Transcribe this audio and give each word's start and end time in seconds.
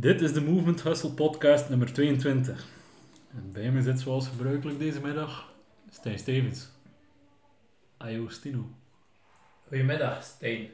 Dit 0.00 0.20
is 0.20 0.32
de 0.32 0.40
Movement 0.40 0.82
Hustle 0.82 1.10
podcast 1.10 1.68
nummer 1.68 1.92
22. 1.92 2.66
En 3.30 3.52
bij 3.52 3.70
me 3.70 3.82
zit 3.82 4.00
zoals 4.00 4.28
gebruikelijk 4.28 4.78
deze 4.78 5.00
middag 5.00 5.52
Stijn 5.90 6.18
Stevens. 6.18 6.68
Ayo 7.96 8.28
Stino. 8.28 8.68
Goedemiddag, 9.68 10.22
Stijn. 10.22 10.68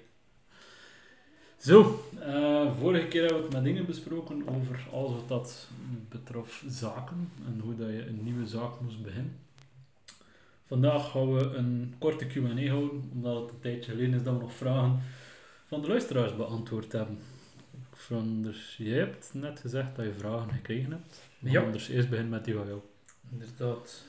Zo, 1.58 2.04
eh, 2.21 2.79
vorige 2.79 3.08
keer 3.08 3.21
hebben 3.21 3.38
we 3.38 3.45
het 3.45 3.54
met 3.54 3.64
dingen 3.64 3.87
besproken 3.87 4.48
over 4.48 4.87
alles 4.92 5.10
wat 5.10 5.29
dat 5.29 5.68
betrof 6.09 6.64
zaken 6.68 7.30
en 7.46 7.61
hoe 7.61 7.77
dat 7.77 7.88
je 7.88 8.06
een 8.06 8.25
nieuwe 8.25 8.46
zaak 8.46 8.80
moest 8.80 9.02
beginnen. 9.02 9.38
Vandaag 10.66 11.11
gaan 11.11 11.34
we 11.34 11.41
een 11.41 11.95
korte 11.98 12.27
Q&A 12.27 12.68
houden, 12.68 13.11
omdat 13.12 13.43
het 13.43 13.50
een 13.50 13.61
tijdje 13.61 13.91
geleden 13.91 14.14
is 14.14 14.22
dat 14.22 14.34
we 14.34 14.41
nog 14.41 14.54
vragen 14.54 15.02
van 15.66 15.80
de 15.80 15.88
luisteraars 15.88 16.36
beantwoord 16.36 16.93
hebben. 16.93 17.18
Fronders, 18.07 18.75
jij 18.79 18.98
hebt 18.98 19.30
net 19.32 19.61
gezegd 19.61 19.96
dat 19.96 20.05
je 20.05 20.12
vragen 20.18 20.51
gekregen 20.52 20.91
hebt. 20.91 21.20
Maar 21.38 21.52
Ja. 21.52 21.60
anders 21.62 21.88
eerst 21.88 22.09
beginnen 22.09 22.33
met 22.33 22.45
die 22.45 22.55
van 22.55 22.66
jou. 22.66 22.80
Inderdaad. 23.33 24.02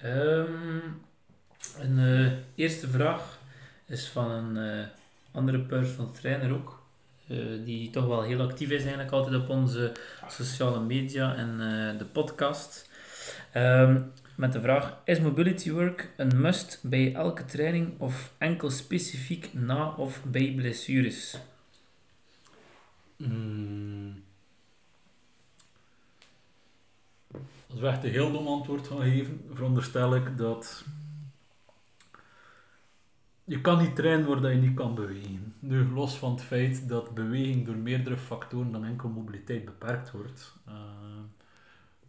Ehm, 0.00 0.78
een 1.78 1.98
eh, 1.98 2.32
eerste 2.54 2.88
vraag 2.88 3.38
is 3.86 4.08
van 4.08 4.30
een 4.30 4.80
eh, 4.80 4.86
andere 5.32 5.60
personal 5.60 6.10
trainer 6.10 6.52
ook. 6.52 6.84
eh, 7.28 7.36
die 7.64 7.90
toch 7.90 8.06
wel 8.06 8.22
heel 8.22 8.40
actief 8.40 8.70
is 8.70 8.80
eigenlijk 8.80 9.10
altijd 9.10 9.34
op 9.36 9.48
onze 9.48 9.92
sociale 10.28 10.80
media 10.80 11.34
en 11.36 11.58
de 11.98 12.04
podcast. 12.04 12.90
Ehm, 13.52 14.00
met 14.34 14.52
de 14.52 14.60
vraag, 14.60 14.96
is 15.04 15.20
mobility 15.20 15.70
work 15.70 16.08
een 16.16 16.40
must 16.40 16.78
bij 16.82 17.14
elke 17.14 17.44
training 17.44 18.00
of 18.00 18.32
enkel 18.38 18.70
specifiek 18.70 19.50
na 19.54 19.88
of 19.90 20.24
bij 20.24 20.52
blessures? 20.56 21.36
Mm. 23.16 24.24
Als 27.70 27.80
we 27.80 27.86
echt 27.86 28.04
een 28.04 28.10
heel 28.10 28.32
dom 28.32 28.46
antwoord 28.46 28.86
gaan 28.86 29.02
geven, 29.02 29.44
veronderstel 29.52 30.14
ik 30.14 30.36
dat 30.36 30.84
je 33.44 33.60
kan 33.60 33.78
niet 33.78 33.96
trainen 33.96 34.26
waar 34.26 34.52
je 34.52 34.60
niet 34.60 34.74
kan 34.74 34.94
bewegen. 34.94 35.54
Nu, 35.58 35.88
los 35.88 36.18
van 36.18 36.30
het 36.30 36.42
feit 36.42 36.88
dat 36.88 37.14
beweging 37.14 37.66
door 37.66 37.76
meerdere 37.76 38.16
factoren 38.16 38.72
dan 38.72 38.84
enkel 38.84 39.08
mobiliteit 39.08 39.64
beperkt 39.64 40.10
wordt, 40.10 40.54
eh, 40.66 40.74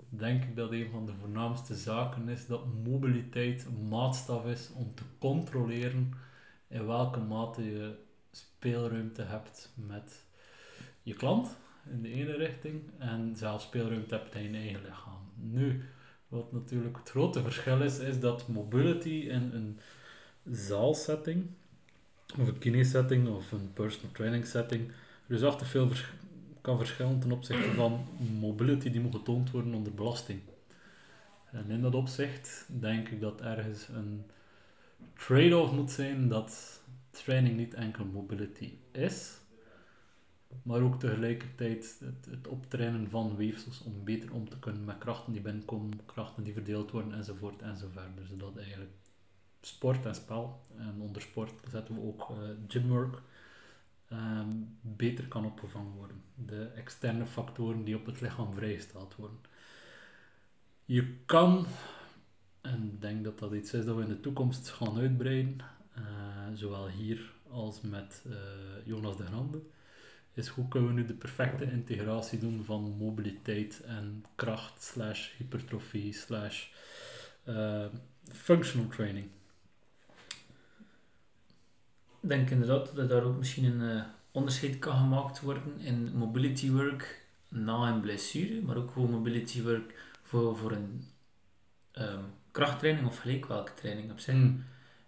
denk 0.10 0.44
ik 0.44 0.56
dat 0.56 0.72
een 0.72 0.90
van 0.92 1.06
de 1.06 1.14
voornaamste 1.20 1.76
zaken 1.76 2.30
is 2.30 2.48
dat 2.48 2.66
mobiliteit 2.84 3.66
een 3.66 3.88
maatstaf 3.88 4.46
is 4.46 4.72
om 4.74 4.96
te 4.96 5.04
controleren 5.20 6.14
in 6.68 6.86
welke 6.86 7.20
mate 7.20 7.64
je 7.64 7.96
speelruimte 8.32 9.22
hebt 9.22 9.74
met 9.76 10.26
je 11.08 11.14
klant 11.14 11.58
in 11.92 12.02
de 12.02 12.12
ene 12.12 12.36
richting 12.36 12.82
en 12.98 13.36
zelf 13.36 13.62
speelruimte 13.62 14.16
hebt 14.16 14.36
in 14.36 14.52
je 14.52 14.58
eigen 14.58 14.82
lichaam. 14.82 15.32
Nu, 15.36 15.84
wat 16.28 16.52
natuurlijk 16.52 16.98
het 16.98 17.10
grote 17.10 17.42
verschil 17.42 17.82
is, 17.82 18.00
is 18.00 18.20
dat 18.20 18.48
mobility 18.48 19.10
in 19.10 19.52
een 19.54 19.80
zaalsetting, 20.54 21.46
of 22.40 22.48
een 22.48 22.58
kine-setting, 22.58 23.28
of 23.28 23.52
een 23.52 23.74
personal 23.74 24.12
training 24.12 24.46
setting, 24.46 24.92
reusachtig 25.28 25.68
veel 25.68 25.90
kan 26.62 26.78
verschillen 26.78 27.20
ten 27.20 27.32
opzichte 27.32 27.72
van 27.72 28.08
mobility 28.40 28.92
die 28.92 29.02
moet 29.02 29.16
getoond 29.16 29.52
worden 29.52 29.74
onder 29.74 29.94
belasting. 29.94 30.40
En 31.52 31.70
in 31.70 31.82
dat 31.82 31.96
opzicht 31.96 32.66
denk 32.68 33.10
ik 33.10 33.22
dat 33.22 33.42
ergens 33.42 33.88
een 33.88 34.26
trade-off 35.14 35.72
moet 35.72 35.92
zijn 35.92 36.28
dat 36.28 36.82
training 37.12 37.58
niet 37.58 37.74
enkel 37.74 38.06
mobility 38.06 38.74
is, 38.92 39.37
maar 40.64 40.82
ook 40.82 41.00
tegelijkertijd 41.00 42.00
het, 42.00 42.26
het 42.30 42.48
optrainen 42.48 43.10
van 43.10 43.36
weefsels 43.36 43.84
om 43.84 44.04
beter 44.04 44.34
om 44.34 44.50
te 44.50 44.60
kunnen 44.60 44.86
met 44.86 44.98
krachten 44.98 45.34
die 45.34 45.42
binnenkomen, 45.42 46.06
krachten 46.06 46.44
die 46.44 46.54
verdeeld 46.54 46.92
worden 46.92 47.14
enzovoort 47.14 47.62
enzoverder. 47.62 48.26
Zodat 48.26 48.58
eigenlijk 48.58 48.92
sport 49.62 50.06
en 50.06 50.16
spel, 50.16 50.66
en 50.78 51.02
onder 51.02 51.22
sport 51.22 51.52
zetten 51.72 51.96
we 51.96 52.02
ook 52.02 52.30
eh, 52.30 52.38
gymwork, 52.68 53.22
ehm, 54.08 54.50
beter 54.82 55.28
kan 55.28 55.46
opgevangen 55.46 55.92
worden. 55.92 56.22
De 56.36 56.64
externe 56.66 57.26
factoren 57.26 57.84
die 57.84 57.96
op 57.96 58.06
het 58.06 58.22
lichaam 58.22 58.54
vrijgesteld 58.54 59.16
worden. 59.16 59.40
Je 60.86 61.16
kan, 61.26 61.66
en 62.62 62.84
ik 62.84 63.02
denk 63.02 63.24
dat 63.24 63.40
dat 63.40 63.54
iets 63.54 63.74
is 63.74 63.86
dat 63.86 63.96
we 63.96 64.02
in 64.02 64.08
de 64.08 64.20
toekomst 64.20 64.70
gaan 64.70 64.98
uitbreiden, 64.98 65.58
eh, 65.94 66.04
zowel 66.54 66.88
hier 66.88 67.34
als 67.50 67.82
met 67.82 68.24
eh, 68.30 68.36
Jonas 68.86 69.18
de 69.18 69.26
Grande, 69.26 69.62
is 70.38 70.48
hoe 70.48 70.68
kunnen 70.68 70.90
we 70.90 70.96
nu 71.02 71.06
de 71.06 71.14
perfecte 71.14 71.72
integratie 71.72 72.40
doen 72.40 72.64
van 72.66 72.96
mobiliteit 72.98 73.82
en 73.86 74.26
kracht 74.36 74.84
slash 74.84 75.30
hypertrofie 75.38 76.14
slash 76.14 76.68
eh, 77.44 77.86
functional 78.32 78.88
training. 78.88 79.28
Ik 82.22 82.30
denk 82.30 82.50
inderdaad 82.50 82.96
dat 82.96 83.10
daar 83.10 83.24
ook 83.24 83.38
misschien 83.38 83.64
een 83.64 83.98
eh, 83.98 84.04
onderscheid 84.32 84.80
kan 84.80 84.98
gemaakt 84.98 85.42
worden 85.42 85.80
in 85.80 86.12
mobility 86.16 86.72
work 86.72 87.26
na 87.48 87.88
een 87.88 88.02
blessure, 88.02 88.62
maar 88.62 88.78
ook 88.78 88.92
gewoon 88.92 89.12
mobility 89.12 89.62
work 89.64 90.18
voor, 90.24 90.58
voor 90.58 90.72
een 90.72 91.04
ehm, 91.92 92.24
krachttraining 92.52 93.08
of 93.08 93.18
gelijk 93.18 93.46
welke 93.46 93.74
training 93.74 94.12
op 94.12 94.20
zich. 94.20 94.36
Mm. 94.36 94.64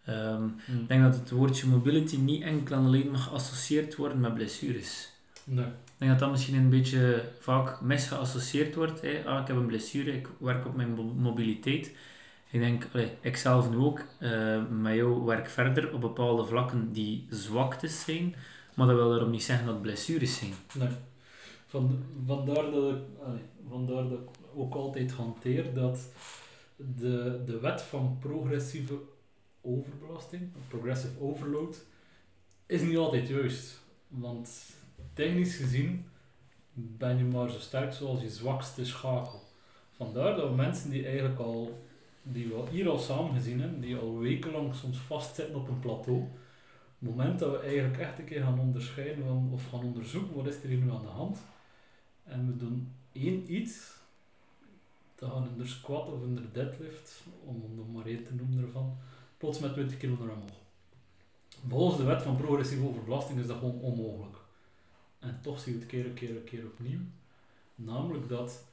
Ehm, 0.06 0.42
Mm. 0.42 0.80
ik 0.82 0.88
denk 0.88 1.04
dat 1.04 1.16
het 1.16 1.30
woordje 1.30 1.68
mobility 1.68 2.18
niet 2.18 2.42
enkel 2.44 2.76
en 2.76 2.86
alleen 2.86 3.12
mag 3.12 3.24
geassocieerd 3.24 3.96
worden 3.96 4.20
met 4.20 4.34
blessures. 4.34 5.19
Nee. 5.50 5.66
Ik 5.66 6.06
denk 6.06 6.12
dat 6.12 6.20
dat 6.20 6.32
misschien 6.32 6.56
een 6.56 6.70
beetje 6.70 7.24
vaak 7.40 7.82
misgeassocieerd 7.82 8.76
wordt. 8.76 9.02
Hè. 9.02 9.24
Ah, 9.26 9.42
ik 9.42 9.48
heb 9.48 9.56
een 9.58 9.66
blessure, 9.66 10.12
ik 10.12 10.28
werk 10.38 10.66
op 10.66 10.76
mijn 10.76 10.94
mo- 10.94 11.14
mobiliteit. 11.14 11.92
Ik 12.52 12.60
denk, 12.60 12.88
ik 13.22 13.38
zelf 13.38 13.70
nu 13.70 13.78
ook, 13.78 14.06
eh 14.20 14.62
met 14.70 14.96
jou 14.96 15.24
werk 15.26 15.50
verder 15.50 15.94
op 15.94 16.02
bepaalde 16.02 16.46
vlakken 16.46 16.92
die 16.92 17.28
zwaktes 17.30 18.04
zijn, 18.04 18.36
maar 18.76 18.88
dat 18.88 18.96
wil 18.96 19.10
daarom 19.10 19.30
niet 19.30 19.44
zeggen 19.44 19.66
dat 19.66 19.82
blessures 19.82 20.38
zijn. 20.38 20.54
Nee. 20.74 20.88
Van, 21.68 22.04
vandaar, 22.26 22.72
dat 22.72 22.92
ik, 22.96 23.02
allee, 23.26 23.42
vandaar 23.70 24.10
dat 24.10 24.20
ik 24.20 24.28
ook 24.56 24.74
altijd 24.74 25.12
hanteer 25.12 25.74
dat 25.74 26.00
de, 26.76 27.42
de 27.46 27.60
wet 27.60 27.82
van 27.82 28.18
progressieve 28.20 28.94
overbelasting, 29.62 30.42
progressive 30.68 31.20
overload, 31.20 31.86
is 32.66 32.82
niet 32.82 32.98
altijd 32.98 33.28
juist. 33.28 33.80
Want 34.08 34.50
technisch 35.20 35.56
gezien 35.56 36.06
ben 36.74 37.18
je 37.18 37.24
maar 37.24 37.50
zo 37.50 37.60
sterk 37.60 37.94
zoals 37.94 38.22
je 38.22 38.30
zwakste 38.30 38.86
schakel. 38.86 39.42
Vandaar 39.92 40.36
dat 40.36 40.50
we 40.50 40.56
mensen 40.56 40.90
die 40.90 41.06
eigenlijk 41.06 41.40
al, 41.40 41.84
die 42.24 42.48
we 42.48 42.70
hier 42.70 42.90
al 42.90 42.98
samen 42.98 43.36
gezien 43.36 43.60
hebben, 43.60 43.82
die 43.82 43.96
al 43.96 44.18
wekenlang 44.18 44.76
soms 44.76 44.98
vastzitten 44.98 45.56
op 45.56 45.68
een 45.68 45.80
plateau, 45.80 46.20
het 47.00 47.10
moment 47.10 47.40
dat 47.40 47.52
we 47.52 47.60
eigenlijk 47.60 47.98
echt 47.98 48.20
een 48.20 48.26
keer 48.26 48.42
gaan 48.42 48.60
onderscheiden 48.60 49.26
van, 49.26 49.50
of 49.54 49.70
gaan 49.70 49.84
onderzoeken 49.84 50.36
wat 50.36 50.48
is 50.48 50.62
er 50.64 50.68
hier 50.68 50.78
nu 50.78 50.92
aan 50.92 51.02
de 51.02 51.08
hand, 51.08 51.40
en 52.24 52.48
we 52.48 52.58
doen 52.58 52.94
één 53.12 53.54
iets, 53.54 53.98
dan 55.16 55.32
gaan 55.32 55.48
in 55.48 55.58
de 55.58 55.68
squat 55.68 56.08
of 56.08 56.24
in 56.24 56.36
de 56.36 56.52
deadlift, 56.52 57.24
om 57.46 57.64
er 57.64 57.76
nog 57.76 57.92
maar 57.94 58.06
één 58.06 58.24
te 58.24 58.34
noemen 58.34 58.64
ervan, 58.64 58.98
plots 59.38 59.60
met 59.60 59.74
20 59.74 59.98
kilo 59.98 60.16
naar 60.20 60.34
omhoog. 60.34 60.60
Volgens 61.68 61.98
de 61.98 62.04
wet 62.04 62.22
van 62.22 62.38
progressieve 62.38 62.88
overbelasting 62.88 63.40
is 63.40 63.48
dat 63.48 63.58
gewoon 63.58 63.80
onmogelijk. 63.80 64.39
En 65.20 65.40
toch 65.42 65.60
zien 65.60 65.74
we 65.74 65.80
het 65.80 65.90
keer 65.90 66.06
op 66.06 66.16
keer 66.16 66.38
op 66.38 66.46
keer 66.46 66.66
opnieuw. 66.66 67.00
Namelijk 67.76 68.30
dat 68.30 68.64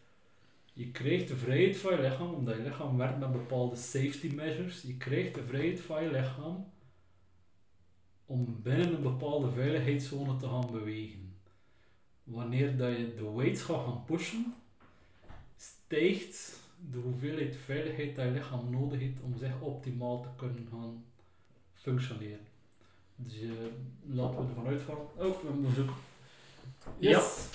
je 0.72 0.90
krijgt 0.90 1.28
de 1.28 1.36
vrijheid 1.36 1.76
van 1.76 1.92
je 1.92 2.00
lichaam, 2.00 2.34
omdat 2.34 2.56
je 2.56 2.62
lichaam 2.62 2.96
werkt 2.96 3.18
met 3.18 3.32
bepaalde 3.32 3.76
safety 3.76 4.32
measures. 4.34 4.82
Je 4.82 4.96
krijgt 4.96 5.34
de 5.34 5.42
vrijheid 5.42 5.80
van 5.80 6.02
je 6.02 6.10
lichaam 6.10 6.66
om 8.26 8.62
binnen 8.62 8.94
een 8.94 9.02
bepaalde 9.02 9.50
veiligheidszone 9.50 10.36
te 10.36 10.48
gaan 10.48 10.70
bewegen. 10.72 11.34
Wanneer 12.24 12.76
dat 12.76 12.96
je 12.96 13.14
de 13.14 13.30
weights 13.30 13.62
gaat 13.62 13.84
gaan 13.84 14.04
pushen, 14.04 14.54
stijgt 15.56 16.60
de 16.90 16.98
hoeveelheid 16.98 17.56
veiligheid 17.56 18.16
dat 18.16 18.24
je 18.24 18.30
lichaam 18.30 18.70
nodig 18.70 19.00
heeft 19.00 19.20
om 19.20 19.36
zich 19.38 19.60
optimaal 19.60 20.22
te 20.22 20.28
kunnen 20.36 20.68
gaan 20.70 21.04
functioneren. 21.74 22.46
Dus 23.16 23.34
je, 23.34 23.70
laten 24.06 24.40
we 24.40 24.48
ervan 24.48 24.66
uitgaan. 24.66 24.96
Oh, 25.16 25.42
we 25.42 25.52
moeten 25.52 25.88
zoeken. 26.66 27.00
Yes! 27.00 27.50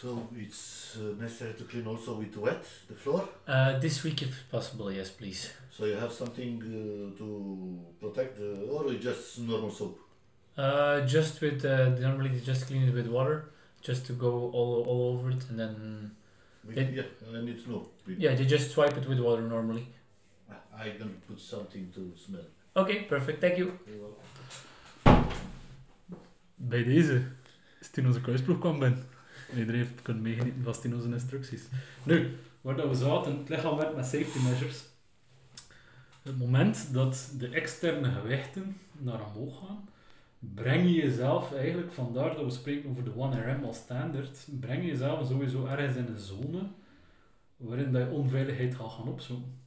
So 0.00 0.28
it's 0.36 0.96
uh, 0.98 1.14
necessary 1.18 1.54
to 1.54 1.64
clean 1.64 1.86
also 1.86 2.14
with 2.14 2.36
wet 2.36 2.62
the 2.88 2.94
floor. 2.94 3.28
Uh, 3.48 3.78
this 3.78 4.02
week 4.04 4.22
if 4.22 4.44
possible, 4.50 4.92
yes 4.92 5.10
please. 5.10 5.50
So 5.70 5.86
you 5.86 5.94
have 5.96 6.12
something 6.12 6.60
uh, 6.62 7.18
to 7.18 7.80
protect 8.00 8.36
the, 8.38 8.66
or 8.70 8.92
just 8.94 9.38
normal 9.40 9.70
soap. 9.70 9.98
Uh, 10.56 11.00
just 11.06 11.40
with, 11.40 11.64
uh, 11.64 11.88
normally 11.98 12.28
they 12.28 12.40
just 12.40 12.66
clean 12.68 12.82
it 12.82 12.94
with 12.94 13.08
water, 13.08 13.50
just 13.80 14.06
to 14.06 14.12
go 14.12 14.50
all, 14.52 14.84
all 14.86 15.14
over 15.18 15.30
it, 15.30 15.42
and 15.48 15.58
then, 15.58 16.10
With, 16.64 16.78
It- 16.78 16.94
yeah, 16.94 17.36
I 17.38 17.44
need 17.44 17.64
to 17.64 17.70
know. 17.70 17.88
Yeah, 18.06 18.34
they 18.36 18.44
just 18.46 18.70
swipe 18.70 18.96
it 18.96 19.08
with 19.08 19.18
water 19.18 19.42
normally. 19.42 19.86
I 20.76 20.90
can 20.90 21.10
put 21.26 21.40
something 21.40 21.90
to 21.94 22.12
smell. 22.16 22.46
Okay, 22.76 23.02
perfect, 23.02 23.40
thank 23.40 23.58
you. 23.58 23.78
Bij 26.68 26.84
deze. 26.84 27.22
Stino's 27.80 28.20
kruisploeg 28.20 28.58
kwam 28.58 28.78
binnen. 28.78 29.04
Iedereen 29.56 29.80
heeft 29.80 30.02
kunnen 30.02 30.22
meegenieten 30.22 30.74
van 31.00 31.12
instructies. 31.12 31.62
Nu, 32.02 32.36
waar 32.60 32.88
we 32.88 32.94
zaten, 32.94 33.38
het 33.38 33.48
lichaam 33.48 33.76
werkt 33.76 33.96
met 33.96 34.04
safety 34.04 34.38
measures. 34.38 34.84
Het 36.22 36.38
moment 36.38 36.92
dat 36.92 37.34
de 37.38 37.48
externe 37.48 38.10
gewichten 38.10 38.76
naar 38.92 39.20
omhoog 39.26 39.58
gaan, 39.66 39.88
breng 40.38 40.82
je 40.82 40.92
jezelf 40.92 41.54
eigenlijk, 41.54 41.92
vandaar 41.92 42.34
dat 42.34 42.44
we 42.44 42.50
spreken 42.50 42.90
over 42.90 43.04
de 43.04 43.10
1RM 43.10 43.64
als 43.64 43.76
standaard, 43.76 44.46
breng 44.60 44.82
je 44.82 44.88
jezelf 44.88 45.28
sowieso 45.28 45.66
ergens 45.66 45.96
in 45.96 46.06
een 46.06 46.18
zone 46.18 46.62
waarin 47.56 47.92
dat 47.92 48.02
je 48.02 48.14
onveiligheid 48.14 48.74
gaat 48.74 48.92
gaan 48.92 49.08
opzoeken. 49.08 49.58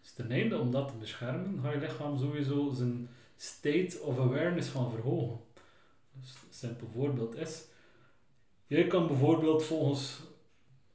Dus 0.00 0.12
ten 0.12 0.30
einde 0.30 0.58
om 0.58 0.70
dat 0.70 0.88
te 0.88 0.94
beschermen, 1.00 1.60
ga 1.62 1.70
je 1.70 1.78
lichaam 1.78 2.18
sowieso 2.18 2.70
zijn 2.70 3.08
state 3.36 3.98
of 4.00 4.18
awareness 4.18 4.68
gaan 4.68 4.90
verhogen. 4.90 5.38
Dus 6.20 6.30
een 6.30 6.54
simpel 6.54 6.88
voorbeeld 6.88 7.36
is, 7.36 7.64
jij 8.66 8.86
kan 8.86 9.06
bijvoorbeeld 9.06 9.64
volgens 9.64 10.20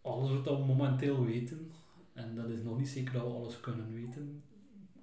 alles 0.01 0.29
wat 0.29 0.43
we 0.43 0.65
momenteel 0.65 1.25
weten, 1.25 1.71
en 2.13 2.35
dat 2.35 2.49
is 2.49 2.61
nog 2.61 2.77
niet 2.77 2.89
zeker 2.89 3.13
dat 3.13 3.23
we 3.23 3.29
alles 3.29 3.59
kunnen 3.59 3.93
weten, 3.93 4.43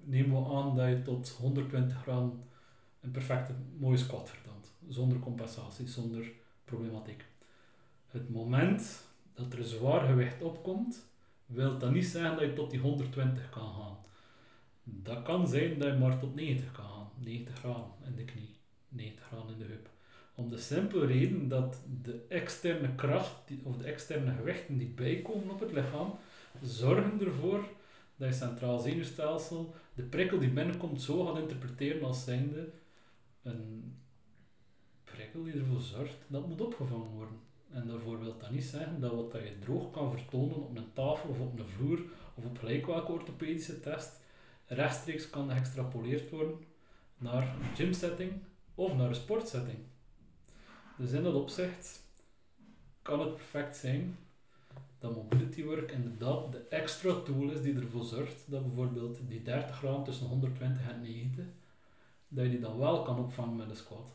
nemen 0.00 0.42
we 0.42 0.54
aan 0.54 0.76
dat 0.76 0.88
je 0.88 1.02
tot 1.02 1.28
120 1.28 2.02
graden 2.02 2.42
een 3.00 3.10
perfecte 3.10 3.54
mooie 3.78 3.96
squat 3.96 4.30
verdankt. 4.30 4.72
Zonder 4.88 5.18
compensatie, 5.18 5.88
zonder 5.88 6.32
problematiek. 6.64 7.24
Het 8.06 8.30
moment 8.30 9.08
dat 9.34 9.52
er 9.52 9.64
zwaar 9.64 10.06
gewicht 10.06 10.42
opkomt, 10.42 11.06
wil 11.46 11.78
dat 11.78 11.92
niet 11.92 12.06
zeggen 12.06 12.36
dat 12.36 12.46
je 12.46 12.52
tot 12.52 12.70
die 12.70 12.80
120 12.80 13.48
kan 13.50 13.74
gaan. 13.74 13.96
Dat 14.82 15.22
kan 15.22 15.48
zijn 15.48 15.78
dat 15.78 15.92
je 15.92 15.98
maar 15.98 16.18
tot 16.18 16.34
90 16.34 16.72
kan 16.72 16.84
gaan. 16.84 17.10
90 17.18 17.58
graden 17.58 17.92
in 18.04 18.14
de 18.14 18.24
knie, 18.24 18.56
90 18.88 19.24
graden 19.26 19.52
in 19.52 19.58
de 19.58 19.64
heup. 19.64 19.90
Om 20.34 20.48
de 20.48 20.58
simpele 20.58 21.06
reden 21.06 21.48
dat 21.48 21.82
de 22.02 22.24
externe 22.28 22.94
kracht 22.94 23.34
die, 23.46 23.60
of 23.64 23.76
de 23.76 23.84
externe 23.84 24.34
gewichten 24.34 24.78
die 24.78 24.88
bijkomen 24.88 25.50
op 25.50 25.60
het 25.60 25.72
lichaam, 25.72 26.14
zorgen 26.62 27.20
ervoor 27.20 27.64
dat 28.16 28.28
je 28.28 28.34
centraal 28.34 28.78
zenuwstelsel 28.78 29.74
de 29.94 30.02
prikkel 30.02 30.38
die 30.38 30.50
binnenkomt 30.50 31.02
zo 31.02 31.24
gaat 31.24 31.38
interpreteren 31.38 32.04
als 32.04 32.24
zijnde 32.24 32.68
een 33.42 33.94
prikkel 35.04 35.42
die 35.42 35.52
ervoor 35.52 35.80
zorgt 35.80 36.16
dat 36.26 36.48
moet 36.48 36.60
opgevangen 36.60 37.10
worden. 37.10 37.38
En 37.70 37.86
daarvoor 37.86 38.20
wil 38.20 38.38
dat 38.38 38.50
niet 38.50 38.64
zeggen 38.64 39.00
dat 39.00 39.12
wat 39.12 39.32
je 39.32 39.58
droog 39.58 39.90
kan 39.90 40.10
vertonen 40.10 40.56
op 40.56 40.76
een 40.76 40.92
tafel 40.92 41.30
of 41.30 41.40
op 41.40 41.58
een 41.58 41.66
vloer 41.66 42.02
of 42.34 42.44
op 42.44 42.58
gelijk 42.58 42.86
welke 42.86 43.12
orthopedische 43.12 43.80
test 43.80 44.20
rechtstreeks 44.66 45.30
kan 45.30 45.50
geëxtrapoleerd 45.50 46.30
worden 46.30 46.58
naar 47.18 47.42
een 47.42 47.76
gymsetting 47.76 48.32
of 48.74 48.94
naar 48.94 49.08
een 49.08 49.14
sportsetting. 49.14 49.78
Dus 50.96 51.12
in 51.12 51.22
dat 51.22 51.34
opzicht 51.34 52.02
kan 53.02 53.20
het 53.20 53.34
perfect 53.34 53.76
zijn 53.76 54.16
dat 55.04 55.14
mobility 55.14 55.64
work 55.64 55.90
inderdaad 55.90 56.52
de 56.52 56.58
extra 56.68 57.20
tool 57.20 57.50
is 57.50 57.62
die 57.62 57.74
ervoor 57.74 58.04
zorgt 58.04 58.44
dat 58.46 58.62
bijvoorbeeld 58.62 59.18
die 59.28 59.42
30 59.42 59.76
graden 59.76 60.04
tussen 60.04 60.26
120 60.26 60.88
en 60.88 61.00
90, 61.02 61.44
dat 62.28 62.44
je 62.44 62.50
die 62.50 62.60
dan 62.60 62.78
wel 62.78 63.02
kan 63.02 63.18
opvangen 63.18 63.56
met 63.56 63.70
een 63.70 63.76
squat. 63.76 64.12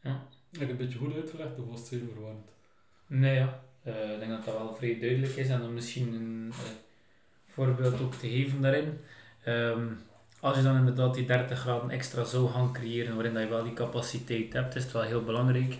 Ja. 0.00 0.26
Heb 0.50 0.62
ik 0.62 0.68
een 0.68 0.76
beetje 0.76 0.98
goed 0.98 1.14
uitgelegd 1.14 1.58
of 1.58 1.66
was 1.66 1.78
het 1.78 1.88
zeer 1.88 2.00
verwarrend? 2.12 2.50
Nee, 3.06 3.34
ja. 3.34 3.62
Eh, 3.82 4.12
ik 4.12 4.18
denk 4.18 4.30
dat 4.30 4.44
dat 4.44 4.54
wel 4.54 4.74
vrij 4.74 4.98
duidelijk 4.98 5.36
is 5.36 5.48
en 5.48 5.62
om 5.62 5.72
misschien 5.72 6.14
een 6.14 6.52
eh, 6.52 6.58
voorbeeld 7.46 8.00
ook 8.00 8.14
te 8.14 8.28
geven 8.28 8.60
daarin. 8.62 8.98
Ehm, 9.42 9.86
als 10.42 10.56
je 10.56 10.62
dan 10.62 10.76
inderdaad 10.76 11.14
die 11.14 11.26
30 11.26 11.58
graden 11.58 11.90
extra 11.90 12.24
zou 12.24 12.50
gaan 12.50 12.72
creëren, 12.72 13.14
waarin 13.14 13.34
dat 13.34 13.42
je 13.42 13.48
wel 13.48 13.64
die 13.64 13.72
capaciteit 13.72 14.52
hebt, 14.52 14.74
is 14.74 14.82
het 14.82 14.92
wel 14.92 15.02
heel 15.02 15.24
belangrijk 15.24 15.78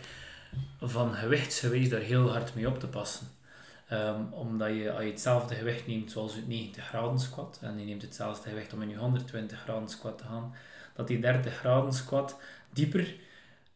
van 0.80 1.14
gewichtsgewijs 1.14 1.88
daar 1.88 2.00
heel 2.00 2.30
hard 2.30 2.54
mee 2.54 2.68
op 2.68 2.80
te 2.80 2.86
passen. 2.86 3.26
Ehm, 3.88 4.22
omdat 4.30 4.68
je, 4.68 4.92
als 4.92 5.02
je 5.02 5.10
hetzelfde 5.10 5.54
gewicht 5.54 5.86
neemt 5.86 6.10
zoals 6.10 6.34
het 6.34 6.48
90 6.48 6.86
graden 6.86 7.18
squat, 7.18 7.58
en 7.62 7.78
je 7.78 7.84
neemt 7.84 8.02
hetzelfde 8.02 8.48
gewicht 8.48 8.72
om 8.72 8.82
in 8.82 8.88
je 8.88 8.96
120 8.96 9.60
graden 9.60 9.88
squat 9.88 10.18
te 10.18 10.24
gaan, 10.24 10.54
dat 10.94 11.06
die 11.06 11.20
30 11.20 11.54
graden 11.54 11.92
squat 11.92 12.40
dieper 12.70 13.14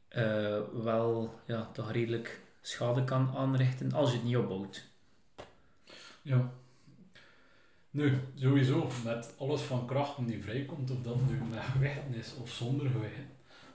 eh, 0.08 0.58
wel 0.82 1.40
ja, 1.46 1.68
toch 1.72 1.92
redelijk 1.92 2.40
schade 2.60 3.04
kan 3.04 3.32
aanrichten 3.36 3.92
als 3.92 4.10
je 4.10 4.16
het 4.16 4.24
niet 4.24 4.36
opbouwt. 4.36 4.86
Ja. 6.22 6.50
Nu, 7.96 8.18
sowieso, 8.34 8.88
met 9.04 9.34
alles 9.38 9.60
van 9.60 9.86
krachten 9.86 10.26
die 10.26 10.42
vrijkomt, 10.42 10.90
of 10.90 11.02
dat 11.02 11.16
nu 11.30 11.38
met 11.50 11.60
gewichten 11.60 12.14
is 12.14 12.34
of 12.40 12.50
zonder 12.50 12.90
gewichten, 12.90 13.28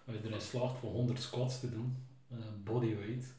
als 0.06 0.16
je 0.16 0.28
erin 0.28 0.42
slaagt 0.42 0.78
voor 0.78 0.92
100 0.92 1.22
squats 1.22 1.60
te 1.60 1.70
doen, 1.70 1.96
uh, 2.32 2.38
bodyweight, 2.64 3.36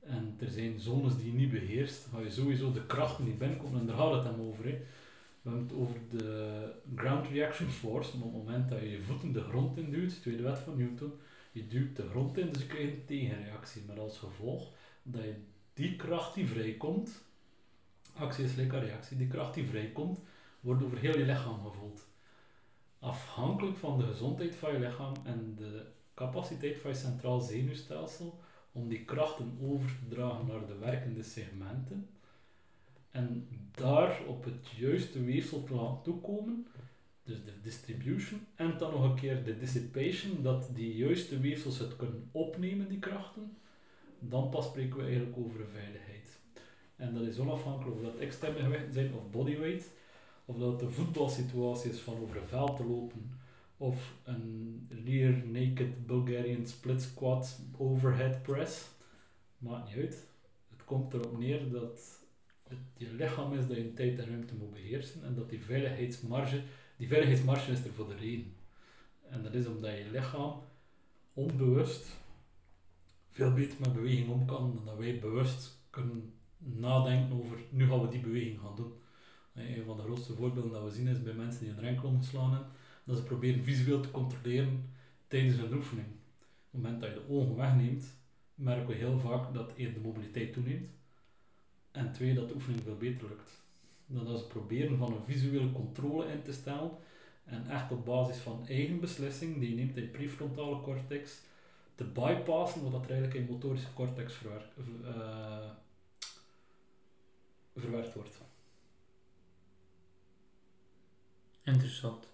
en 0.00 0.36
er 0.40 0.50
zijn 0.50 0.80
zones 0.80 1.16
die 1.16 1.26
je 1.26 1.38
niet 1.38 1.50
beheerst, 1.50 2.06
ga 2.12 2.20
je 2.20 2.30
sowieso 2.30 2.72
de 2.72 2.86
krachten 2.86 3.24
die 3.24 3.34
binnenkomen, 3.34 3.80
en 3.80 3.86
daar 3.86 3.96
gaat 3.96 4.12
het 4.12 4.24
hem 4.24 4.40
over. 4.40 4.64
Hè. 4.64 4.70
We 4.70 5.50
hebben 5.50 5.62
het 5.62 5.72
over 5.72 5.96
de 6.10 6.72
ground 6.96 7.26
reaction 7.28 7.68
force, 7.68 8.16
op 8.16 8.22
het 8.22 8.32
moment 8.32 8.68
dat 8.68 8.80
je 8.80 8.90
je 8.90 9.02
voeten 9.02 9.32
de 9.32 9.42
grond 9.42 9.76
in 9.76 9.90
duwt, 9.90 10.20
tweede 10.20 10.42
wet 10.42 10.58
van 10.58 10.76
Newton, 10.76 11.12
je 11.52 11.66
duwt 11.66 11.96
de 11.96 12.08
grond 12.08 12.38
in, 12.38 12.52
dus 12.52 12.62
je 12.62 12.68
krijgt 12.68 12.92
een 12.92 13.04
tegenreactie, 13.04 13.82
met 13.86 13.98
als 13.98 14.18
gevolg 14.18 14.72
dat 15.02 15.22
je 15.22 15.34
die 15.74 15.96
kracht 15.96 16.34
die 16.34 16.48
vrijkomt, 16.48 17.22
actie 18.14 18.44
is 18.44 18.58
aan 18.58 18.80
reactie, 18.80 19.16
die 19.16 19.26
kracht 19.26 19.54
die 19.54 19.66
vrijkomt, 19.66 20.18
wordt 20.60 20.82
over 20.82 20.98
heel 20.98 21.18
je 21.18 21.24
lichaam 21.24 21.62
gevoeld. 21.62 22.06
Afhankelijk 22.98 23.76
van 23.76 23.98
de 23.98 24.04
gezondheid 24.04 24.54
van 24.54 24.72
je 24.72 24.78
lichaam 24.78 25.12
en 25.24 25.54
de 25.56 25.86
capaciteit 26.14 26.78
van 26.78 26.90
je 26.90 26.96
centraal 26.96 27.40
zenuwstelsel 27.40 28.40
om 28.72 28.88
die 28.88 29.04
krachten 29.04 29.58
over 29.62 29.88
te 29.88 30.14
dragen 30.14 30.46
naar 30.46 30.66
de 30.66 30.78
werkende 30.78 31.22
segmenten 31.22 32.08
en 33.14 33.48
daar 33.70 34.20
op 34.26 34.44
het 34.44 34.68
juiste 34.76 35.24
weefsel 35.24 35.64
te 35.64 35.74
laten 35.74 36.02
toekomen, 36.02 36.66
dus 37.24 37.44
de 37.44 37.60
distribution, 37.62 38.46
en 38.54 38.78
dan 38.78 38.90
nog 38.90 39.04
een 39.04 39.14
keer 39.14 39.44
de 39.44 39.58
dissipation, 39.58 40.42
dat 40.42 40.68
die 40.74 40.96
juiste 40.96 41.40
weefsels 41.40 41.78
het 41.78 41.96
kunnen 41.96 42.28
opnemen, 42.32 42.88
die 42.88 42.98
krachten, 42.98 43.56
dan 44.18 44.48
pas 44.48 44.66
spreken 44.66 44.96
we 44.96 45.02
eigenlijk 45.02 45.36
over 45.36 45.66
veiligheid. 45.72 46.38
En 46.96 47.14
dat 47.14 47.22
is 47.22 47.38
onafhankelijk 47.38 47.96
of 47.96 48.02
dat 48.02 48.16
externe 48.16 48.58
gewichten 48.58 48.92
zijn 48.92 49.14
of 49.14 49.30
bodyweight, 49.30 49.90
of 50.44 50.58
dat 50.58 50.80
de 50.80 50.90
voetbalsituatie 50.90 51.90
is 51.90 52.00
van 52.00 52.20
over 52.22 52.36
een 52.36 52.46
veld 52.46 52.76
te 52.76 52.86
lopen, 52.86 53.38
of 53.76 54.12
een 54.24 54.86
rear 55.04 55.46
naked 55.46 56.06
Bulgarian 56.06 56.66
split 56.66 57.02
squat 57.02 57.58
overhead 57.76 58.42
press. 58.42 58.88
Maakt 59.58 59.86
niet 59.86 59.96
uit. 59.96 60.26
Het 60.70 60.84
komt 60.84 61.14
erop 61.14 61.38
neer 61.38 61.70
dat 61.70 62.22
het 62.68 62.78
je 62.96 63.12
lichaam 63.12 63.52
is 63.52 63.66
dat 63.66 63.76
je 63.76 63.92
tijd 63.92 64.18
en 64.18 64.28
ruimte 64.28 64.54
moet 64.54 64.72
beheersen 64.72 65.24
en 65.24 65.34
dat 65.34 65.50
die 65.50 65.62
veiligheidsmarge, 65.62 66.62
die 66.96 67.08
veiligheidsmarge 67.08 67.72
is 67.72 67.84
er 67.84 67.92
voor 67.92 68.08
de 68.08 68.16
reden. 68.16 68.54
En 69.28 69.42
dat 69.42 69.54
is 69.54 69.66
omdat 69.66 69.90
je 69.90 70.10
lichaam 70.10 70.62
onbewust 71.34 72.06
veel 73.30 73.52
beter 73.52 73.76
met 73.80 73.92
beweging 73.92 74.28
om 74.28 74.46
kan 74.46 74.82
dan 74.84 74.96
wij 74.96 75.18
bewust 75.18 75.78
kunnen 75.90 76.33
nadenken 76.64 77.44
over 77.44 77.58
nu 77.70 77.88
gaan 77.88 78.00
we 78.00 78.08
die 78.08 78.20
beweging 78.20 78.60
gaan 78.60 78.76
doen. 78.76 78.92
Een 79.54 79.84
van 79.84 79.96
de 79.96 80.02
grootste 80.02 80.34
voorbeelden 80.34 80.72
dat 80.72 80.82
we 80.82 80.90
zien 80.90 81.08
is 81.08 81.22
bij 81.22 81.32
mensen 81.32 81.64
die 81.64 81.70
een 81.70 81.80
renkel 81.80 82.08
omslaan 82.08 82.50
hebben, 82.50 82.68
dat 83.04 83.16
ze 83.16 83.22
proberen 83.22 83.64
visueel 83.64 84.00
te 84.00 84.10
controleren 84.10 84.90
tijdens 85.28 85.56
een 85.56 85.74
oefening. 85.74 86.06
Op 86.06 86.70
het 86.70 86.82
moment 86.82 87.00
dat 87.00 87.10
je 87.10 87.14
de 87.14 87.32
ogen 87.32 87.56
wegneemt, 87.56 88.04
merken 88.54 88.86
we 88.86 88.94
heel 88.94 89.18
vaak 89.18 89.54
dat 89.54 89.72
één 89.76 89.94
de 89.94 90.00
mobiliteit 90.00 90.52
toeneemt 90.52 90.90
en 91.90 92.12
twee 92.12 92.34
dat 92.34 92.48
de 92.48 92.54
oefening 92.54 92.82
veel 92.82 92.96
beter 92.96 93.28
lukt. 93.28 93.50
Dat 94.06 94.26
als 94.26 94.40
ze 94.40 94.46
proberen 94.46 94.98
van 94.98 95.12
een 95.12 95.24
visuele 95.24 95.72
controle 95.72 96.26
in 96.26 96.42
te 96.42 96.52
stellen 96.52 96.90
en 97.44 97.66
echt 97.70 97.92
op 97.92 98.04
basis 98.04 98.36
van 98.36 98.66
eigen 98.66 99.00
beslissing 99.00 99.58
die 99.58 99.68
je 99.70 99.76
neemt 99.76 99.96
in 99.96 100.02
je 100.02 100.08
prefrontale 100.08 100.80
cortex 100.80 101.40
te 101.94 102.04
bypassen 102.04 102.90
wat 102.90 103.04
er 103.04 103.10
eigenlijk 103.10 103.34
in 103.34 103.52
motorische 103.52 103.92
cortex 103.94 104.34
verwerkt, 104.34 104.76
uh, 105.04 105.70
verwerkt 107.76 108.14
wordt. 108.14 108.40
Interessant. 111.62 112.26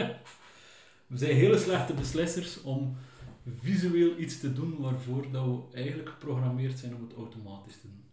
we 1.06 1.16
zijn 1.16 1.36
hele 1.36 1.58
slechte 1.58 1.94
beslissers 1.94 2.62
om 2.62 2.96
visueel 3.46 4.18
iets 4.18 4.40
te 4.40 4.52
doen 4.52 4.80
waarvoor 4.80 5.30
dat 5.30 5.44
we 5.44 5.62
eigenlijk 5.72 6.08
geprogrammeerd 6.08 6.78
zijn 6.78 6.94
om 6.94 7.02
het 7.02 7.16
automatisch 7.16 7.80
te 7.80 7.86
doen. 7.86 8.04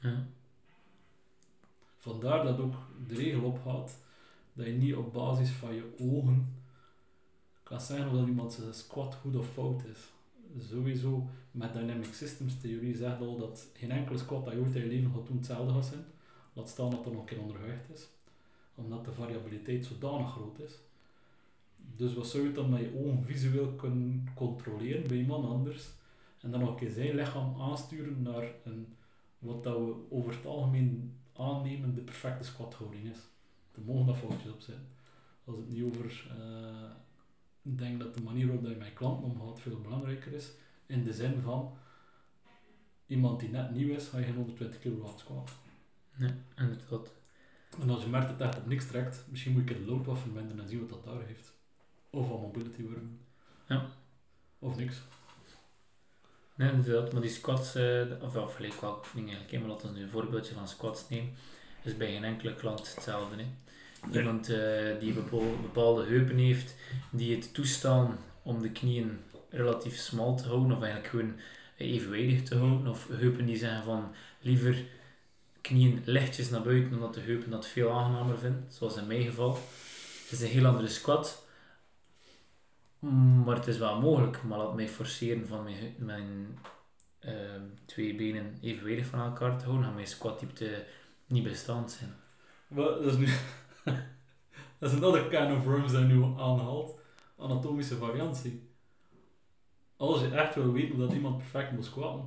Ja. 0.00 0.26
Vandaar 1.96 2.44
dat 2.44 2.58
ook 2.58 2.74
de 3.06 3.14
regel 3.14 3.42
opgaat 3.42 3.98
dat 4.52 4.66
je 4.66 4.72
niet 4.72 4.94
op 4.94 5.12
basis 5.12 5.50
van 5.50 5.74
je 5.74 5.94
ogen 5.98 6.62
kan 7.62 7.80
zeggen 7.80 8.06
of 8.06 8.12
dat 8.12 8.26
iemand 8.26 8.52
zijn 8.52 8.74
squat 8.74 9.14
goed 9.14 9.36
of 9.36 9.52
fout 9.52 9.84
is. 9.84 9.98
Sowieso 10.58 11.26
met 11.50 11.72
Dynamic 11.72 12.14
Systems 12.14 12.60
theorie 12.60 12.96
zegt 12.96 13.20
al 13.20 13.36
dat 13.38 13.68
geen 13.72 13.90
enkele 13.90 14.18
squat 14.18 14.44
dat 14.44 14.54
je 14.54 14.60
ooit 14.60 14.74
in 14.74 14.82
je 14.82 14.88
leven 14.88 15.12
gaat 15.12 15.26
doen 15.26 15.36
hetzelfde 15.36 15.72
gaat 15.72 15.86
zijn. 15.86 16.04
Laat 16.52 16.68
staan 16.68 16.90
dat 16.90 17.06
er 17.06 17.12
nog 17.12 17.20
een 17.20 17.26
keer 17.56 17.80
is. 17.92 18.08
Omdat 18.74 19.04
de 19.04 19.12
variabiliteit 19.12 19.86
zodanig 19.86 20.32
groot 20.32 20.58
is. 20.58 20.78
Dus 21.96 22.14
wat 22.14 22.26
zou 22.26 22.42
je 22.42 22.52
dan 22.52 22.70
met 22.70 22.80
je 22.80 23.04
ogen 23.04 23.24
visueel 23.24 23.68
kunnen 23.68 24.28
controleren 24.34 25.08
bij 25.08 25.16
iemand 25.16 25.46
anders 25.46 25.88
en 26.40 26.50
dan 26.50 26.60
nog 26.60 26.68
een 26.68 26.76
keer 26.76 26.90
zijn 26.90 27.14
lichaam 27.14 27.60
aansturen 27.60 28.22
naar 28.22 28.44
een, 28.64 28.86
wat 29.38 29.64
dat 29.64 29.76
we 29.76 29.94
over 30.10 30.32
het 30.32 30.46
algemeen 30.46 31.12
aannemen 31.32 31.94
de 31.94 32.00
perfecte 32.00 32.44
squathouding 32.44 33.10
is. 33.10 33.18
Er 33.74 33.82
mogen 33.84 34.06
dat 34.06 34.16
foutjes 34.16 34.52
op 34.52 34.60
zijn. 34.60 34.86
Als 35.44 35.56
het 35.56 35.68
niet 35.68 35.82
over, 35.82 36.30
eh, 36.38 36.90
ik 37.62 37.78
denk 37.78 38.00
dat 38.00 38.14
de 38.14 38.22
manier 38.22 38.46
waarop 38.46 38.64
dat 38.64 38.72
je 38.72 38.78
met 38.78 38.86
je 38.86 38.92
klanten 38.92 39.24
omgaat 39.24 39.60
veel 39.60 39.80
belangrijker 39.80 40.32
is. 40.32 40.50
In 40.86 41.04
de 41.04 41.12
zin 41.12 41.40
van, 41.40 41.76
iemand 43.06 43.40
die 43.40 43.48
net 43.48 43.70
nieuw 43.70 43.94
is, 43.94 44.08
ga 44.08 44.18
je 44.18 44.24
geen 44.24 44.34
120 44.34 44.80
kilo 44.80 45.14
squatten. 45.16 45.56
Nee, 46.16 46.30
inderdaad. 46.56 47.12
En 47.80 47.90
als 47.90 48.02
je 48.02 48.08
merkt 48.08 48.28
dat 48.28 48.38
het 48.38 48.48
echt 48.48 48.58
op 48.58 48.66
niks 48.66 48.86
trekt, 48.86 49.24
misschien 49.28 49.52
moet 49.52 49.62
ik 49.62 49.68
het 49.68 49.86
load 49.86 50.06
wat 50.06 50.18
verminderen 50.18 50.62
en 50.62 50.68
zien 50.68 50.80
wat 50.80 50.88
dat 50.88 51.04
daar 51.04 51.26
heeft. 51.26 51.52
Of 52.10 52.28
wat 52.28 52.40
mobility 52.40 52.82
worden. 52.82 53.20
Ja. 53.68 53.86
Of 54.58 54.76
niks. 54.76 55.02
Nee, 56.54 56.72
inderdaad. 56.72 57.12
Maar 57.12 57.22
die 57.22 57.30
squats, 57.30 57.74
eh, 57.74 58.02
of 58.20 58.54
gelijk 58.54 58.80
welke 58.80 58.98
oefening 58.98 59.28
eigenlijk, 59.28 59.50
hè, 59.50 59.58
maar 59.58 59.68
laten 59.68 59.88
we 59.88 59.98
nu 59.98 60.02
een 60.02 60.10
voorbeeldje 60.10 60.54
van 60.54 60.68
squats 60.68 61.08
nemen, 61.08 61.34
is 61.82 61.96
bij 61.96 62.12
geen 62.12 62.24
enkele 62.24 62.54
klant 62.54 62.94
hetzelfde. 62.94 63.36
Hè. 63.36 63.46
Iemand 64.12 64.48
eh, 64.48 64.98
die 65.00 65.12
bepaal- 65.12 65.60
bepaalde 65.62 66.04
heupen 66.04 66.36
heeft, 66.36 66.74
die 67.10 67.36
het 67.36 67.54
toestaan 67.54 68.18
om 68.42 68.62
de 68.62 68.70
knieën 68.70 69.18
relatief 69.50 69.96
smal 69.96 70.36
te 70.36 70.48
houden, 70.48 70.76
of 70.76 70.82
eigenlijk 70.82 71.10
gewoon 71.10 71.34
evenwijdig 71.76 72.42
te 72.42 72.56
houden, 72.56 72.86
of 72.86 73.08
heupen 73.08 73.46
die 73.46 73.56
zeggen 73.56 73.84
van 73.84 74.14
liever 74.40 74.84
knieën 75.60 76.02
lichtjes 76.04 76.50
naar 76.50 76.62
buiten, 76.62 76.94
omdat 76.94 77.14
de 77.14 77.20
heupen 77.20 77.50
dat 77.50 77.66
veel 77.66 77.90
aangenamer 77.90 78.38
vinden, 78.38 78.66
zoals 78.68 78.96
in 78.96 79.06
mijn 79.06 79.22
geval. 79.22 79.58
Het 80.22 80.30
is 80.30 80.40
een 80.40 80.46
heel 80.46 80.66
andere 80.66 80.88
squat, 80.88 81.42
Mm, 83.02 83.44
maar 83.44 83.56
het 83.56 83.66
is 83.66 83.78
wel 83.78 84.00
mogelijk, 84.00 84.42
maar 84.42 84.58
laat 84.58 84.74
mij 84.74 84.88
forceren 84.88 85.46
van 85.46 85.64
mijn, 85.64 85.94
mijn 85.98 86.58
ehm, 87.18 87.62
twee 87.84 88.14
benen 88.14 88.58
evenwijdig 88.60 89.06
van 89.06 89.20
elkaar 89.20 89.58
te 89.58 89.64
houden, 89.64 89.84
gaat 89.84 89.94
mijn 89.94 90.06
squatdiepte 90.06 90.84
niet 91.26 91.42
bestand 91.42 91.90
zijn. 91.90 92.14
Wat, 92.66 93.02
dat 93.02 93.12
is 93.12 93.18
nu... 93.18 93.26
dat 94.78 94.90
is 94.90 94.92
een 94.92 95.04
andere 95.04 95.28
can 95.28 95.56
of 95.56 95.64
worms 95.64 95.92
dat 95.92 96.06
nu 96.06 96.22
aanhaalt. 96.22 96.98
Anatomische 97.38 97.96
variantie. 97.96 98.70
Als 99.96 100.20
je 100.20 100.28
echt 100.28 100.54
wil 100.54 100.72
weten 100.72 100.98
dat 100.98 101.12
iemand 101.12 101.36
perfect 101.36 101.72
moet 101.72 101.84
squatten, 101.84 102.24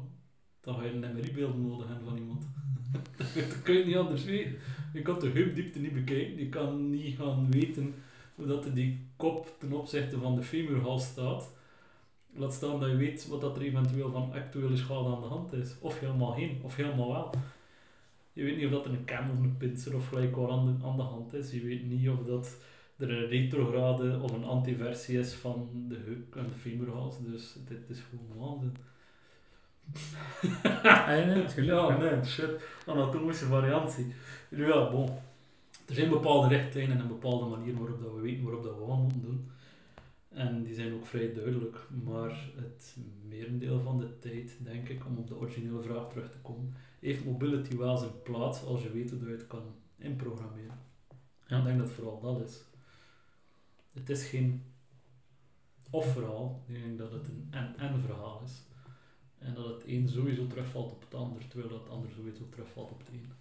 dan 0.61 0.75
ga 0.75 0.83
je 0.83 0.91
een 0.91 1.13
MRI-beeld 1.13 1.57
nodig 1.57 1.87
hebben 1.87 2.05
van 2.07 2.17
iemand. 2.17 2.47
dat 3.49 3.61
kun 3.61 3.75
je 3.75 3.85
niet 3.85 3.95
anders 3.95 4.23
weten. 4.23 4.57
Je 4.93 5.01
kan 5.01 5.19
de 5.19 5.29
heupdiepte 5.29 5.79
niet 5.79 5.93
bekijken. 5.93 6.37
Je 6.37 6.49
kan 6.49 6.89
niet 6.89 7.17
gaan 7.17 7.51
weten 7.51 7.95
hoe 8.35 8.45
dat 8.45 8.75
die 8.75 9.07
kop 9.15 9.55
ten 9.59 9.73
opzichte 9.73 10.19
van 10.19 10.35
de 10.35 10.43
femurhals 10.43 11.05
staat. 11.05 11.53
Laat 12.33 12.53
staan 12.53 12.79
dat 12.79 12.89
je 12.89 12.95
weet 12.95 13.27
wat 13.27 13.41
dat 13.41 13.55
er 13.55 13.61
eventueel 13.61 14.11
van 14.11 14.33
actuele 14.33 14.77
schade 14.77 15.15
aan 15.15 15.21
de 15.21 15.27
hand 15.27 15.53
is. 15.53 15.75
Of 15.79 15.99
helemaal 15.99 16.31
geen, 16.31 16.59
of 16.61 16.75
helemaal 16.75 17.11
wel. 17.11 17.33
Je 18.35 18.43
weet 18.43 18.57
niet 18.57 18.65
of 18.65 18.71
dat 18.71 18.85
een 18.85 19.05
cam 19.05 19.29
of 19.29 19.39
een 19.39 19.57
pincer 19.57 19.95
of 19.95 20.07
gelijk 20.07 20.35
wat 20.35 20.49
aan 20.49 20.65
de, 20.65 20.85
aan 20.85 20.95
de 20.95 21.03
hand 21.03 21.33
is. 21.33 21.51
Je 21.51 21.61
weet 21.61 21.85
niet 21.85 22.09
of 22.09 22.19
dat 22.25 22.57
er 22.97 23.11
een 23.11 23.27
retrograde 23.27 24.19
of 24.19 24.31
een 24.31 24.43
antiversie 24.43 25.19
is 25.19 25.33
van 25.33 25.69
de 25.87 25.97
heup 26.05 26.35
en 26.35 26.47
de 26.47 26.55
femurhals. 26.55 27.15
Dus 27.23 27.55
dit 27.67 27.89
is 27.89 27.99
gewoon 28.09 28.37
waanzin. 28.37 28.75
Ah. 30.83 31.63
Ja, 31.65 31.97
nee, 31.97 32.23
shit. 32.23 32.63
Anatomische 32.85 33.45
variantie. 33.45 34.13
Nu 34.49 34.67
ja, 34.67 34.89
bon. 34.91 35.09
Er 35.87 35.95
zijn 35.95 36.09
bepaalde 36.09 36.47
richtlijnen 36.47 36.99
en 36.99 37.07
bepaalde 37.07 37.45
manieren 37.45 37.79
waarop 37.79 38.01
dat 38.01 38.13
we 38.13 38.21
weten 38.21 38.43
waarop 38.43 38.63
dat 38.63 38.75
we 38.77 38.85
wat 38.85 38.97
moeten 38.97 39.21
doen. 39.21 39.51
En 40.29 40.63
die 40.63 40.73
zijn 40.73 40.93
ook 40.93 41.05
vrij 41.05 41.33
duidelijk. 41.33 41.77
Maar 42.03 42.49
het 42.55 42.97
merendeel 43.27 43.81
van 43.81 43.99
de 43.99 44.19
tijd, 44.19 44.57
denk 44.63 44.89
ik, 44.89 45.05
om 45.05 45.17
op 45.17 45.27
de 45.27 45.35
originele 45.35 45.81
vraag 45.81 46.09
terug 46.09 46.31
te 46.31 46.37
komen, 46.41 46.73
heeft 47.05 47.25
mobility 47.25 47.77
wel 47.77 47.97
zijn 47.97 48.21
plaats 48.23 48.63
als 48.63 48.81
je 48.81 48.91
weet 48.91 49.09
hoe 49.09 49.19
je 49.19 49.35
het 49.35 49.47
kan 49.47 49.75
inprogrammeren. 49.97 50.79
Ja. 51.47 51.57
Ik 51.57 51.63
denk 51.63 51.77
dat 51.77 51.87
het 51.87 51.95
vooral 51.95 52.21
dat 52.21 52.41
is. 52.41 52.63
Het 53.93 54.09
is 54.09 54.27
geen 54.27 54.63
of-verhaal. 55.89 56.63
Ik 56.67 56.81
denk 56.81 56.97
dat 56.97 57.11
het 57.11 57.27
een 57.27 57.47
en-en 57.51 58.01
verhaal 58.01 58.41
is. 58.45 58.61
En 59.39 59.53
dat 59.53 59.67
het 59.67 59.87
een 59.87 60.09
sowieso 60.09 60.47
terugvalt 60.47 60.91
op 60.91 61.01
het 61.01 61.13
ander, 61.13 61.47
terwijl 61.47 61.69
dat 61.69 61.79
het 61.79 61.89
ander 61.89 62.11
sowieso 62.11 62.49
terugvalt 62.49 62.91
op 62.91 62.99
het 62.99 63.07
een. 63.09 63.31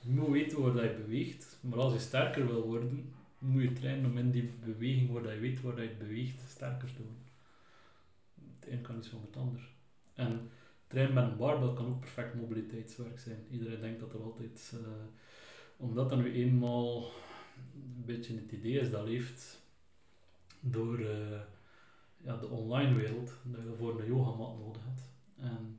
Je 0.00 0.10
moet 0.10 0.30
weten 0.30 0.62
waar 0.62 0.72
dat 0.72 0.82
je 0.82 1.02
beweegt, 1.04 1.58
maar 1.60 1.78
als 1.78 1.92
je 1.92 1.98
sterker 1.98 2.46
wil 2.46 2.66
worden, 2.66 3.14
moet 3.38 3.62
je 3.62 3.72
trainen 3.72 4.10
om 4.10 4.18
in 4.18 4.30
die 4.30 4.52
beweging 4.64 5.10
waar 5.10 5.22
dat 5.22 5.32
je 5.32 5.38
weet 5.38 5.60
waar 5.60 5.74
dat 5.74 5.82
je 5.82 5.88
het 5.88 5.98
beweegt, 5.98 6.42
sterker 6.48 6.88
te 6.94 7.02
worden. 7.02 7.22
Het 8.58 8.68
een 8.68 8.80
kan 8.80 8.94
niet 8.94 9.04
zonder 9.04 9.28
het 9.28 9.36
ander. 9.36 9.68
En 10.14 10.50
trainen 10.92 11.14
met 11.14 11.24
een 11.24 11.36
barbell 11.36 11.74
kan 11.74 11.86
ook 11.86 12.00
perfect 12.00 12.34
mobiliteitswerk 12.34 13.18
zijn. 13.18 13.46
Iedereen 13.50 13.80
denkt 13.80 14.00
dat 14.00 14.12
er 14.12 14.22
altijd, 14.22 14.72
eh, 14.74 14.88
omdat 15.76 16.08
dat 16.08 16.18
nu 16.18 16.32
eenmaal 16.32 17.10
een 17.74 18.04
beetje 18.04 18.34
het 18.34 18.52
idee 18.52 18.78
is 18.78 18.90
dat 18.90 19.04
leeft 19.04 19.60
door 20.60 20.98
eh, 20.98 21.40
ja, 22.16 22.36
de 22.36 22.48
online 22.48 22.94
wereld, 22.94 23.32
dat 23.42 23.62
je 23.62 23.74
voor 23.78 24.00
een 24.00 24.06
yogamat 24.06 24.58
nodig 24.58 24.82
hebt. 24.84 25.02
En 25.36 25.78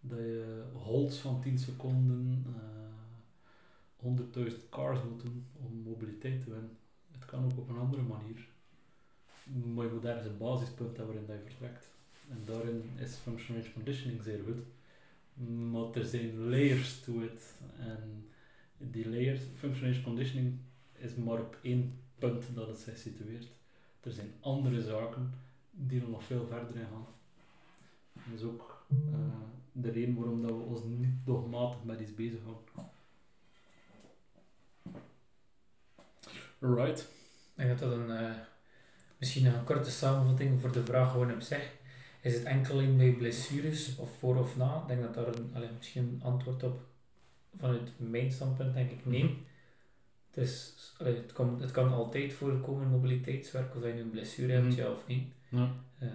dat 0.00 0.18
je 0.18 0.62
holds 0.72 1.18
van 1.18 1.40
10 1.40 1.58
seconden 1.58 2.44
eh 2.46 2.84
100.000 4.04 4.68
cars 4.70 5.02
moet 5.02 5.20
doen 5.20 5.46
om 5.52 5.82
mobiliteit 5.82 6.42
te 6.42 6.50
winnen. 6.50 6.78
Het 7.10 7.24
kan 7.24 7.44
ook 7.44 7.58
op 7.58 7.68
een 7.68 7.78
andere 7.78 8.02
manier. 8.02 8.48
Maar 9.74 9.84
je 9.84 9.92
moet 9.92 10.04
ergens 10.04 10.26
een 10.26 10.38
basispunt 10.38 10.96
hebben 10.96 11.26
waarin 11.26 11.44
je. 11.58 11.93
En 12.30 12.42
daarin 12.44 12.90
is 12.96 13.14
functional 13.14 13.62
conditioning 13.74 14.22
zeer 14.22 14.40
goed. 14.44 14.62
Maar 15.70 15.92
er 15.94 16.04
zijn 16.04 16.48
layers 16.48 17.00
to 17.00 17.20
it. 17.20 17.54
En 17.78 18.28
die 18.78 19.08
layers, 19.08 19.40
functional 19.56 20.02
conditioning 20.02 20.58
is 20.92 21.14
maar 21.14 21.40
op 21.40 21.58
één 21.62 21.98
punt 22.18 22.44
dat 22.54 22.68
het 22.68 22.78
zich 22.78 22.98
situeert. 22.98 23.46
Er 24.00 24.12
zijn 24.12 24.32
andere 24.40 24.82
zaken 24.82 25.32
die 25.70 26.00
er 26.00 26.08
nog 26.08 26.24
veel 26.24 26.46
verder 26.46 26.76
in 26.76 26.86
gaan. 26.90 27.06
Dat 28.12 28.40
is 28.40 28.42
ook 28.42 28.86
eh, 28.90 28.96
de 29.72 29.90
reden 29.90 30.14
waarom 30.14 30.42
dat 30.42 30.50
we 30.50 30.62
ons 30.62 30.80
niet 30.84 31.14
dogmatig 31.24 31.84
met 31.84 32.00
iets 32.00 32.14
bezighouden. 32.14 32.62
Right. 36.58 37.00
Ik 37.00 37.06
denk 37.54 37.78
dat 37.78 37.78
dat 37.78 37.98
een, 37.98 38.10
eh, 38.10 38.34
misschien 39.18 39.46
een 39.46 39.64
korte 39.64 39.90
samenvatting 39.90 40.60
voor 40.60 40.72
de 40.72 40.84
vraag 40.84 41.10
gewoon 41.10 41.32
op 41.32 41.40
zich. 41.40 41.72
Is 42.24 42.34
het 42.34 42.42
enkel 42.44 42.80
in 42.80 42.96
bij 42.96 43.12
blessures 43.12 43.96
of 43.96 44.18
voor 44.18 44.36
of 44.36 44.56
na? 44.56 44.80
Ik 44.80 44.86
denk 44.88 45.00
dat 45.02 45.14
daar 45.14 45.26
een, 45.26 45.50
allee, 45.54 45.68
misschien 45.76 46.02
een 46.02 46.20
antwoord 46.22 46.62
op 46.62 46.80
vanuit 47.58 47.90
mijn 47.96 48.32
standpunt 48.32 48.74
denk 48.74 48.90
ik 48.90 49.06
nee. 49.06 49.24
Mhm. 49.24 49.32
Het, 50.30 50.44
is, 50.44 50.74
het, 50.98 51.32
komt, 51.32 51.60
het 51.60 51.70
kan 51.70 51.92
altijd 51.92 52.32
voorkomen, 52.32 52.88
mobiliteitswerk, 52.88 53.76
of 53.76 53.82
je 53.84 53.92
nu 53.92 54.00
een 54.00 54.10
blessure 54.10 54.52
hebt, 54.52 54.66
Mhm. 54.66 54.76
ja 54.76 54.90
of 54.90 55.06
niet. 55.06 55.28
Ja. 55.48 55.72
Ehm, 55.98 56.12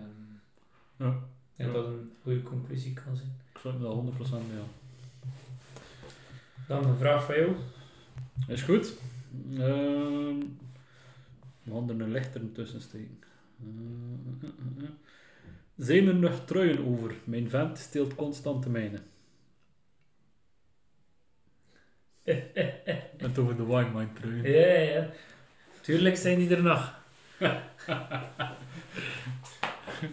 Ja. 0.97 1.07
Ik 1.09 1.55
denk 1.55 1.69
Ja. 1.69 1.75
dat 1.75 1.85
een 1.85 2.11
goede 2.21 2.43
conclusie 2.43 2.93
kan 2.93 3.15
zijn. 3.15 3.35
Ik 3.53 3.57
sluit 3.59 3.77
me 3.77 3.83
daar 3.83 3.93
100% 3.93 4.47
mee 4.51 4.59
aan. 4.59 4.67
Dan 6.67 6.85
een 6.85 6.97
vraag 6.97 7.25
van 7.25 7.35
jou. 7.35 7.55
Is 8.47 8.61
goed. 8.61 8.93
Ehm 9.57 10.39
we 11.63 11.93
er 11.93 12.01
een 12.01 12.11
lichter 12.11 12.51
tussen 12.51 12.81
steken. 12.81 13.17
Eh, 13.61 14.47
eh, 14.47 14.83
eh. 14.83 14.89
Zijn 15.79 16.07
er 16.07 16.15
nog 16.15 16.45
truien 16.45 16.85
over? 16.85 17.15
Mijn 17.23 17.49
vent 17.49 17.77
steelt 17.77 18.15
constant 18.15 18.63
de 18.63 18.69
mijne. 18.69 18.99
Het 22.23 23.37
over 23.39 23.57
de 23.57 23.65
wine 23.65 23.89
mind 23.93 24.15
truien. 24.15 24.51
Ja, 24.51 24.67
ja, 24.67 24.91
ja. 24.93 25.09
Tuurlijk 25.81 26.15
zijn 26.15 26.37
die 26.37 26.55
er 26.55 26.63
nog. 26.63 26.99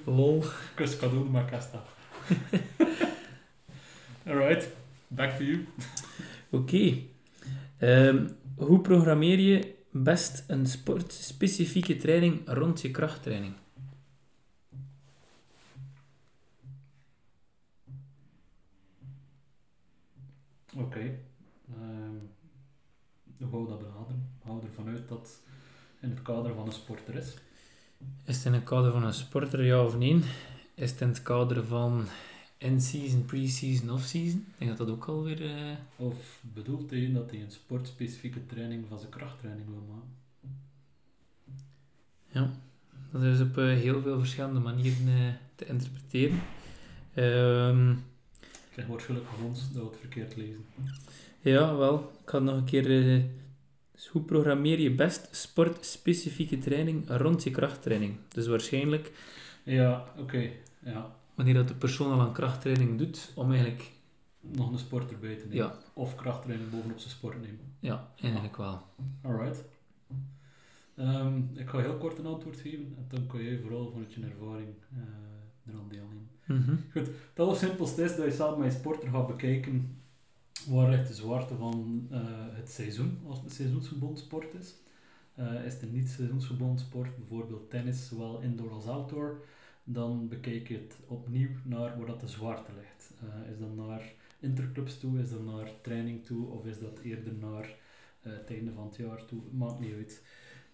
Lol. 0.05 0.45
Kus 0.75 0.97
cadeau 0.97 1.31
maar 1.31 1.45
kasta. 1.45 1.85
Alright, 4.27 4.69
back 5.09 5.31
to 5.31 5.45
you. 5.45 5.67
Oké. 6.51 6.97
Ehm, 7.79 8.29
hoe 8.57 8.81
programmeer 8.81 9.39
je 9.39 9.75
best 9.91 10.45
een 10.47 10.67
sportspecifieke 10.67 11.97
training 11.97 12.41
rond 12.45 12.81
je 12.81 12.91
krachttraining? 12.91 13.55
Oké. 20.77 21.19
Ehm, 21.75 22.17
hoe 23.39 23.51
gaan 23.51 23.63
we 23.63 23.69
dat 23.69 23.79
benaderen? 23.79 24.31
Hou 24.43 24.63
ervan 24.65 24.89
uit 24.89 25.09
dat 25.09 25.41
in 26.01 26.11
het 26.11 26.23
kader 26.23 26.55
van 26.55 26.67
een 26.67 26.73
sporter 26.73 27.15
is. 27.15 27.35
Is 28.25 28.37
het 28.37 28.45
in 28.45 28.53
het 28.53 28.65
kader 28.65 28.93
van 28.93 29.05
een 29.05 29.15
sporter, 29.15 29.65
ja 29.65 29.85
of 29.85 29.99
nee? 29.99 30.23
Is 30.75 30.91
het 30.91 31.01
in 31.01 31.09
het 31.09 31.23
kader 31.23 31.65
van 31.65 32.05
in-season, 32.59 33.25
pre-season, 33.25 33.91
off-season? 33.91 34.47
Ik 34.49 34.59
denk 34.59 34.77
dat 34.77 34.87
dat 34.87 34.97
ook 34.97 35.05
alweer... 35.05 35.45
eh 35.45 35.77
Of 35.97 36.43
bedoelt 36.55 36.91
hij 36.91 37.13
dat 37.13 37.31
hij 37.31 37.41
een 37.43 37.51
sportspecifieke 37.51 38.47
training 38.47 38.85
van 38.89 38.99
zijn 38.99 39.11
krachttraining 39.11 39.69
wil 39.69 39.85
maken? 39.89 40.17
Dat 43.11 43.23
is 43.23 43.41
op 43.41 43.59
eh, 43.59 43.65
heel 43.65 44.03
veel 44.03 44.19
verschillende 44.19 44.61
manieren 44.61 45.09
eh, 45.09 45.33
te 45.55 45.67
interpreteren. 45.67 46.41
Ehm, 47.15 47.95
krijg 48.77 48.89
waarschijnlijk 48.91 49.29
van 49.31 49.45
ons 49.45 49.73
dat 49.73 49.83
we 49.83 49.89
het 49.89 49.99
verkeerd 49.99 50.37
lezen. 50.37 50.65
ja, 51.41 51.77
wel. 51.77 51.99
Ik 52.23 52.31
ga 52.31 52.39
nog 52.39 52.57
een 52.57 52.65
keer... 52.65 53.15
eh, 53.17 53.25
dus 53.93 54.07
hoe 54.09 54.23
programmeer 54.23 54.81
je 54.81 54.95
best 54.95 55.29
sportspecifieke 55.31 56.59
training 56.59 57.05
rond 57.09 57.43
je 57.43 57.51
krachttraining? 57.51 58.17
Dus 58.29 58.47
waarschijnlijk 58.47 59.13
Ja, 59.63 60.05
oké. 60.19 60.51
Ja. 60.79 61.17
wanneer 61.35 61.55
dat 61.55 61.69
de 61.69 61.75
persoon 61.75 62.13
al 62.13 62.21
aan 62.21 62.33
krachttraining 62.33 62.99
doet, 62.99 63.33
om 63.35 63.49
eigenlijk... 63.51 63.91
Nog 64.41 64.73
een 64.73 64.79
sport 64.79 65.11
erbij 65.11 65.35
te 65.37 65.43
nemen. 65.47 65.57
Ja, 65.57 65.79
Of 65.93 66.15
krachttraining 66.15 66.71
bovenop 66.71 66.99
zijn 66.99 67.11
sport 67.11 67.41
nemen. 67.41 67.61
ja 67.81 68.09
eigenlijk 68.21 68.57
wel. 68.57 68.83
Alright. 69.23 69.65
Ehm, 70.97 71.37
ik 71.55 71.69
ga 71.69 71.79
heel 71.79 71.97
kort 71.97 72.19
een 72.19 72.27
antwoord 72.27 72.57
geven 72.61 72.95
en 72.97 73.05
dan 73.09 73.27
kan 73.27 73.43
jij 73.43 73.59
vooral 73.59 73.91
vanuit 73.91 74.13
je 74.15 74.23
ervaring 74.25 74.69
eh 74.93 74.99
eraan 75.73 75.89
deelnemen. 75.89 76.29
Mhm. 76.47 76.77
Dat 77.35 77.47
was 77.47 77.63
is 77.99 78.17
dat 78.17 78.25
je 78.25 78.33
samen 78.33 78.59
met 78.59 78.73
je 78.73 78.79
sporter 78.79 79.09
gaat 79.09 79.27
bekijken 79.27 79.97
waar 80.69 80.91
ligt 80.91 81.09
de 81.09 81.15
zwaarte 81.15 81.55
van 81.55 82.07
eh, 82.11 82.21
het 82.51 82.71
seizoen, 82.71 83.19
als 83.27 83.37
het 83.37 83.45
een 83.45 83.53
seizoensgebonden 83.53 84.19
sport 84.19 84.55
is. 84.55 84.75
Eh, 85.35 85.65
is 85.65 85.73
het 85.73 85.83
een 85.83 85.93
niet 85.93 86.09
seizoensgebonden 86.09 86.79
sport, 86.79 87.17
bijvoorbeeld 87.17 87.71
tennis, 87.71 88.09
zowel 88.09 88.41
indoor 88.41 88.71
als 88.71 88.87
outdoor, 88.87 89.45
dan 89.85 90.29
bekijk 90.29 90.69
je 90.69 90.75
het 90.75 90.97
opnieuw 91.07 91.49
naar 91.65 91.99
waar 91.99 92.07
dat 92.07 92.21
de 92.21 92.29
zwaarte 92.29 92.71
ligt. 92.77 93.13
Eh, 93.21 93.53
is 93.53 93.59
dat 93.59 93.77
naar 93.77 94.13
interclubs 94.41 94.99
toe, 94.99 95.21
is 95.21 95.31
dat 95.31 95.45
naar 95.45 95.71
training 95.81 96.25
toe, 96.25 96.47
of 96.47 96.67
is 96.67 96.79
dat 96.79 96.99
eerder 96.99 97.35
naar 97.35 97.75
het 98.21 98.51
einde 98.51 98.73
van 98.73 98.87
het 98.87 98.97
jaar 98.97 99.25
toe? 99.25 99.41
Maakt 99.53 99.81
niet 99.81 99.95
uit. 99.95 100.25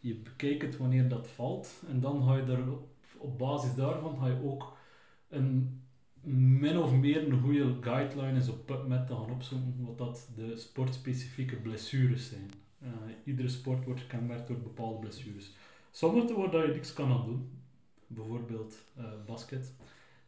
Je 0.01 0.15
bekijkt 0.15 0.63
het 0.63 0.77
wanneer 0.77 1.09
dat 1.09 1.29
valt 1.29 1.83
en 1.89 2.01
dan 2.01 2.23
ga 2.23 2.37
je 2.37 2.45
daar 2.45 2.69
op, 2.69 2.89
op 3.17 3.39
basis 3.39 3.75
daarvan 3.75 4.19
ga 4.19 4.27
je 4.27 4.43
ook 4.43 4.77
een 5.33 5.83
min 6.61 6.79
of 6.79 6.93
meer 6.93 7.29
een 7.29 7.41
goede 7.41 7.77
guideline 7.81 8.39
is 8.39 8.49
op 8.49 8.67
PubMed 8.67 9.07
te 9.07 9.15
gaan 9.15 9.31
opzoeken 9.31 9.85
wat 9.85 9.99
dat 9.99 10.29
de 10.35 10.57
sportspecifieke 10.57 11.57
blessures 11.57 12.29
zijn. 12.29 12.51
Eh, 12.79 12.89
iedere 13.25 13.49
sport 13.49 13.85
wordt 13.85 14.01
gekenmerkt 14.01 14.49
door 14.49 14.59
bepaalde 14.59 14.99
blessures. 14.99 15.53
Sommige 15.91 16.27
dat 16.51 16.67
je 16.67 16.73
niks 16.73 16.93
kan 16.93 17.13
aan 17.13 17.27
doen. 17.27 17.51
Bijvoorbeeld 18.07 18.85
eh, 18.97 19.05
basket. 19.27 19.73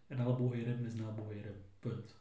Een 0.06 0.18
elleboogrem 0.18 0.84
is 0.84 0.94
een 0.94 1.00
elleboogrem. 1.00 1.54
Punt. 1.78 2.16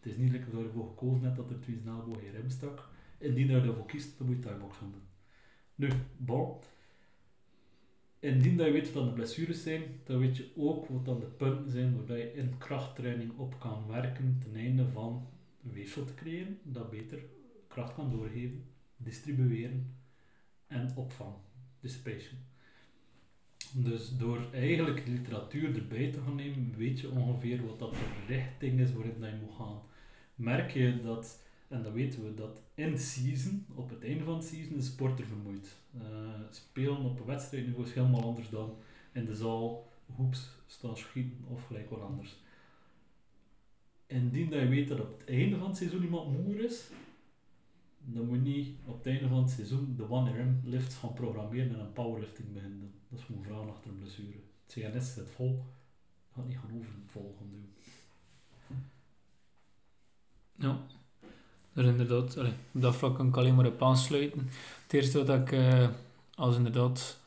Het 0.00 0.12
is 0.12 0.16
niet 0.16 0.30
lekker 0.30 0.50
dat 0.50 0.60
je 0.60 0.66
ervoor 0.66 0.88
gekozen 0.88 1.24
hebt 1.24 1.36
dat 1.36 1.50
er 1.50 1.60
twee 1.60 1.80
elleboogrem 1.86 2.50
stak. 2.50 2.88
Indien 3.18 3.46
je 3.46 3.60
ervoor 3.60 3.86
kiest, 3.86 4.18
dan 4.18 4.26
moet 4.26 4.36
je 4.36 4.42
thaibox 4.42 4.76
gaan 4.76 4.90
doen. 4.90 5.08
Nu, 5.74 5.88
bal. 6.16 6.62
Indien 8.20 8.56
dat 8.56 8.66
je 8.66 8.72
weet 8.72 8.92
wat 8.92 9.04
de 9.04 9.12
blessures 9.12 9.62
zijn, 9.62 9.82
dan 10.04 10.18
weet 10.18 10.36
je 10.36 10.50
ook 10.56 10.86
wat 10.86 11.04
dan 11.04 11.20
de 11.20 11.26
punten 11.26 11.70
zijn 11.70 12.06
waar 12.06 12.16
je 12.16 12.34
in 12.34 12.58
krachttraining 12.58 13.38
op 13.38 13.60
kan 13.60 13.86
werken 13.86 14.38
ten 14.42 14.60
einde 14.60 14.86
van 14.88 15.28
weefsel 15.60 16.04
te 16.04 16.14
creëren, 16.14 16.58
dat 16.62 16.90
beter 16.90 17.18
kracht 17.68 17.94
kan 17.94 18.10
doorgeven, 18.10 18.64
distribueren 18.96 19.96
en 20.66 20.96
opvang, 20.96 21.34
dissipation. 21.80 22.38
Dus 23.72 24.16
door 24.16 24.46
eigenlijk 24.52 25.06
literatuur 25.06 25.74
erbij 25.74 26.10
te 26.10 26.20
gaan 26.20 26.34
nemen, 26.34 26.74
weet 26.76 27.00
je 27.00 27.10
ongeveer 27.10 27.66
wat 27.66 27.78
dat 27.78 27.92
de 27.92 28.34
richting 28.34 28.80
is 28.80 28.92
waarin 28.92 29.20
je 29.20 29.38
moet 29.40 29.56
gaan. 29.56 29.80
Merk 30.34 30.70
je 30.70 31.02
dat, 31.02 31.42
en 31.70 31.82
dat 31.82 31.92
weten 31.92 32.24
we, 32.24 32.34
dat 32.34 32.60
in 32.74 32.98
season, 32.98 33.66
op 33.74 33.90
het 33.90 34.02
einde 34.02 34.24
van 34.24 34.34
het 34.34 34.44
season, 34.44 34.76
de 34.76 34.82
sporter 34.82 35.26
vermoeid. 35.26 35.76
Eh, 35.98 36.40
spelen 36.50 37.04
op 37.04 37.26
wedstrijdniveau 37.26 37.86
is 37.86 37.94
helemaal 37.94 38.22
anders 38.22 38.48
dan 38.48 38.76
in 39.12 39.24
de 39.24 39.36
zaal 39.36 39.92
hoeps 40.06 40.50
staan 40.66 40.96
schieten 40.96 41.44
of 41.48 41.66
gelijk 41.66 41.90
wat 41.90 42.00
anders. 42.00 42.36
Indien 44.06 44.50
dat 44.50 44.60
je 44.60 44.68
weet 44.68 44.88
dat 44.88 45.00
op 45.00 45.18
het 45.18 45.28
einde 45.28 45.58
van 45.58 45.66
het 45.66 45.76
seizoen 45.76 46.02
iemand 46.02 46.44
moe 46.44 46.64
is, 46.64 46.90
dan 47.98 48.26
moet 48.26 48.36
je 48.36 48.42
niet 48.42 48.78
op 48.86 48.96
het 48.96 49.06
einde 49.06 49.28
van 49.28 49.42
het 49.42 49.50
seizoen 49.50 49.96
de 49.96 50.10
one-arm 50.10 50.60
lifts 50.64 50.94
gaan 50.94 51.12
programmeren 51.12 51.74
en 51.74 51.80
een 51.80 51.92
powerlifting 51.92 52.52
beginnen. 52.52 52.92
Dat 53.08 53.18
is 53.18 53.24
gewoon 53.24 53.42
vragen 53.42 53.70
achter 53.70 53.90
een 53.90 53.98
blessure. 53.98 54.38
Het 54.66 54.94
CNS 54.94 55.14
zit 55.14 55.30
vol, 55.30 55.64
gaat 56.32 56.46
niet 56.46 56.58
gaan 56.58 56.78
over 56.78 56.92
vol 57.06 57.36
gaan 57.38 57.50
doen. 57.50 57.72
Ja. 60.56 60.86
Dus 61.72 61.86
inderdaad, 61.86 62.36
op 62.36 62.46
dat 62.70 62.96
vlak 62.96 63.16
kan 63.16 63.28
ik 63.28 63.36
alleen 63.36 63.54
maar 63.54 63.66
op 63.66 63.82
aansluiten. 63.82 64.48
Het 64.82 64.92
eerste 64.92 65.24
wat 65.24 65.40
ik 65.40 65.52
eh, 65.52 65.88
als 66.34 66.56
inderdaad 66.56 67.18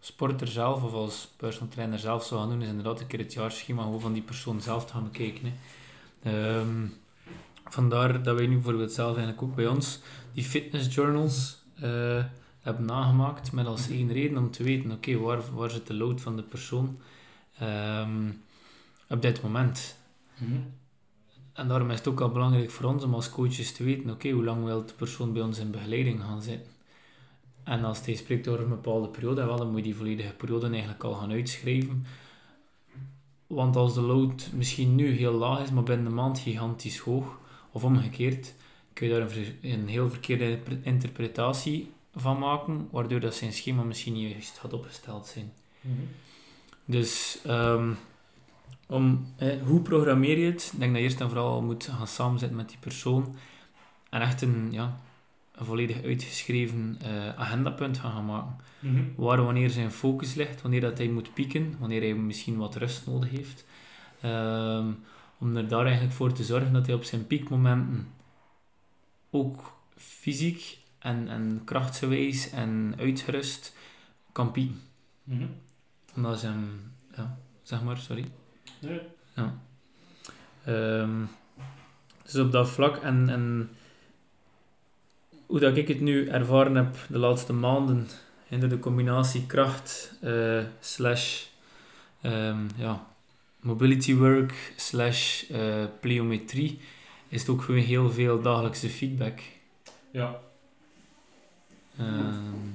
sporter 0.00 0.48
zelf 0.48 0.82
of 0.82 0.92
als 0.92 1.28
personal 1.36 1.68
trainer 1.68 1.98
zelf 1.98 2.24
zou 2.24 2.40
gaan 2.40 2.50
doen, 2.50 2.62
is 2.62 2.68
inderdaad 2.68 3.00
een 3.00 3.06
keer 3.06 3.18
het 3.18 3.32
jaarschema 3.32 3.82
gewoon 3.82 4.00
van 4.00 4.12
die 4.12 4.22
persoon 4.22 4.60
zelf 4.60 4.84
te 4.86 4.92
gaan 4.92 5.04
bekijken. 5.04 5.52
Ehm, 6.22 6.86
vandaar 7.64 8.22
dat 8.22 8.36
wij 8.36 8.46
nu 8.46 8.54
bijvoorbeeld 8.54 8.92
zelf 8.92 9.16
eigenlijk 9.16 9.42
ook 9.42 9.54
bij 9.54 9.66
ons 9.66 10.00
die 10.32 10.44
fitness 10.44 10.94
journals 10.94 11.56
eh, 11.74 12.24
hebben 12.60 12.84
nagemaakt 12.84 13.52
met 13.52 13.66
als 13.66 13.88
één 13.88 14.12
reden 14.12 14.38
om 14.38 14.50
te 14.50 14.62
weten, 14.62 14.90
oké, 14.90 15.18
waar, 15.18 15.54
waar 15.54 15.70
zit 15.70 15.86
de 15.86 15.94
load 15.94 16.20
van 16.20 16.36
de 16.36 16.42
persoon 16.42 16.98
ehm, 17.58 18.30
op 19.08 19.22
dit 19.22 19.42
moment. 19.42 19.96
En 21.52 21.68
daarom 21.68 21.90
is 21.90 21.98
het 21.98 22.08
ook 22.08 22.20
al 22.20 22.30
belangrijk 22.30 22.70
voor 22.70 22.90
ons 22.90 23.04
om 23.04 23.14
als 23.14 23.30
coaches 23.30 23.72
te 23.72 23.84
weten, 23.84 24.10
oké, 24.10 24.30
hoe 24.30 24.44
lang 24.44 24.64
wil 24.64 24.86
de 24.86 24.92
persoon 24.92 25.32
bij 25.32 25.42
ons 25.42 25.58
in 25.58 25.70
begeleiding 25.70 26.20
gaan 26.20 26.42
zitten. 26.42 26.72
En 27.64 27.84
als 27.84 28.04
hij 28.04 28.14
spreekt 28.14 28.48
over 28.48 28.62
een 28.62 28.68
bepaalde 28.68 29.08
periode, 29.08 29.44
wel, 29.44 29.56
dan 29.56 29.68
moet 29.68 29.76
je 29.76 29.82
die 29.82 29.96
volledige 29.96 30.32
periode 30.32 30.68
eigenlijk 30.68 31.04
al 31.04 31.14
gaan 31.14 31.30
uitschrijven. 31.30 32.06
Want 33.46 33.76
als 33.76 33.94
de 33.94 34.00
load 34.00 34.50
misschien 34.54 34.94
nu 34.94 35.10
heel 35.10 35.32
laag 35.32 35.62
is, 35.62 35.70
maar 35.70 35.82
binnen 35.82 36.06
een 36.06 36.14
maand 36.14 36.38
gigantisch 36.38 36.98
hoog, 36.98 37.38
of 37.72 37.84
omgekeerd, 37.84 38.54
kun 38.92 39.06
je 39.06 39.12
daar 39.12 39.30
een, 39.62 39.88
heel 39.88 40.10
verkeerde 40.10 40.44
interpre- 40.44 40.80
interpretatie 40.82 41.92
van 42.14 42.38
maken, 42.38 42.88
waardoor 42.90 43.20
dat 43.20 43.34
zijn 43.34 43.52
schema 43.52 43.82
misschien 43.82 44.12
niet 44.12 44.30
juist 44.30 44.58
had 44.58 44.72
opgesteld 44.72 45.26
zijn. 45.26 45.52
Dus 46.84 47.38
ehm, 47.44 47.92
om, 48.92 49.26
eh, 49.36 49.62
hoe 49.62 49.80
programmeer 49.80 50.38
je 50.38 50.50
het? 50.50 50.70
Ik 50.72 50.78
denk 50.78 50.92
dat 50.92 51.00
je 51.00 51.06
eerst 51.06 51.20
en 51.20 51.28
vooral 51.28 51.62
moet 51.62 51.84
gaan 51.84 52.06
samenzitten 52.06 52.56
met 52.56 52.68
die 52.68 52.78
persoon 52.78 53.36
en 54.10 54.20
echt 54.20 54.42
een, 54.42 54.68
ja, 54.70 54.96
een 55.54 55.64
volledig 55.64 56.02
uitgeschreven 56.02 56.96
eh, 57.02 57.38
agendapunt 57.38 57.98
gaan, 57.98 58.12
gaan 58.12 58.24
maken. 58.24 58.56
Waar 59.16 59.44
wanneer 59.44 59.70
zijn 59.70 59.90
focus 59.90 60.34
ligt, 60.34 60.62
wanneer 60.62 60.80
dat 60.80 60.98
hij 60.98 61.08
moet 61.08 61.34
pieken, 61.34 61.76
wanneer 61.78 62.00
hij 62.00 62.14
misschien 62.14 62.56
wat 62.56 62.76
rust 62.76 63.06
nodig 63.06 63.30
heeft. 63.30 63.64
Ehm, 64.20 64.86
om 65.38 65.56
er 65.56 65.68
daar 65.68 65.84
eigenlijk 65.84 66.14
voor 66.14 66.32
te 66.32 66.44
zorgen 66.44 66.72
dat 66.72 66.86
hij 66.86 66.94
op 66.94 67.04
zijn 67.04 67.26
piekmomenten 67.26 68.08
ook 69.30 69.76
fysiek 69.96 70.78
en, 70.98 71.28
en 71.28 71.62
krachtsgewijs 71.64 72.50
en 72.50 72.94
uitgerust 72.98 73.76
kan 74.32 74.50
pieken. 74.50 74.80
Mhm. 75.24 75.46
Omdat 76.16 76.40
zijn, 76.40 76.68
ja, 77.16 77.38
zeg 77.62 77.82
maar, 77.82 77.96
sorry. 77.96 78.24
Nee. 78.82 79.00
Ehm, 80.64 81.24
dus 82.22 82.36
op 82.36 82.52
dat 82.52 82.68
vlak 82.68 82.96
en, 82.96 83.28
en 83.28 83.70
hoe 85.46 85.60
dat 85.60 85.76
ik 85.76 85.88
het 85.88 86.00
nu 86.00 86.28
ervaren 86.28 86.74
heb 86.74 86.96
de 87.08 87.18
laatste 87.18 87.52
maanden 87.52 88.08
in 88.48 88.60
de 88.60 88.78
combinatie 88.78 89.46
kracht 89.46 90.12
eh, 90.20 90.64
slash 90.80 91.44
ehm, 92.20 92.58
ja, 92.76 93.06
mobility 93.60 94.14
work 94.14 94.72
slash 94.76 95.50
eh, 95.50 95.84
pliometrie 96.00 96.80
is 97.28 97.40
het 97.40 97.50
ook 97.50 97.62
gewoon 97.62 97.80
heel 97.80 98.10
veel 98.10 98.42
dagelijkse 98.42 98.88
feedback. 98.88 99.40
Ja. 100.10 100.40
Ehm, 101.98 102.66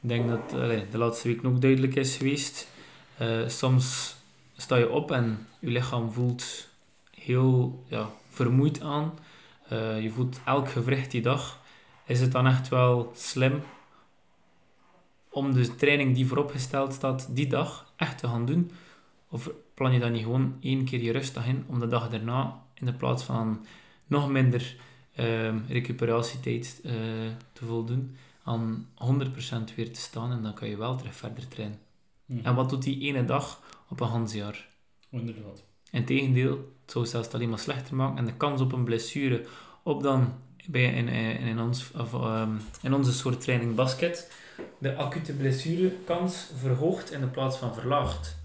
ik 0.00 0.08
denk 0.08 0.28
dat 0.28 0.52
allee, 0.52 0.88
de 0.90 0.98
laatste 0.98 1.28
week 1.28 1.44
ook 1.44 1.60
duidelijk 1.60 1.94
is 1.94 2.16
geweest. 2.16 2.68
Eh, 3.16 3.48
soms 3.48 4.16
sta 4.56 4.76
je 4.76 4.90
op 4.90 5.10
en 5.10 5.46
je 5.58 5.70
lichaam 5.70 6.12
voelt 6.12 6.68
heel 7.10 7.84
ja, 7.88 8.10
vermoeid 8.28 8.80
aan. 8.80 9.18
Eh, 9.68 10.02
je 10.02 10.10
voelt 10.10 10.40
elk 10.44 10.68
gewricht 10.68 11.10
die 11.10 11.22
dag. 11.22 11.60
Is 12.06 12.20
het 12.20 12.32
dan 12.32 12.46
echt 12.46 12.68
wel 12.68 13.12
slim 13.14 13.62
om 15.28 15.52
de 15.52 15.74
training 15.74 16.14
die 16.14 16.26
vooropgesteld 16.26 16.92
staat 16.92 17.28
die 17.30 17.46
dag 17.46 17.92
echt 17.96 18.18
te 18.18 18.28
gaan 18.28 18.46
doen? 18.46 18.70
Of 19.28 19.50
plan 19.74 19.92
je 19.92 20.00
dan 20.00 20.12
niet 20.12 20.22
gewoon 20.22 20.56
één 20.60 20.84
keer 20.84 21.02
je 21.02 21.12
rustdag 21.12 21.46
in 21.46 21.64
om 21.66 21.80
de 21.80 21.86
dag 21.86 22.08
daarna 22.08 22.62
in 22.74 22.86
de 22.86 22.92
plaats 22.92 23.22
van 23.22 23.66
nog 24.06 24.28
minder 24.28 24.76
ehm, 25.14 25.58
recuperatietijd 25.68 26.80
eh, 26.84 26.92
te 27.52 27.64
voldoen 27.64 28.16
aan 28.42 28.88
100% 28.94 29.74
weer 29.76 29.92
te 29.92 30.00
staan 30.00 30.32
en 30.32 30.42
dan 30.42 30.54
kan 30.54 30.68
je 30.68 30.76
wel 30.76 30.96
terug 30.96 31.16
verder 31.16 31.48
trainen. 31.48 31.78
Mhm. 32.26 32.46
En 32.46 32.54
wat 32.54 32.70
doet 32.70 32.82
die 32.82 33.00
ene 33.00 33.24
dag 33.24 33.60
op 33.88 34.00
een 34.00 34.08
gans 34.08 34.32
jaar? 34.32 34.68
Inderdaad. 35.10 35.64
Integendeel, 35.90 36.50
het 36.82 36.90
zou 36.90 37.06
zelfs 37.06 37.32
alleen 37.32 37.48
maar 37.48 37.58
slechter 37.58 37.94
maken 37.94 38.18
en 38.18 38.24
de 38.24 38.36
kans 38.36 38.60
op 38.60 38.72
een 38.72 38.84
blessure 38.84 39.46
op 39.82 40.02
dan 40.02 40.32
bij, 40.66 40.94
in, 40.94 41.08
in, 41.08 41.36
in, 41.38 41.60
ons, 41.60 41.90
of, 41.96 42.14
ehm, 42.14 42.56
in 42.82 42.94
onze 42.94 43.12
soort 43.12 43.40
training 43.40 43.74
basket 43.74 44.30
de 44.78 44.96
acute 44.96 45.32
blessurekans 45.32 46.50
verhoogt 46.56 47.12
in 47.12 47.20
de 47.20 47.26
plaats 47.26 47.56
van 47.56 47.74
verlaagt. 47.74 48.36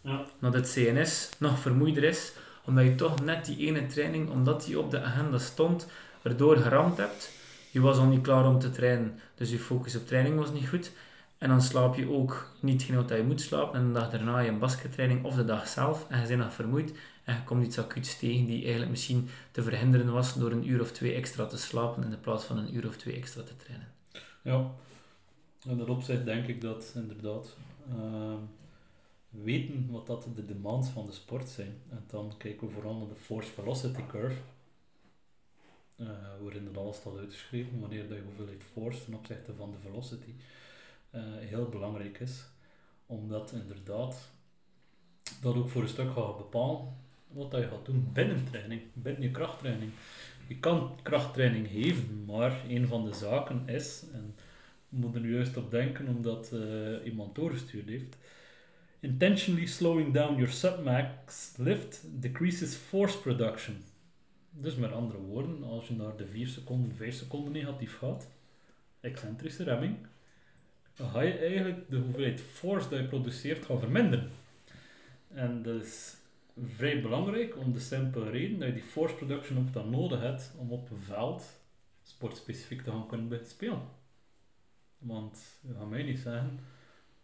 Ja. 0.00 0.26
Dat 0.40 0.54
het 0.54 0.72
CNS 0.72 1.28
nog 1.38 1.58
vermoeider 1.58 2.04
is, 2.04 2.32
omdat 2.64 2.84
je 2.84 2.94
toch 2.94 3.24
net 3.24 3.44
die 3.44 3.66
ene 3.66 3.86
training, 3.86 4.30
omdat 4.30 4.64
die 4.64 4.78
op 4.78 4.90
de 4.90 5.02
agenda 5.02 5.38
stond, 5.38 5.86
erdoor 6.22 6.56
geramd 6.56 6.96
hebt. 6.96 7.30
Je 7.70 7.80
was 7.80 7.98
al 7.98 8.06
niet 8.06 8.22
klaar 8.22 8.46
om 8.46 8.58
te 8.58 8.70
trainen, 8.70 9.20
dus 9.34 9.50
je 9.50 9.58
focus 9.58 9.96
op 9.96 10.06
training 10.06 10.36
was 10.36 10.52
niet 10.52 10.68
goed. 10.68 10.92
En 11.38 11.48
dan 11.48 11.62
slaap 11.62 11.94
je 11.94 12.10
ook 12.10 12.52
niet 12.60 12.82
genoeg 12.82 13.06
dat 13.06 13.18
je 13.18 13.24
moet 13.24 13.40
slapen. 13.40 13.80
En 13.80 13.86
de 13.86 13.92
dag 13.92 14.10
daarna 14.10 14.38
je 14.38 14.50
een 14.50 14.58
baskettraining 14.58 15.24
of 15.24 15.34
de 15.34 15.44
dag 15.44 15.68
zelf. 15.68 16.06
En 16.08 16.20
je 16.20 16.26
bent 16.26 16.40
nog 16.40 16.52
vermoeid. 16.52 16.92
En 17.24 17.34
je 17.34 17.44
komt 17.44 17.64
iets 17.64 17.78
acuuts 17.78 18.18
tegen 18.18 18.46
die 18.46 18.60
eigenlijk 18.60 18.90
misschien 18.90 19.28
te 19.50 19.62
verhinderen 19.62 20.12
was 20.12 20.34
door 20.34 20.50
een 20.50 20.68
uur 20.68 20.80
of 20.80 20.92
twee 20.92 21.14
extra 21.14 21.46
te 21.46 21.58
slapen 21.58 22.04
in 22.04 22.20
plaats 22.20 22.44
van 22.44 22.58
een 22.58 22.74
uur 22.74 22.86
of 22.86 22.96
twee 22.96 23.16
extra 23.16 23.42
te 23.42 23.56
trainen. 23.56 23.88
Ja, 24.42 24.70
in 25.68 25.78
dat 25.78 25.88
opzicht 25.88 26.24
denk 26.24 26.46
ik 26.46 26.60
dat 26.60 26.92
inderdaad 26.94 27.56
ehm, 27.88 28.40
weten 29.28 29.88
wat 29.90 30.06
dat 30.06 30.28
de 30.34 30.44
demands 30.44 30.88
van 30.88 31.06
de 31.06 31.12
sport 31.12 31.48
zijn. 31.48 31.74
En 31.90 32.04
dan 32.06 32.34
kijken 32.38 32.66
we 32.66 32.72
vooral 32.72 32.96
naar 32.96 33.08
de 33.08 33.14
force 33.14 33.50
velocity 33.50 34.06
curve. 34.06 34.40
Uh, 35.96 36.08
waarin 36.42 36.64
dat 36.64 36.76
alles 36.76 36.96
staat 36.96 37.16
uitgeschreven, 37.16 37.80
wanneer 37.80 38.08
dat 38.08 38.16
je 38.16 38.24
hoeveelheid 38.24 38.62
force 38.72 39.04
ten 39.04 39.14
opzichte 39.14 39.54
van 39.54 39.70
de 39.70 39.88
velocity 39.88 40.28
uh, 40.28 40.34
heel 41.38 41.68
belangrijk 41.68 42.20
is. 42.20 42.44
Omdat 43.06 43.52
inderdaad 43.52 44.30
dat 45.40 45.54
ook 45.54 45.68
voor 45.68 45.82
een 45.82 45.88
stuk 45.88 46.12
gaat 46.12 46.36
bepalen 46.36 47.04
wat 47.36 47.50
dat 47.50 47.62
je 47.62 47.68
gaat 47.68 47.84
doen 47.84 48.08
binnen 48.12 48.44
training, 48.50 48.80
binnen 48.92 49.22
je 49.22 49.30
krachttraining. 49.30 49.90
Je 50.46 50.58
kan 50.58 50.98
krachttraining 51.02 51.68
geven, 51.68 52.24
maar 52.24 52.60
een 52.68 52.86
van 52.86 53.04
de 53.04 53.14
zaken 53.14 53.62
is, 53.66 54.04
en 54.12 54.34
we 54.88 54.96
moeten 54.96 55.24
er 55.24 55.30
juist 55.30 55.56
op 55.56 55.70
denken 55.70 56.08
omdat 56.08 56.50
uh, 56.52 57.04
iemand 57.04 57.34
doorgestuurd 57.34 57.88
heeft, 57.88 58.16
intentionally 59.00 59.66
slowing 59.66 60.12
down 60.12 60.34
your 60.36 60.52
submax 60.52 61.54
lift 61.56 62.02
decreases 62.20 62.74
force 62.74 63.18
production. 63.18 63.76
Dus 64.50 64.74
met 64.74 64.92
andere 64.92 65.18
woorden, 65.18 65.62
als 65.62 65.88
je 65.88 65.94
naar 65.94 66.16
de 66.16 66.26
4 66.26 66.48
seconden, 66.48 66.96
5 66.96 67.14
seconden 67.14 67.52
negatief 67.52 67.98
gaat, 67.98 68.28
excentrische 69.00 69.64
remming, 69.64 69.96
dan 70.96 71.10
ga 71.10 71.20
je 71.20 71.38
eigenlijk 71.38 71.90
de 71.90 71.96
hoeveelheid 71.96 72.40
force 72.40 72.88
dat 72.88 72.98
je 72.98 73.06
produceert 73.06 73.64
gaan 73.64 73.78
verminderen. 73.78 74.30
En 75.28 75.62
dat 75.62 75.82
is 75.82 76.16
vrij 76.64 77.02
belangrijk 77.02 77.56
om 77.56 77.72
de 77.72 77.80
simpele 77.80 78.30
reden 78.30 78.58
dat 78.58 78.68
je 78.68 78.74
die 78.74 78.82
force 78.82 79.14
production 79.14 79.58
ook 79.58 79.72
dan 79.72 79.90
nodig 79.90 80.20
hebt 80.20 80.52
om 80.58 80.72
op 80.72 80.90
een 80.90 81.00
veld 81.00 81.60
sportspecifiek 82.02 82.82
te 82.82 82.90
gaan 82.90 83.06
kunnen 83.06 83.46
spelen. 83.46 83.82
Want, 84.98 85.38
je 85.60 85.74
gaat 85.74 85.88
mij 85.88 86.02
niet 86.02 86.18
zeggen, 86.18 86.60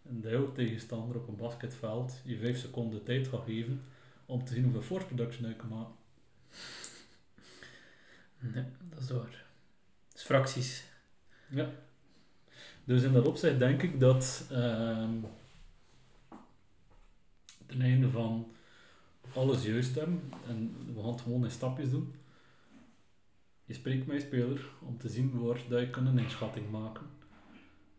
een 0.08 0.20
jouw 0.20 0.52
tegenstander 0.52 1.16
op 1.16 1.28
een 1.28 1.36
basketveld 1.36 2.20
je 2.24 2.38
5 2.38 2.58
seconden 2.58 3.02
tijd 3.02 3.28
gaat 3.28 3.44
geven 3.44 3.82
om 4.26 4.44
te 4.44 4.52
zien 4.54 4.62
hoeveel 4.62 4.82
force 4.82 5.06
production 5.06 5.48
je 5.48 5.56
kan 5.56 5.68
maken. 5.68 5.94
Nee, 8.38 8.64
dat 8.90 9.02
is 9.02 9.10
waar. 9.10 9.44
Dat 10.08 10.16
is 10.16 10.22
fracties. 10.22 10.84
Ja. 11.48 11.70
Dus 12.92 13.02
in 13.02 13.12
dat 13.12 13.26
opzicht 13.26 13.58
denk 13.58 13.82
ik 13.82 14.00
dat 14.00 14.48
uh, 14.52 15.08
ten 17.66 17.80
einde 17.80 18.10
van 18.10 18.46
alles 19.34 19.64
juist 19.64 19.94
hebben, 19.94 20.20
en 20.48 20.76
we 20.94 21.00
gaan 21.00 21.10
het 21.10 21.20
gewoon 21.20 21.44
in 21.44 21.50
stapjes 21.50 21.90
doen, 21.90 22.14
je 23.64 23.74
spreekt 23.74 24.06
met 24.06 24.22
speler 24.22 24.70
om 24.80 24.98
te 24.98 25.08
zien 25.08 25.40
waar 25.40 25.60
dat 25.68 25.80
je 25.80 25.90
kan 25.90 26.06
een 26.06 26.18
inschatting 26.18 26.70
maken. 26.70 27.06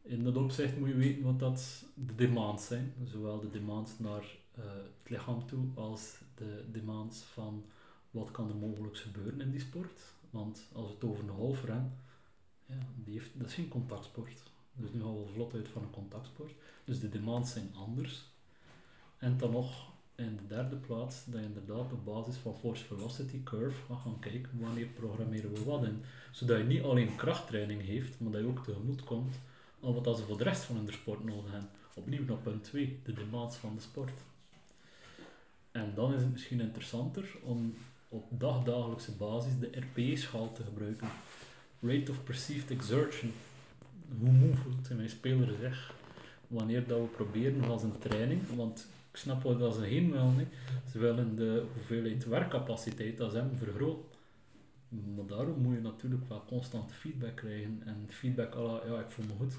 In 0.01 0.23
dat 0.23 0.36
opzicht 0.36 0.77
moet 0.77 0.89
je 0.89 0.95
weten 0.95 1.23
wat 1.23 1.39
dat 1.39 1.86
de 1.93 2.15
demands 2.15 2.67
zijn, 2.67 2.93
zowel 3.03 3.39
de 3.39 3.49
demands 3.49 3.99
naar 3.99 4.23
uh, 4.60 4.63
het 5.01 5.10
lichaam 5.10 5.47
toe 5.47 5.65
als 5.75 6.17
de 6.36 6.65
demands 6.71 7.23
van 7.23 7.65
wat 8.12 8.32
kan 8.32 8.49
er 8.49 8.56
mogelijk 8.56 8.97
gebeuren 8.97 9.41
in 9.41 9.51
die 9.51 9.60
sport. 9.60 10.01
Want 10.29 10.69
als 10.73 10.88
we 10.88 10.93
het 10.93 11.03
over 11.03 11.29
een 11.29 11.65
rennen, 11.65 11.97
ja, 12.65 12.77
die 12.95 13.13
heeft, 13.13 13.39
dat 13.39 13.47
is 13.47 13.53
geen 13.53 13.67
contactsport. 13.67 14.51
Dus 14.75 14.91
nu 14.93 15.01
gaan 15.01 15.23
we 15.23 15.31
vlot 15.33 15.53
uit 15.53 15.67
van 15.67 15.81
een 15.81 15.91
contactsport. 15.91 16.51
Dus 16.83 16.99
de 16.99 17.09
demands 17.09 17.51
zijn 17.51 17.69
anders. 17.75 18.23
En 19.17 19.38
dan 19.38 19.51
nog 19.51 19.91
in 20.15 20.36
de 20.36 20.47
derde 20.47 20.75
plaats 20.75 21.25
dat 21.25 21.39
je 21.39 21.47
inderdaad 21.47 21.91
op 21.91 22.05
basis 22.05 22.36
van 22.36 22.57
force 22.57 22.83
velocity 22.83 23.43
curve 23.43 23.81
gaat 23.88 24.01
gaan 24.01 24.19
kijken 24.19 24.59
wanneer 24.59 24.86
programmeren 24.86 25.53
we 25.53 25.63
wat 25.63 25.83
in. 25.83 26.03
Zodat 26.31 26.57
je 26.57 26.63
niet 26.63 26.83
alleen 26.83 27.15
krachttraining 27.15 27.81
heeft, 27.81 28.19
maar 28.19 28.31
dat 28.31 28.41
je 28.41 28.47
ook 28.47 28.63
tegemoet 28.63 29.03
komt 29.03 29.36
aan 29.83 30.03
wat 30.03 30.17
ze 30.17 30.23
voor 30.23 30.38
de 30.38 30.43
rest 30.43 30.63
van 30.63 30.86
de 30.86 30.91
sport 30.91 31.23
nodig 31.23 31.51
hebben. 31.51 31.69
Opnieuw 31.95 32.25
naar 32.25 32.38
punt 32.38 32.63
2, 32.63 32.99
de 33.03 33.13
demands 33.13 33.55
van 33.55 33.75
de 33.75 33.81
sport. 33.81 34.12
En 35.71 35.93
dan 35.95 36.13
is 36.13 36.21
het 36.21 36.31
misschien 36.31 36.62
interessanter 36.62 37.36
om 37.43 37.75
op 38.09 38.25
dagdagelijkse 38.29 39.12
basis 39.12 39.59
de 39.59 39.69
RPE-schaal 39.71 40.51
te 40.51 40.63
gebruiken. 40.63 41.07
Rate 41.79 42.12
of 42.12 42.23
Perceived 42.23 42.71
Exertion 42.71 43.33
hoe 44.19 44.32
moe 44.32 44.56
voelt 44.56 44.95
mijn 44.95 45.10
speler 45.10 45.56
zich 45.62 45.93
wanneer 46.47 46.88
dat 46.88 46.99
we 46.99 47.06
proberen 47.06 47.63
als 47.63 47.84
een 47.84 47.97
training, 47.97 48.56
want 48.56 48.88
ik 49.12 49.17
snap 49.17 49.43
wat 49.43 49.60
dat 49.60 49.76
ze 49.76 49.82
heen 49.82 50.12
willen. 50.12 50.38
Hè. 50.38 50.47
Ze 50.91 50.99
willen 50.99 51.36
de 51.36 51.65
hoeveelheid 51.73 52.26
werkcapaciteit 52.26 53.17
dat 53.17 53.32
ze 53.32 53.38
hebben. 53.38 53.58
Maar 55.15 55.26
daarom 55.26 55.62
moet 55.62 55.76
je 55.76 55.82
natuurlijk 55.82 56.30
wel 56.30 56.45
constant 56.45 56.91
feedback 56.91 57.36
krijgen. 57.36 57.82
En 57.86 58.06
feedback, 58.10 58.54
ja, 58.86 58.99
ik 58.99 59.10
voel 59.10 59.26
me 59.26 59.34
goed. 59.38 59.58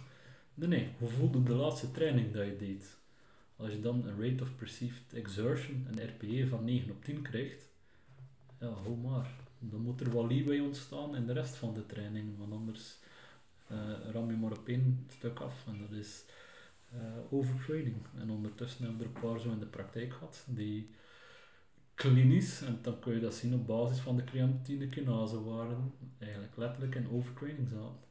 Nee, 0.55 0.89
hoe 0.99 1.09
voelde 1.09 1.43
de 1.43 1.55
laatste 1.55 1.91
training 1.91 2.33
dat 2.33 2.45
je 2.45 2.57
deed? 2.57 2.97
Als 3.57 3.73
je 3.73 3.81
dan 3.81 4.07
een 4.07 4.21
rate 4.21 4.43
of 4.43 4.57
perceived 4.57 5.13
exertion, 5.13 5.87
een 5.91 6.09
RPE 6.09 6.49
van 6.49 6.65
9 6.65 6.91
op 6.91 7.05
10 7.05 7.23
krijgt, 7.23 7.69
ja, 8.61 8.69
hoe 8.69 8.97
maar. 8.97 9.31
Dan 9.59 9.81
moet 9.81 10.01
er 10.01 10.13
wel 10.13 10.27
leeway 10.27 10.59
ontstaan 10.59 11.17
in 11.17 11.27
de 11.27 11.33
rest 11.33 11.55
van 11.55 11.75
de 11.75 11.87
training, 11.87 12.39
want 12.39 12.53
anders 12.53 12.99
ram 14.13 14.31
je 14.31 14.37
maar 14.37 14.53
op 14.53 14.69
één 14.69 15.07
stuk 15.11 15.41
af. 15.41 15.65
En 15.67 15.79
dat 15.79 15.99
is 15.99 16.25
uh, 16.95 17.01
overtraining. 17.31 17.97
En 18.19 18.31
ondertussen 18.31 18.85
hebben 18.85 18.99
we 18.99 19.05
er 19.05 19.11
een 19.15 19.31
paar 19.31 19.41
zo 19.41 19.51
in 19.51 19.59
de 19.59 19.67
praktijk 19.67 20.13
gehad, 20.13 20.45
die 20.49 20.91
klinisch, 21.95 22.63
en 22.63 22.79
dan 22.83 22.99
kun 22.99 23.15
je 23.15 23.21
dat 23.21 23.35
zien 23.35 23.55
op 23.55 23.67
basis 23.67 23.99
van 23.99 24.17
de 24.17 24.25
creatine 24.25 24.89
kinase 24.89 25.45
waren, 25.45 25.93
eigenlijk 26.19 26.57
letterlijk 26.57 26.95
in 26.95 27.11
overtraining 27.11 27.69
zaten. 27.69 28.03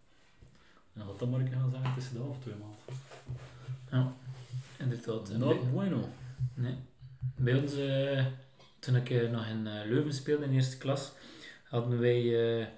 En 0.93 1.01
had 1.01 1.19
dat 1.19 1.29
maar 1.29 1.47
gaan 1.47 1.71
zeggen 1.71 1.93
tussen 1.93 2.13
de 2.13 2.21
half 2.21 2.39
twee 2.39 2.55
maanden. 2.55 2.79
Ja, 3.91 4.15
inderdaad. 4.79 5.37
Not 5.37 5.71
bueno. 5.71 6.09
Nee. 6.53 6.75
Bij 7.35 7.59
ons, 7.59 7.77
uh, 7.77 8.25
toen 8.79 8.95
ik 8.95 9.31
nog 9.31 9.47
in 9.47 9.63
Leuven 9.63 10.13
speelde 10.13 10.45
in 10.45 10.53
eerste 10.53 10.77
klas, 10.77 11.11
hadden 11.63 11.99
wij 11.99 12.69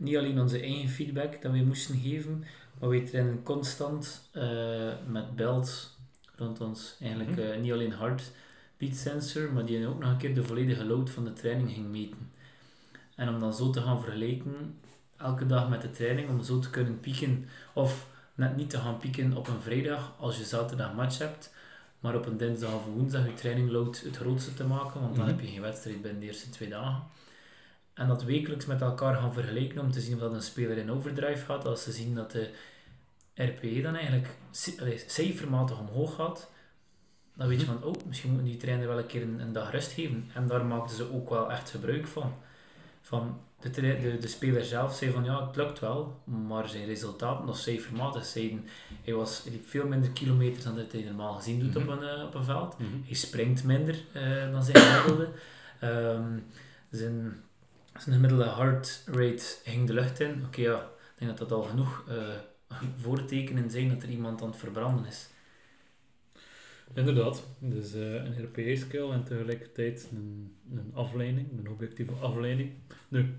niet 0.00 0.16
alleen 0.16 0.40
onze 0.40 0.60
eigen 0.60 0.88
feedback 0.88 1.42
dat 1.42 1.52
we 1.52 1.58
moesten 1.58 2.00
geven, 2.00 2.44
maar 2.78 2.88
we 2.88 3.02
trainen 3.02 3.42
constant 3.42 4.28
uh, 4.32 4.92
met 5.06 5.36
belts 5.36 5.96
rond 6.36 6.60
ons. 6.60 6.96
Eigenlijk 7.00 7.38
uh, 7.38 7.56
niet 7.56 7.72
alleen 7.72 7.92
heartbeat 7.92 8.94
sensor, 8.94 9.52
maar 9.52 9.64
die 9.64 9.86
ook 9.86 10.00
nog 10.00 10.10
een 10.10 10.16
keer 10.16 10.34
de 10.34 10.44
volledige 10.44 10.84
load 10.84 11.10
van 11.10 11.24
de 11.24 11.32
training 11.32 11.70
ging 11.70 11.90
meten. 11.90 12.30
En 13.14 13.28
om 13.28 13.40
dan 13.40 13.54
zo 13.54 13.70
te 13.70 13.80
gaan 13.80 14.00
vergelijken, 14.00 14.78
elke 15.16 15.46
dag 15.46 15.68
met 15.68 15.82
de 15.82 15.90
training, 15.90 16.28
om 16.28 16.42
zo 16.42 16.58
te 16.58 16.70
kunnen 16.70 17.00
pieken, 17.00 17.48
of 17.72 18.06
net 18.34 18.56
niet 18.56 18.70
te 18.70 18.78
gaan 18.78 18.98
pieken 18.98 19.36
op 19.36 19.48
een 19.48 19.60
vrijdag 19.60 20.14
als 20.18 20.38
je 20.38 20.44
zaterdag 20.44 20.94
match 20.94 21.18
hebt, 21.18 21.54
maar 22.00 22.16
op 22.16 22.26
een 22.26 22.36
dinsdag 22.36 22.74
of 22.74 22.84
woensdag 22.84 23.26
je 23.26 23.34
training 23.34 23.70
load 23.70 24.00
het 24.00 24.16
grootste 24.16 24.54
te 24.54 24.64
maken, 24.64 25.00
want 25.00 25.16
dan 25.16 25.24
mm 25.24 25.30
-hmm. 25.30 25.38
heb 25.38 25.40
je 25.40 25.52
geen 25.52 25.60
wedstrijd 25.60 26.02
binnen 26.02 26.20
de 26.20 26.26
eerste 26.26 26.50
twee 26.50 26.68
dagen. 26.68 27.02
En 28.00 28.08
dat 28.08 28.22
wekelijks 28.22 28.66
met 28.66 28.80
elkaar 28.80 29.16
gaan 29.16 29.32
vergelijken 29.32 29.80
om 29.80 29.90
te 29.90 30.00
zien 30.00 30.14
of 30.14 30.20
dat 30.20 30.32
een 30.32 30.42
speler 30.42 30.76
in 30.76 30.90
overdrive 30.90 31.44
gaat. 31.44 31.66
Als 31.66 31.82
ze 31.82 31.92
zien 31.92 32.14
dat 32.14 32.30
de 32.30 32.50
RPE 33.34 33.80
dan 33.82 33.94
eigenlijk 33.94 34.28
cijfermatig 35.06 35.78
omhoog 35.78 36.14
gaat, 36.14 36.50
dan 37.34 37.48
weet 37.48 37.60
je 37.60 37.66
van, 37.66 37.84
oh, 37.84 37.94
misschien 38.06 38.32
moet 38.32 38.44
die 38.44 38.56
trainer 38.56 38.86
wel 38.86 38.98
een 38.98 39.06
keer 39.06 39.22
een, 39.22 39.40
een, 39.40 39.52
dag 39.52 39.70
rust 39.70 39.92
geven. 39.92 40.30
En 40.34 40.46
daar 40.46 40.64
maakten 40.64 40.96
ze 40.96 41.12
ook 41.12 41.30
wel 41.30 41.50
echt 41.50 41.70
gebruik 41.70 42.06
van. 42.06 42.34
Van 43.00 43.40
de, 43.60 43.70
de, 43.70 44.18
de 44.20 44.28
speler 44.28 44.64
zelf 44.64 44.94
zei 44.94 45.10
van, 45.10 45.24
ja, 45.24 45.46
het 45.46 45.56
lukt 45.56 45.78
wel, 45.78 46.20
maar 46.24 46.68
zijn 46.68 46.86
resultaten 46.86 47.46
nog 47.46 47.56
cijfermatig 47.56 48.24
zeiden, 48.24 48.68
hij, 49.04 49.14
was, 49.14 49.42
hij 49.42 49.52
liep 49.52 49.66
veel 49.66 49.86
minder 49.86 50.10
kilometers 50.10 50.64
dan 50.64 50.76
dat 50.76 50.92
hij 50.92 51.02
normaal 51.02 51.34
gezien 51.34 51.60
doet 51.60 51.74
mm 51.74 51.82
-hmm. 51.82 51.92
op, 51.92 52.00
een, 52.00 52.18
uh, 52.18 52.24
op 52.24 52.34
een 52.34 52.44
veld. 52.44 52.78
Mm 52.78 52.86
-hmm. 52.86 53.02
Hij 53.06 53.14
springt 53.14 53.64
minder 53.64 53.94
uh, 54.16 54.52
dan 54.52 54.62
zijn 54.62 54.76
gemiddelde. 54.76 55.28
Um, 55.82 56.46
zijn 56.90 57.42
zijn 58.00 58.14
gemiddelde 58.14 58.54
heart 58.54 59.02
rate 59.06 59.58
ging 59.64 59.86
de 59.86 59.92
lucht 59.92 60.20
in. 60.20 60.44
Oké, 60.46 60.60
ja, 60.60 60.80
ik 60.80 61.18
denk 61.18 61.38
dat 61.38 61.48
dat 61.48 61.58
al 61.58 61.62
genoeg 61.62 62.04
uh, 62.08 62.28
voortekenen 63.02 63.70
zijn 63.70 63.88
dat 63.88 64.02
er 64.02 64.08
iemand 64.08 64.42
aan 64.42 64.48
het 64.48 64.56
verbranden 64.56 65.06
is. 65.06 65.28
Inderdaad, 66.94 67.46
dus 67.58 67.92
een 67.92 68.44
RPE-scale 68.44 69.12
en 69.12 69.24
tegelijkertijd 69.24 70.08
een, 70.12 70.56
een 70.72 70.90
afleiding, 70.94 71.58
een 71.58 71.68
objectieve 71.68 72.12
afleiding. 72.12 72.72
Nu, 73.08 73.34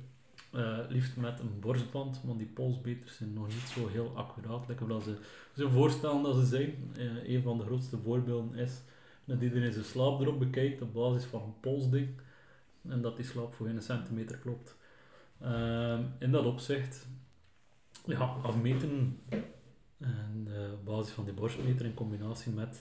Eh, 0.52 0.78
liefst 0.90 1.18
met 1.18 1.40
een 1.40 1.60
borstband, 1.60 2.22
want 2.24 2.38
die 2.38 2.48
polsbeters 2.48 3.16
zijn 3.16 3.34
nog 3.34 3.48
niet 3.48 3.72
zo 3.74 3.88
heel 3.88 4.12
accuraat. 4.16 4.68
Lekker 4.68 5.02
ze 5.02 5.18
zo 5.56 5.70
voorstellen 5.70 6.24
dat 6.24 6.36
ze 6.36 6.46
zijn. 6.46 6.92
Eh, 6.98 7.34
een 7.34 7.42
van 7.42 7.58
de 7.58 7.64
grootste 7.64 7.98
voorbeelden 7.98 8.60
is 8.60 8.82
dat 9.26 9.42
iedereen 9.42 9.72
zijn 9.74 9.86
slaap 9.86 10.22
erop 10.22 10.40
bekijkt 10.40 10.82
op 10.82 10.94
basis 10.94 11.24
van 11.24 11.42
een 11.42 11.60
polsding. 11.60 12.10
En 12.90 13.02
dat 13.02 13.16
die 13.16 13.26
slaap 13.26 13.54
voor 13.54 13.68
een 13.68 13.82
centimeter 13.82 14.38
klopt. 14.38 14.76
Ehm, 15.42 16.02
in 16.20 16.32
dat 16.32 16.46
opzicht, 16.46 17.08
ja, 18.06 18.20
afmeten 18.44 19.20
en 20.00 20.48
eh, 20.56 20.72
op 20.74 20.86
basis 20.86 21.14
van 21.14 21.24
die 21.24 21.34
borstmeter 21.34 21.86
in 21.86 21.94
combinatie 21.94 22.52
met 22.52 22.80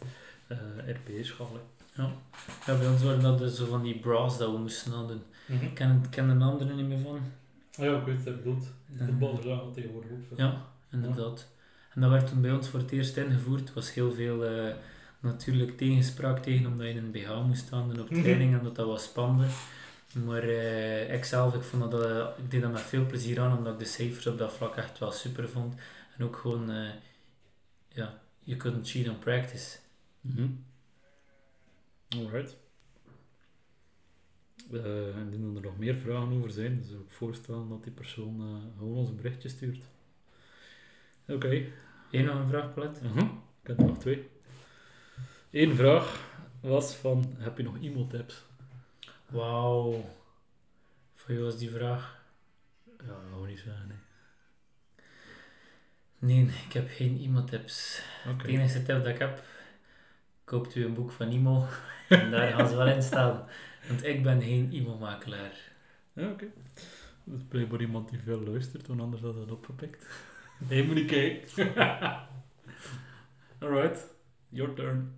uh, 0.49 0.59
RPE-schalen. 0.95 1.61
Ja. 1.95 2.11
ja, 2.67 2.77
bij 2.79 2.89
ons 2.89 3.03
waren 3.03 3.23
dat 3.23 3.39
dus 3.39 3.57
zo 3.57 3.67
van 3.67 3.83
die 3.83 3.99
bras 3.99 4.39
dat 4.39 4.51
we 4.53 4.59
moesten 4.59 4.91
nadoen. 4.93 5.23
Ik 5.61 5.75
ken, 5.75 6.03
ken 6.11 6.29
de 6.29 6.35
naam 6.35 6.59
er 6.61 6.75
niet 6.75 6.87
meer 6.89 6.99
van. 6.99 7.21
Ja, 7.71 7.99
ik 7.99 8.05
weet 8.05 8.17
het, 8.19 8.27
ik 8.27 8.37
bedoel. 8.37 8.59
Ja. 8.99 9.05
Voetballers 9.05 9.45
zagen 9.47 9.65
dat 9.65 9.75
tegenwoordig 9.75 10.11
ook. 10.33 10.39
Ja, 10.39 10.67
inderdaad. 10.93 11.49
En 11.95 12.01
dat 12.01 12.11
werd 12.11 12.27
toen 12.27 12.41
bij 12.41 12.53
ons 12.53 12.69
voor 12.69 12.81
het 12.81 12.91
eerst 12.91 13.17
ingevoerd. 13.17 13.61
Het 13.61 13.73
was 13.73 13.95
heel 13.95 14.13
veel 14.13 14.45
eh, 14.47 14.75
natuurlijk 15.21 15.77
tegenspraak 15.77 16.39
tegen 16.43 16.67
omdat 16.67 16.87
je 16.87 16.93
in 16.93 16.99
een 17.05 17.11
BH 17.11 17.47
moest 17.47 17.67
staan 17.67 17.91
en 17.93 18.01
op 18.01 18.11
Mhm. 18.11 18.21
training 18.23 18.55
en 18.59 18.65
dat 18.65 18.77
dat 18.77 18.87
was 18.87 19.05
spannend. 19.05 19.53
Maar 20.15 20.43
eh, 20.43 21.15
ik 21.15 21.25
zelf, 21.25 21.55
ik, 21.55 21.63
vond 21.63 21.91
dat, 21.91 22.05
eh, 22.05 22.29
ik 22.45 22.51
deed 22.51 22.63
dat 22.63 22.73
met 22.73 22.81
veel 22.81 23.07
plezier 23.07 23.41
aan 23.41 23.59
omdat 23.59 23.73
ik 23.73 23.79
de 23.79 23.85
cijfers 23.85 24.27
op 24.27 24.39
dat 24.39 24.53
vlak 24.53 24.77
echt 24.77 24.99
wel 24.99 25.13
super 25.13 25.49
vond. 25.49 25.75
En 26.17 26.25
ook 26.25 26.37
gewoon, 26.37 26.71
eh, 26.71 26.91
ja, 27.89 28.23
you 28.39 28.59
couldn't 28.59 28.91
cheat 28.91 29.09
on 29.09 29.19
practice. 29.19 29.79
Mhm. 30.21 30.49
Alright. 32.09 32.57
Eh, 34.73 35.17
en 35.17 35.33
indien 35.33 35.57
er 35.57 35.63
nog 35.63 35.79
meer 35.79 35.97
vragen 35.97 36.33
over 36.33 36.51
zijn, 36.51 36.77
dan 36.77 36.89
zou 36.89 37.01
ik 37.01 37.11
voorstellen 37.11 37.69
dat 37.69 37.83
die 37.83 37.93
persoon 37.93 38.63
gewoon 38.79 38.97
ons 38.97 39.09
een 39.09 39.17
berichtje 39.17 39.49
stuurt. 39.49 39.85
Oké. 41.29 41.65
Eén 42.11 42.25
nog 42.25 42.35
een 42.35 42.49
vraag, 42.49 42.75
Palet? 42.75 43.03
Mhm. 43.03 43.19
Ik 43.63 43.67
heb 43.67 43.79
er 43.79 43.85
nog 43.85 43.99
twee. 43.99 44.29
Eén 45.51 45.75
vraag 45.75 46.29
was 46.61 46.95
van, 46.95 47.35
heb 47.39 47.57
je 47.57 47.63
nog 47.63 47.77
e-mail-tips? 47.83 48.45
Wauw. 49.31 50.05
Voor 51.15 51.35
jou 51.35 51.45
was 51.45 51.59
die 51.59 51.71
vraag. 51.71 52.23
Ja, 53.07 53.15
gewoon 53.29 53.49
niet 53.49 53.59
zeggen, 53.59 53.87
nee. 53.89 53.99
Nee, 56.19 56.55
ik 56.67 56.73
heb 56.73 56.89
geen 56.91 57.21
e-mailtips. 57.21 58.03
Oké. 58.29 58.47
De 58.47 58.53
enige 58.53 58.83
tip 58.83 58.97
dat 58.97 59.07
ik 59.07 59.19
heb, 59.19 59.43
koopt 60.45 60.75
u 60.75 60.85
een 60.85 60.95
boek 60.95 61.11
van 61.11 61.31
Imo 61.31 61.67
en 62.09 62.31
daar 62.31 62.53
gaan 62.53 62.69
ze 62.69 62.77
wel 62.77 62.87
in 62.89 63.03
staan. 63.03 63.47
Want 63.89 64.05
ik 64.05 64.23
ben 64.23 64.43
geen 64.43 64.73
e-mailmakelaar. 64.73 65.53
Ja, 66.13 66.31
oké. 66.31 66.47
Dat 67.25 67.39
is 67.39 67.45
blijkbaar 67.49 67.81
iemand 67.81 68.09
die 68.09 68.19
veel 68.19 68.41
luistert, 68.41 68.87
want 68.87 69.01
anders 69.01 69.23
had 69.23 69.35
dat 69.35 69.51
opgepikt. 69.51 70.07
Nee, 70.69 70.85
moet 70.85 70.95
niet 70.95 71.11
kijken. 71.11 71.75
Alright, 73.61 74.07
your 74.49 74.75
turn. 74.75 75.15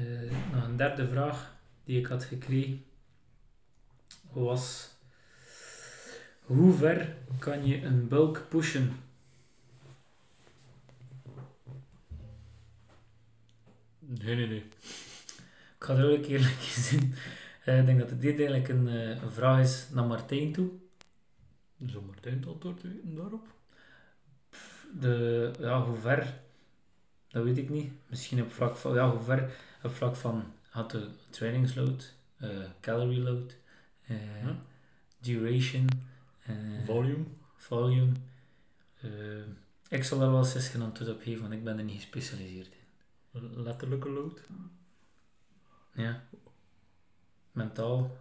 Eh, 0.00 0.52
nog 0.52 0.64
een 0.64 0.76
derde 0.76 1.08
vraag 1.08 1.54
die 1.84 1.98
ik 1.98 2.06
had 2.06 2.24
gekregen 2.24 2.84
was: 4.32 4.94
Hoe 6.40 6.72
ver 6.72 7.16
kan 7.38 7.66
je 7.66 7.82
een 7.82 8.08
bulk 8.08 8.46
pushen? 8.48 8.96
Geen 14.18 14.38
idee. 14.38 14.64
Ik 15.78 15.86
ga 15.86 15.96
er 15.96 16.18
ook 16.18 16.24
eerlijk 16.24 16.60
in. 16.90 17.14
Eh, 17.64 17.78
ik 17.78 17.86
denk 17.86 17.98
dat 17.98 18.20
dit 18.20 18.38
eigenlijk 18.38 18.68
een, 18.68 18.86
een 18.86 19.30
vraag 19.30 19.60
is 19.60 19.86
naar 19.92 20.04
Martijn 20.04 20.52
toe. 20.52 20.70
Zou 21.86 22.04
Martijn 22.04 22.36
het 22.36 22.46
antwoord 22.46 22.82
weten 22.82 23.14
daarop? 23.14 23.48
De, 25.00 25.50
ja, 25.58 25.82
hoe 25.82 25.96
ver, 25.96 26.40
dat 27.28 27.44
weet 27.44 27.58
ik 27.58 27.68
niet. 27.68 27.92
Misschien 28.06 28.42
op 28.42 28.52
vlak 28.52 28.76
van, 28.76 28.94
ja, 28.94 29.10
hoe 29.10 29.22
ver, 29.22 29.52
op 29.82 29.94
vlak 29.94 30.16
van 30.16 30.44
had 30.68 30.90
de 30.90 31.08
trainingsload, 31.30 32.14
eh, 32.36 32.48
calorie 32.80 33.20
load, 33.20 33.56
eh, 34.06 34.16
Hm? 34.42 34.52
duration, 35.18 35.86
eh, 36.42 36.54
Volume? 36.84 37.24
volume. 37.56 38.12
Ik 39.88 40.04
zal 40.04 40.18
daar 40.18 40.30
wel 40.30 40.44
geen 40.44 40.82
antwoord 40.82 41.10
op 41.10 41.22
geven, 41.22 41.40
want 41.42 41.52
ik 41.52 41.64
ben 41.64 41.78
er 41.78 41.84
niet 41.84 41.96
gespecialiseerd 42.00 42.68
in. 43.32 43.62
Letterlijke 43.62 44.08
load? 44.10 44.40
Ja. 45.94 46.22
Mentaal. 47.52 48.18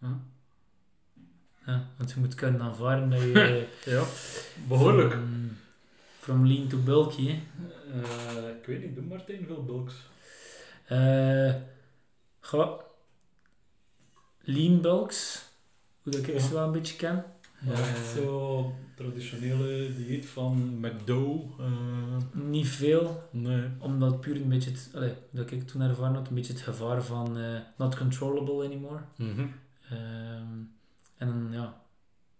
Huh? 0.00 0.10
Ja, 1.66 1.88
want 1.96 2.10
je 2.12 2.20
moet 2.20 2.34
kunnen 2.34 2.60
aanvaarden 2.60 3.10
dat 3.10 3.20
je... 3.20 3.68
Ja, 3.84 4.04
behoorlijk. 4.68 5.12
From, 5.12 5.56
from 6.18 6.46
lean 6.46 6.68
to 6.68 6.78
bulky, 6.78 7.26
hè. 7.28 7.42
Ik 8.58 8.66
weet 8.66 8.82
niet, 8.82 8.94
doe 8.94 9.04
Martijn 9.04 9.46
veel 9.46 9.64
bulks? 9.64 9.94
Eh, 10.84 11.54
ga, 12.40 12.76
lean 14.40 14.80
bulks, 14.80 15.44
hoe 16.02 16.12
dat 16.12 16.20
ik 16.20 16.34
Ja. 16.34 16.38
ze 16.40 16.52
wel 16.54 16.64
een 16.66 16.72
beetje 16.72 16.96
ken. 16.96 17.24
Ja, 17.60 17.72
Eh, 17.72 17.90
echt 17.90 18.06
zo 18.06 18.74
traditionele 18.96 19.94
dieet 19.96 20.26
van 20.26 20.78
McDo. 20.80 21.54
eh, 21.60 22.16
Niet 22.32 22.68
veel, 22.68 23.28
nee. 23.30 23.68
omdat 23.78 24.20
puur 24.20 24.36
een 24.36 24.48
beetje, 24.48 24.70
het, 24.70 24.90
allee, 24.94 25.14
dat 25.30 25.50
ik 25.50 25.66
toen 25.66 25.80
ervaren 25.82 26.14
had, 26.14 26.28
een 26.28 26.34
beetje 26.34 26.52
het 26.52 26.62
gevaar 26.62 27.02
van 27.02 27.38
eh, 27.38 27.60
not 27.76 27.96
controllable 27.96 28.64
anymore. 28.64 29.00
Ehm, 29.18 30.58
en 31.16 31.26
dan, 31.28 31.48
ja, 31.50 31.80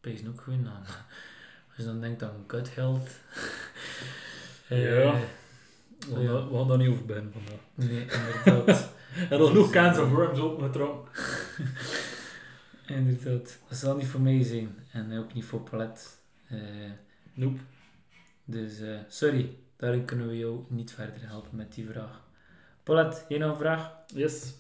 pees 0.00 0.26
ook 0.26 0.40
gewoon 0.40 0.68
aan. 0.68 0.82
Als 1.68 1.76
je 1.76 1.84
dan 1.84 2.00
denkt 2.00 2.22
aan 2.22 2.44
gut 2.46 2.74
health. 2.74 3.08
Ja. 4.68 5.18
We 6.08 6.14
gaan, 6.14 6.22
Ja. 6.22 6.48
we 6.48 6.56
gaan 6.56 6.68
daar 6.68 6.78
niet 6.78 6.88
over 6.88 7.04
beginnen 7.04 7.32
vandaag. 7.32 7.60
Nee, 7.74 8.06
inderdaad. 8.44 8.92
En 9.30 9.38
nog 9.38 9.48
genoeg 9.48 9.70
cans 9.70 9.98
of 9.98 10.10
worms 10.10 10.38
opgetrokken. 10.38 11.12
inderdaad. 12.86 13.58
Dat 13.68 13.78
zal 13.78 13.96
niet 13.96 14.06
voor 14.06 14.20
mij 14.20 14.42
zijn. 14.42 14.74
En 14.92 15.18
ook 15.18 15.34
niet 15.34 15.44
voor 15.44 15.60
Palet. 15.60 16.18
Eh, 16.48 16.58
Nope. 17.34 17.58
dus, 18.44 18.80
eh, 18.80 18.98
sorry. 19.08 19.56
Daarin 19.76 20.04
kunnen 20.04 20.28
we 20.28 20.38
jou 20.38 20.64
niet 20.68 20.92
verder 20.92 21.28
helpen 21.28 21.56
met 21.56 21.74
die 21.74 21.86
vraag. 21.86 22.20
Palet, 22.82 23.24
jij 23.28 23.38
nog 23.38 23.50
een 23.50 23.56
vraag? 23.58 23.92
Yes. 24.14 24.54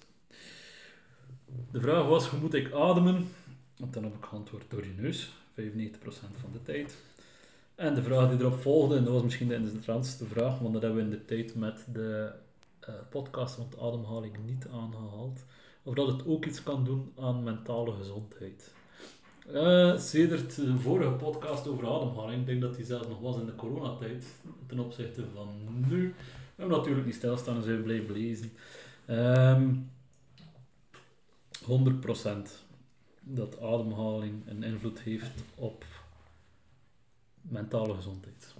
De 1.70 1.80
vraag 1.80 2.06
was, 2.06 2.28
hoe 2.28 2.40
moet 2.40 2.54
ik 2.54 2.72
ademen? 2.72 3.28
Want 3.76 3.94
dan 3.94 4.02
heb 4.04 4.14
ik 4.14 4.24
geantwoord 4.24 4.64
door 4.70 4.84
je 4.84 4.92
neus, 4.96 5.32
95% 5.54 6.36
van 6.40 6.52
de 6.52 6.62
tijd. 6.62 6.94
En 7.74 7.94
de 7.94 8.02
vraag 8.02 8.30
die 8.30 8.38
erop 8.38 8.60
volgde, 8.60 8.96
en 8.96 9.04
dat 9.04 9.12
was 9.12 9.22
misschien 9.22 9.48
de 9.48 9.54
interessantste 9.54 10.24
vraag, 10.24 10.58
want 10.58 10.72
dat 10.72 10.82
hebben 10.82 11.00
we 11.00 11.10
in 11.10 11.18
de 11.18 11.24
tijd 11.24 11.54
met 11.54 11.86
de 11.92 12.32
eh, 12.80 12.94
podcast 13.10 13.56
rond 13.56 13.78
ademhaling 13.78 14.36
niet 14.46 14.66
aangehaald. 14.72 15.44
Of 15.82 15.94
dat 15.94 16.06
het 16.06 16.26
ook 16.26 16.44
iets 16.44 16.62
kan 16.62 16.84
doen 16.84 17.12
aan 17.18 17.42
mentale 17.42 17.92
gezondheid. 17.92 18.72
Eh 19.52 19.98
sedert 19.98 20.56
de 20.56 20.76
vorige 20.76 21.10
podcast 21.10 21.68
over 21.68 21.88
ademhaling, 21.88 22.40
ik 22.40 22.46
denk 22.46 22.60
dat 22.60 22.76
die 22.76 22.84
zelfs 22.84 23.08
nog 23.08 23.20
was 23.20 23.36
in 23.36 23.46
de 23.46 23.54
coronatijd, 23.54 24.24
ten 24.66 24.78
opzichte 24.78 25.22
van 25.34 25.48
nu. 25.88 26.14
We 26.18 26.62
hebben 26.62 26.76
natuurlijk 26.76 27.06
niet 27.06 27.14
stilstaan 27.14 27.56
en 27.56 27.62
zijn 27.62 27.82
blijven 27.82 28.12
lezen. 28.14 28.52
Ehm 29.06 29.70
100% 31.64 32.64
dat 33.20 33.60
ademhaling 33.60 34.42
een 34.46 34.62
invloed 34.62 35.00
heeft 35.00 35.32
op 35.54 35.84
mentale 37.48 37.94
gezondheid. 37.94 38.54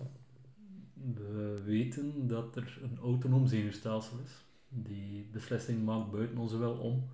We 1.15 1.63
weten 1.65 2.27
dat 2.27 2.57
er 2.57 2.79
een 2.83 2.99
autonoom 2.99 3.47
zenuwstelsel 3.47 4.19
is, 4.25 4.45
die 4.69 5.29
beslissingen 5.33 5.85
maakt 5.85 6.11
buiten 6.11 6.39
onze 6.39 6.59
wel 6.59 6.75
om, 6.75 7.05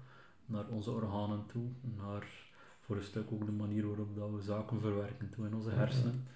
naar 0.47 0.69
onze 0.69 0.91
organen 0.91 1.47
toe, 1.47 1.69
naar 1.97 2.27
voor 2.81 2.97
een 2.97 3.03
stuk 3.03 3.33
ook 3.33 3.47
de 3.47 3.53
manier 3.53 3.87
waarop 3.87 4.17
dat 4.17 4.31
we 4.31 4.41
zaken 4.41 4.81
verwerken 4.81 5.31
toe 5.31 5.47
in 5.47 5.55
onze 5.55 5.71
hersenen. 5.71 6.27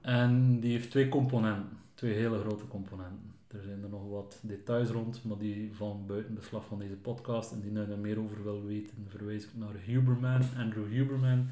En 0.00 0.60
die 0.60 0.72
heeft 0.72 0.90
twee 0.90 1.08
componenten, 1.08 1.78
twee 1.94 2.14
hele 2.14 2.38
grote 2.38 2.68
componenten. 2.68 3.34
Er 3.46 3.62
zijn 3.62 3.82
er 3.82 3.88
nog 3.88 4.08
wat 4.08 4.38
details 4.42 4.90
rond, 4.90 5.24
maar 5.24 5.38
die 5.38 5.74
vallen 5.74 6.06
buiten 6.06 6.34
beslag 6.34 6.66
van 6.66 6.78
deze 6.78 6.96
podcast. 6.96 7.52
En 7.52 7.60
die 7.60 7.70
nou 7.70 7.86
daar 7.86 7.98
meer 7.98 8.20
over 8.20 8.42
wil 8.42 8.64
weten, 8.64 9.06
verwijs 9.08 9.44
ik 9.44 9.54
naar 9.54 9.74
Huberman, 9.74 10.42
Andrew 10.56 10.88
Huberman, 10.88 11.48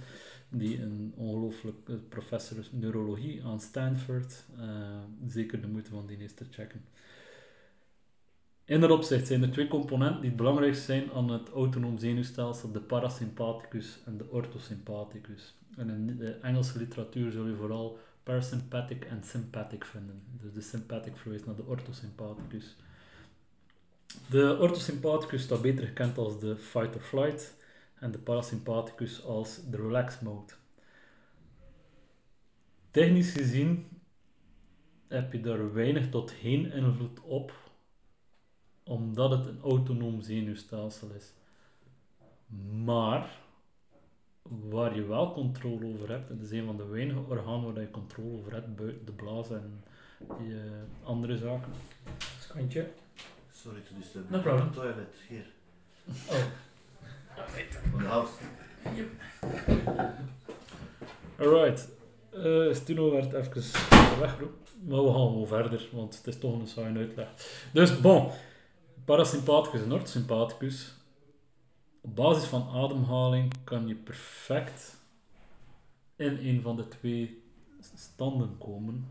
die 0.58 0.82
een 0.82 1.12
ongelooflijk 1.16 1.76
eh, 1.88 1.94
professor 2.08 2.66
neurologie 2.70 3.44
aan 3.44 3.60
Stanford. 3.60 4.44
eh, 4.58 4.66
zeker 5.26 5.60
de 5.60 5.66
moeite 5.66 5.90
van 5.90 6.06
die 6.06 6.18
eens 6.18 6.34
te 6.34 6.44
checken. 6.50 6.84
In 8.64 8.80
dat 8.80 8.90
opzicht 8.90 9.26
zijn 9.26 9.42
er 9.42 9.50
twee 9.50 9.68
componenten 9.68 10.20
die 10.20 10.28
het 10.28 10.38
belangrijkst 10.38 10.84
zijn 10.84 11.12
aan 11.12 11.30
het 11.30 11.48
autonoom 11.48 11.98
zenuwstelsel, 11.98 12.72
de 12.72 12.80
parasympathicus 12.80 13.98
en 14.04 14.16
de 14.16 14.30
orthosympathicus. 14.30 15.54
En 15.76 15.90
in 15.90 16.16
de 16.16 16.30
Engelse 16.30 16.78
literatuur 16.78 17.30
zul 17.30 17.46
je 17.46 17.56
vooral 17.56 17.98
parasympathetic 18.22 19.04
en 19.04 19.22
sympathetic 19.24 19.84
vinden. 19.84 20.22
Dus 20.42 20.52
de 20.52 20.60
sympathetic 20.60 21.16
verwijst 21.16 21.46
naar 21.46 21.56
de 21.56 21.64
orthosympathicus. 21.64 22.76
De 24.30 24.58
orthosympathicus 24.60 25.42
staat 25.42 25.62
beter 25.62 25.86
gekend 25.86 26.18
als 26.18 26.40
de 26.40 26.56
fight 26.56 26.94
or 26.94 27.00
flight 27.00 27.54
en 27.94 28.10
de 28.10 28.18
parasympathicus 28.18 29.24
als 29.24 29.70
de 29.70 29.76
relax 29.76 30.20
mode. 30.20 30.52
Technisch 32.90 33.32
gezien 33.32 33.88
heb 35.08 35.32
je 35.32 35.40
daar 35.40 35.72
weinig 35.72 36.10
tot 36.10 36.30
geen 36.30 36.72
invloed 36.72 37.20
op, 37.20 37.52
omdat 38.82 39.30
het 39.30 39.46
een 39.46 39.60
autonoom 39.60 40.20
zenuwstelsel 40.20 41.10
is. 41.10 41.32
Maar 42.84 43.38
waar 44.42 44.94
je 44.94 45.06
wel 45.06 45.32
controle 45.32 45.86
over 45.86 46.10
hebt, 46.10 46.30
en 46.30 46.36
dat 46.36 46.46
is 46.46 46.58
een 46.58 46.66
van 46.66 46.76
de 46.76 46.86
weinige 46.86 47.20
organen 47.20 47.72
waar 47.72 47.82
je 47.82 47.90
controle 47.90 48.36
over 48.38 48.52
hebt, 48.52 48.76
buiten 48.76 49.04
de 49.04 49.12
blaas 49.12 49.50
en 49.50 49.84
die, 50.38 50.54
eh, 50.54 50.62
andere 51.02 51.36
zaken. 51.36 51.72
Skantje. 52.40 52.90
Sorry 53.52 53.80
to 53.80 53.94
disturb. 53.98 54.30
No 54.30 54.40
problem. 54.40 54.72
Toilet, 54.72 55.14
here. 55.28 55.46
Oh. 56.28 56.44
Alright. 61.38 61.88
Eh 62.30 62.74
Stino 62.74 63.10
werd 63.10 63.32
even 63.32 63.62
weggeroepen. 64.20 64.58
Maar 64.84 65.04
we 65.04 65.12
gaan 65.12 65.34
wel 65.34 65.46
verder, 65.46 65.88
want 65.92 66.16
het 66.16 66.26
is 66.26 66.38
toch 66.38 66.60
een 66.60 66.66
saaie 66.66 66.96
uitleg. 66.96 67.28
Dus, 67.72 68.00
bon. 68.00 68.30
Parasympathicus 69.04 69.82
en 69.82 69.92
orthosympathicus. 69.92 70.94
Op 72.00 72.16
basis 72.16 72.44
van 72.44 72.68
ademhaling 72.68 73.52
kan 73.64 73.88
je 73.88 73.94
perfect 73.94 74.96
in 76.16 76.38
een 76.42 76.62
van 76.62 76.76
de 76.76 76.88
twee 76.88 77.42
standen 77.94 78.58
komen. 78.58 79.10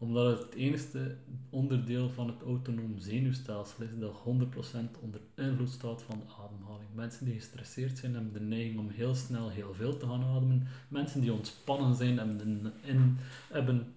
Omdat 0.00 0.38
het 0.38 0.42
het 0.44 0.54
enige 0.54 1.16
onderdeel 1.50 2.10
van 2.10 2.26
het 2.26 2.42
autonoom 2.42 2.98
zenuwstelsel 2.98 3.84
is 3.84 3.90
dat 3.98 4.12
100% 4.12 5.00
onder 5.00 5.20
invloed 5.34 5.70
staat 5.70 6.02
van 6.02 6.18
de 6.18 6.32
ademhaling. 6.42 6.88
Mensen 6.94 7.24
die 7.24 7.34
gestresseerd 7.34 7.98
zijn 7.98 8.14
hebben 8.14 8.32
de 8.32 8.40
neiging 8.40 8.78
om 8.78 8.88
heel 8.88 9.14
snel 9.14 9.48
heel 9.48 9.74
veel 9.74 9.96
te 9.96 10.06
gaan 10.06 10.24
ademen. 10.24 10.66
Mensen 10.88 11.20
die 11.20 11.32
ontspannen 11.32 11.94
zijn 11.94 12.18
hebben, 12.18 12.38
de 12.38 12.70
in, 12.82 13.16
hebben 13.50 13.94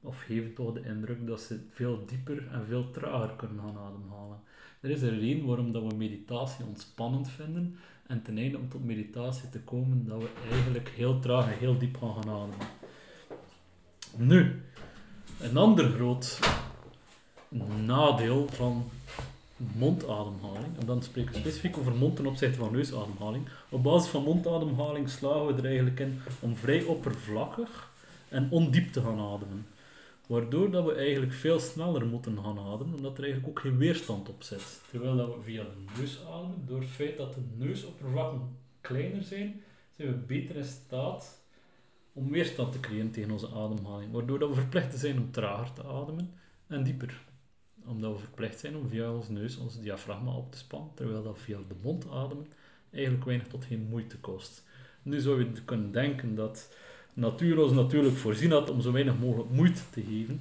of 0.00 0.20
geven 0.20 0.54
toch 0.54 0.72
de 0.72 0.82
indruk 0.84 1.26
dat 1.26 1.40
ze 1.40 1.60
veel 1.70 2.06
dieper 2.06 2.48
en 2.48 2.66
veel 2.66 2.90
trager 2.90 3.36
kunnen 3.36 3.58
gaan 3.58 3.78
ademhalen. 3.78 4.40
Er 4.80 4.90
is 4.90 5.02
een 5.02 5.18
reden 5.18 5.46
waarom 5.46 5.72
dat 5.72 5.82
we 5.82 5.96
meditatie 5.96 6.64
ontspannend 6.64 7.30
vinden 7.30 7.76
en 8.06 8.22
ten 8.22 8.38
einde 8.38 8.58
om 8.58 8.68
tot 8.68 8.84
meditatie 8.84 9.48
te 9.48 9.60
komen 9.60 10.06
dat 10.06 10.22
we 10.22 10.28
eigenlijk 10.50 10.88
heel 10.88 11.18
traag 11.18 11.52
en 11.52 11.58
heel 11.58 11.78
diep 11.78 11.96
gaan 11.96 12.14
gaan 12.14 12.30
ademen. 12.30 12.66
Nu, 14.16 14.62
een 15.40 15.56
ander 15.56 15.90
groot 15.90 16.38
nadeel 17.84 18.48
van 18.48 18.90
mondademhaling, 19.56 20.78
en 20.80 20.86
dan 20.86 21.02
spreek 21.02 21.30
ik 21.30 21.34
specifiek 21.34 21.78
over 21.78 21.92
mond 21.92 22.16
ten 22.16 22.26
opzichte 22.26 22.58
van 22.58 22.72
neusademhaling. 22.72 23.48
Op 23.68 23.82
basis 23.82 24.10
van 24.10 24.22
mondademhaling 24.22 25.08
slagen 25.08 25.46
we 25.46 25.52
er 25.52 25.64
eigenlijk 25.66 26.00
in 26.00 26.20
om 26.40 26.56
vrij 26.56 26.82
oppervlakkig 26.82 27.92
en 28.28 28.50
ondiep 28.50 28.92
te 28.92 29.00
gaan 29.00 29.20
ademen. 29.20 29.66
Waardoor 30.26 30.70
dat 30.70 30.84
we 30.84 30.94
eigenlijk 30.94 31.32
veel 31.32 31.60
sneller 31.60 32.06
moeten 32.06 32.38
gaan 32.42 32.58
ademen, 32.58 32.94
omdat 32.94 33.18
er 33.18 33.24
eigenlijk 33.24 33.48
ook 33.48 33.60
geen 33.60 33.76
weerstand 33.76 34.28
op 34.28 34.42
zit. 34.42 34.80
Terwijl 34.90 35.16
dat 35.16 35.34
we 35.34 35.42
via 35.42 35.62
de 35.62 36.00
neus 36.00 36.18
ademen, 36.32 36.66
door 36.66 36.80
het 36.80 36.88
feit 36.88 37.16
dat 37.16 37.34
de 37.34 37.40
neusoppervlakken 37.56 38.56
kleiner 38.80 39.22
zijn, 39.22 39.62
zijn 39.96 40.08
we 40.08 40.14
beter 40.14 40.56
in 40.56 40.64
staat 40.64 41.43
om 42.14 42.30
weerstand 42.30 42.72
te 42.72 42.80
creëren 42.80 43.10
tegen 43.10 43.30
onze 43.30 43.48
ademhaling. 43.48 44.12
Waardoor 44.12 44.38
dat 44.38 44.48
we 44.48 44.54
verplicht 44.54 44.98
zijn 44.98 45.18
om 45.18 45.30
trager 45.30 45.72
te 45.72 45.84
ademen 45.84 46.30
en 46.66 46.82
dieper. 46.82 47.24
Omdat 47.86 48.12
we 48.12 48.18
verplicht 48.18 48.60
zijn 48.60 48.76
om 48.76 48.88
via 48.88 49.12
onze 49.12 49.32
neus 49.32 49.56
ons 49.56 49.80
diafragma 49.80 50.32
op 50.32 50.52
te 50.52 50.58
spannen, 50.58 50.90
terwijl 50.94 51.22
dat 51.22 51.38
via 51.38 51.58
de 51.68 51.74
mond 51.82 52.10
ademen 52.10 52.46
eigenlijk 52.90 53.24
weinig 53.24 53.46
tot 53.46 53.64
geen 53.64 53.86
moeite 53.88 54.18
kost. 54.18 54.62
Nu 55.02 55.20
zou 55.20 55.44
je 55.44 55.62
kunnen 55.64 55.92
denken 55.92 56.34
dat 56.34 56.76
natuur 57.12 57.62
ons 57.62 57.72
natuurlijk 57.72 58.16
voorzien 58.16 58.50
had 58.50 58.70
om 58.70 58.80
zo 58.80 58.92
weinig 58.92 59.18
mogelijk 59.18 59.50
moeite 59.50 59.82
te 59.90 60.02
geven. 60.02 60.40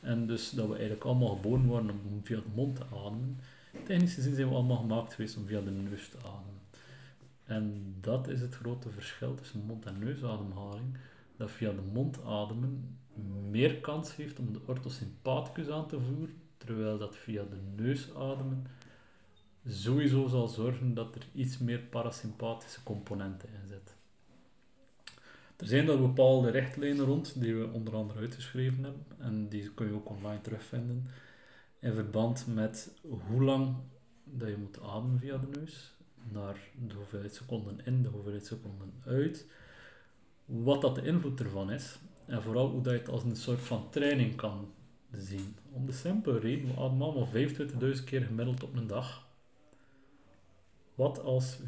En 0.00 0.26
dus 0.26 0.50
dat 0.50 0.66
we 0.66 0.72
eigenlijk 0.72 1.04
allemaal 1.04 1.28
geboren 1.28 1.66
worden 1.66 1.90
om 1.90 2.20
via 2.24 2.36
de 2.36 2.42
mond 2.54 2.76
te 2.76 2.82
ademen. 2.84 3.40
Technisch 3.84 4.14
gezien 4.14 4.34
zijn 4.34 4.48
we 4.48 4.54
allemaal 4.54 4.76
gemaakt 4.76 5.14
geweest 5.14 5.36
om 5.36 5.46
via 5.46 5.60
de 5.60 5.70
neus 5.70 6.08
te 6.08 6.16
ademen. 6.18 6.53
En 7.44 7.94
dat 8.00 8.28
is 8.28 8.40
het 8.40 8.54
grote 8.54 8.90
verschil 8.90 9.34
tussen 9.34 9.64
mond- 9.66 9.86
en 9.86 9.98
neusademhaling. 9.98 10.98
Dat 11.36 11.50
via 11.50 11.70
de 11.70 11.82
mond 11.92 12.24
ademen 12.24 12.98
meer 13.50 13.80
kans 13.80 14.16
heeft 14.16 14.38
om 14.38 14.52
de 14.52 14.60
orthosympathicus 14.66 15.68
aan 15.68 15.88
te 15.88 16.00
voeren, 16.00 16.36
terwijl 16.56 16.98
dat 16.98 17.16
via 17.16 17.42
de 17.42 17.82
neus 17.82 18.14
ademen 18.14 18.66
sowieso 19.66 20.26
zal 20.28 20.48
zorgen 20.48 20.94
dat 20.94 21.14
er 21.14 21.26
iets 21.32 21.58
meer 21.58 21.78
parasympathische 21.78 22.82
componenten 22.82 23.48
in 23.48 23.68
zitten. 23.68 23.94
Er 25.56 25.66
zijn 25.66 25.86
daar 25.86 25.98
bepaalde 25.98 26.50
richtlijnen 26.50 27.04
rond, 27.04 27.40
die 27.40 27.54
we 27.54 27.72
onder 27.72 27.94
andere 27.94 28.18
uitgeschreven 28.20 28.84
hebben, 28.84 29.06
en 29.18 29.48
die 29.48 29.74
kun 29.74 29.86
je 29.86 29.94
ook 29.94 30.10
online 30.10 30.40
terugvinden, 30.40 31.06
in 31.78 31.92
verband 31.92 32.46
met 32.46 32.90
hoe 33.02 33.42
lang 33.42 33.76
dat 34.24 34.48
je 34.48 34.56
moet 34.56 34.80
ademen 34.80 35.18
via 35.18 35.38
de 35.38 35.58
neus, 35.58 35.93
naar 36.32 36.56
de 36.86 36.94
hoeveelheid 36.94 37.34
seconden 37.34 37.80
in, 37.84 38.02
de 38.02 38.08
hoeveelheid 38.08 38.46
seconden 38.46 38.92
uit, 39.06 39.46
wat 40.44 40.80
dat 40.80 40.94
de 40.94 41.02
invloed 41.02 41.40
ervan 41.40 41.70
is, 41.70 41.98
en 42.26 42.42
vooral 42.42 42.70
hoe 42.70 42.82
dat 42.82 42.92
je 42.92 42.98
het 42.98 43.08
als 43.08 43.22
een 43.22 43.36
soort 43.36 43.60
van 43.60 43.90
training 43.90 44.36
kan 44.36 44.72
zien. 45.10 45.56
Om 45.72 45.86
de 45.86 45.92
simpele 45.92 46.38
reden, 46.38 46.66
we 46.66 46.80
ademen 46.80 47.06
allemaal 47.06 47.28
25.000 47.98 48.04
keer 48.04 48.22
gemiddeld 48.22 48.62
op 48.62 48.76
een 48.76 48.86
dag. 48.86 49.26
Wat 50.94 51.20
als 51.20 51.58
24.990 51.58 51.66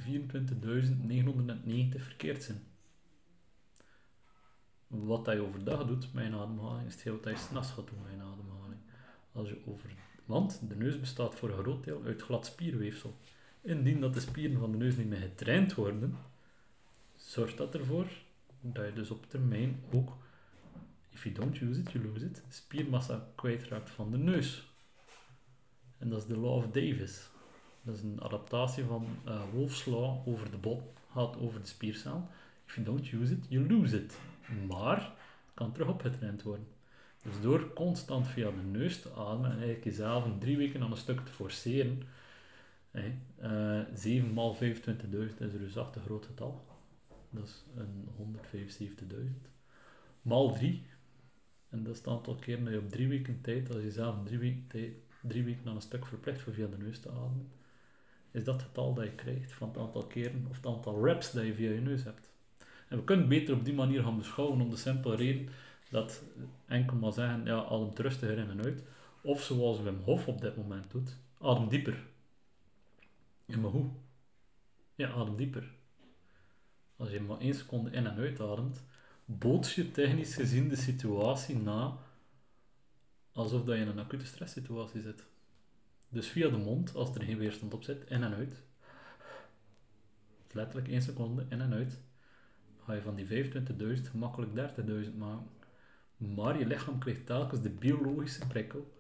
verkeerd 1.99 2.42
zijn? 2.42 2.62
wat 4.88 5.25
dat 5.25 5.35
je 5.35 5.40
overdag 5.40 5.87
doet 5.87 6.12
met 6.12 6.25
je 6.25 6.33
ademhaling, 6.33 6.87
is 6.87 6.92
hetgeen 6.92 7.12
wat 7.12 7.25
je 7.25 7.37
s'nachts 7.37 7.71
gaat 7.71 7.88
doen 7.88 8.03
met 8.03 8.12
ademhaling. 8.12 8.81
Als 9.33 9.49
je 9.49 9.59
over, 9.66 9.90
want 10.25 10.61
de 10.69 10.77
neus 10.77 11.01
bestaat 11.01 11.35
voor 11.35 11.49
een 11.49 11.59
groot 11.59 11.85
deel 11.85 12.03
uit 12.05 12.23
glad 12.23 12.47
spierweefsel. 12.47 13.16
Indien 13.66 14.00
dat 14.00 14.14
de 14.14 14.20
spieren 14.20 14.59
van 14.59 14.70
de 14.70 14.76
neus 14.76 14.96
niet 14.96 15.09
meer 15.09 15.20
getraind 15.20 15.74
worden, 15.74 16.16
zorgt 17.16 17.57
dat 17.57 17.74
ervoor 17.74 18.07
dat 18.61 18.87
je 18.87 18.92
dus 18.92 19.11
op 19.11 19.31
termijn 19.31 19.83
ook, 19.92 20.16
if 21.11 21.22
you 21.22 21.35
don't 21.35 21.61
use 21.61 21.81
it, 21.81 21.92
you 21.92 22.05
lose 22.05 22.24
it, 22.24 22.42
spiermassa 22.48 23.29
kwijtraakt 23.35 23.90
van 23.90 24.11
de 24.11 24.18
neus. 24.18 24.74
En 25.98 26.09
dat 26.09 26.22
is 26.22 26.26
de 26.26 26.38
law 26.38 26.55
of 26.55 26.66
Davis. 26.66 27.29
Dat 27.83 27.96
is 27.96 28.02
een 28.02 28.22
adaptatie 28.22 28.85
van 28.85 29.07
uh, 29.29 29.42
Wolf's 29.52 29.85
law 29.85 30.29
over 30.29 30.50
de 30.50 30.57
bot, 30.57 30.83
gaat 31.12 31.37
over 31.37 31.61
de 31.61 31.66
spiercel. 31.66 32.29
If 32.66 32.74
you 32.74 32.87
don't 32.87 33.12
use 33.12 33.33
it, 33.33 33.46
you 33.48 33.68
lose 33.68 34.02
it. 34.02 34.18
Maar 34.68 35.00
het 35.00 35.55
kan 35.55 35.72
terug 35.72 35.88
opgetraind 35.88 36.42
worden. 36.42 36.66
Dus 37.22 37.40
door 37.40 37.72
constant 37.72 38.29
via 38.29 38.50
de 38.50 38.79
neus 38.79 39.02
te 39.02 39.12
ademen 39.12 39.50
en 39.50 39.57
eigenlijk 39.57 39.85
jezelf 39.85 40.24
drie 40.38 40.57
weken 40.57 40.83
aan 40.83 40.90
een 40.90 40.96
stuk 40.96 41.20
te 41.20 41.33
forceren, 41.33 42.02
uh, 43.42 43.81
7 43.94 44.33
maal 44.33 44.55
25.000 44.55 44.61
is 44.61 45.38
een 45.38 45.59
reusachtig 45.59 46.03
groot 46.03 46.27
getal. 46.27 46.64
Dat 47.31 47.44
is 47.44 47.64
een 47.77 48.09
175.000. 49.12 49.49
Maal 50.22 50.53
3, 50.53 50.87
en 51.68 51.83
dat 51.83 51.92
is 51.92 51.99
het 51.99 52.09
aantal 52.09 52.35
keren 52.35 52.64
dat 52.64 52.72
je 52.72 52.79
op 52.79 52.90
drie 52.90 53.09
weken 53.09 53.40
tijd, 53.40 53.68
als 53.68 53.79
je 53.79 53.85
jezelf 53.85 54.16
in 54.16 54.25
drie 54.25 54.38
weken, 54.38 54.64
tijd, 54.68 54.92
drie 55.22 55.44
weken 55.44 55.68
aan 55.68 55.75
een 55.75 55.81
stuk 55.81 56.07
verplicht 56.07 56.40
voor 56.42 56.53
via 56.53 56.66
de 56.66 56.79
neus 56.79 57.01
te 57.01 57.11
ademen, 57.11 57.51
is 58.31 58.44
dat 58.44 58.62
getal 58.62 58.94
dat 58.94 59.05
je 59.05 59.14
krijgt 59.14 59.53
van 59.53 59.68
het 59.68 59.79
aantal 59.79 60.07
keren 60.07 60.46
of 60.51 60.57
het 60.57 60.66
aantal 60.66 61.05
reps 61.05 61.33
dat 61.33 61.44
je 61.44 61.55
via 61.55 61.70
je 61.70 61.81
neus 61.81 62.05
hebt. 62.05 62.31
En 62.88 62.96
we 62.96 63.05
kunnen 63.05 63.29
het 63.29 63.38
beter 63.38 63.55
op 63.55 63.64
die 63.64 63.75
manier 63.75 64.03
gaan 64.03 64.18
beschouwen 64.18 64.61
om 64.61 64.70
de 64.70 64.77
simpele 64.77 65.16
reden 65.16 65.49
dat 65.90 66.22
enkel 66.66 66.96
maar 66.96 67.12
zeggen, 67.12 67.44
ja, 67.44 67.64
adem 67.64 67.90
rustiger 67.94 68.38
in 68.38 68.51
en 68.51 68.64
uit. 68.64 68.85
Of 69.22 69.42
zoals 69.42 69.81
Wim 69.81 70.01
Hof 70.05 70.29
op 70.29 70.40
dit 70.40 70.57
moment 70.57 70.90
doet, 70.90 71.16
adem 71.40 71.68
dieper. 71.68 72.07
Ja, 73.46 73.59
maar 73.59 73.70
hoe? 73.70 73.90
Ja, 74.94 75.10
adem 75.10 75.37
dieper. 75.37 75.75
Als 76.96 77.10
je 77.10 77.21
maar 77.21 77.38
één 77.38 77.54
seconde 77.54 77.90
in 77.90 78.06
en 78.06 78.16
uit 78.16 78.40
ademt, 78.40 78.85
boots 79.25 79.75
je 79.75 79.90
technisch 79.90 80.35
gezien 80.35 80.68
de 80.68 80.77
situatie 80.77 81.56
na 81.56 81.98
alsof 83.33 83.64
dat 83.64 83.77
je 83.77 83.81
in 83.81 83.88
een 83.88 83.98
acute 83.98 84.27
stresssituatie 84.27 85.00
zit. 85.00 85.25
Dus 86.08 86.29
via 86.29 86.48
de 86.48 86.56
mond, 86.56 86.94
als 86.94 87.14
er 87.14 87.23
geen 87.23 87.38
weerstand 87.38 87.75
op 87.75 87.83
zit, 87.83 88.10
in 88.10 88.23
en 88.23 88.35
uit. 88.35 88.62
Letterlijk 90.52 90.88
één 90.88 91.02
seconde 91.02 91.46
in 91.48 91.60
en 91.60 91.73
uit 91.73 91.98
ga 92.87 92.92
je 92.92 93.02
van 93.02 93.14
die 93.14 93.52
25.000 93.96 94.10
gemakkelijk 94.10 94.75
30.000 95.06 95.16
maken. 95.16 95.48
Maar 96.16 96.58
je 96.58 96.66
lichaam 96.66 96.98
krijgt 96.98 97.27
telkens 97.27 97.62
de 97.62 97.71
biologische 97.71 98.46
prikkel 98.46 98.96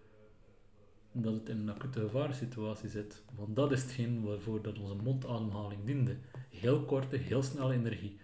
dat 1.22 1.34
het 1.34 1.48
in 1.48 1.58
een 1.58 1.70
acute 1.70 2.00
gevarensituatie 2.00 2.88
zit. 2.88 3.22
Want 3.34 3.56
dat 3.56 3.72
is 3.72 3.82
hetgeen 3.82 4.22
waarvoor 4.22 4.62
dat 4.62 4.78
onze 4.78 4.94
mondademhaling 4.94 5.84
diende. 5.84 6.16
Heel 6.50 6.80
korte, 6.80 7.16
heel 7.16 7.42
snelle 7.42 7.74
energie. 7.74 8.18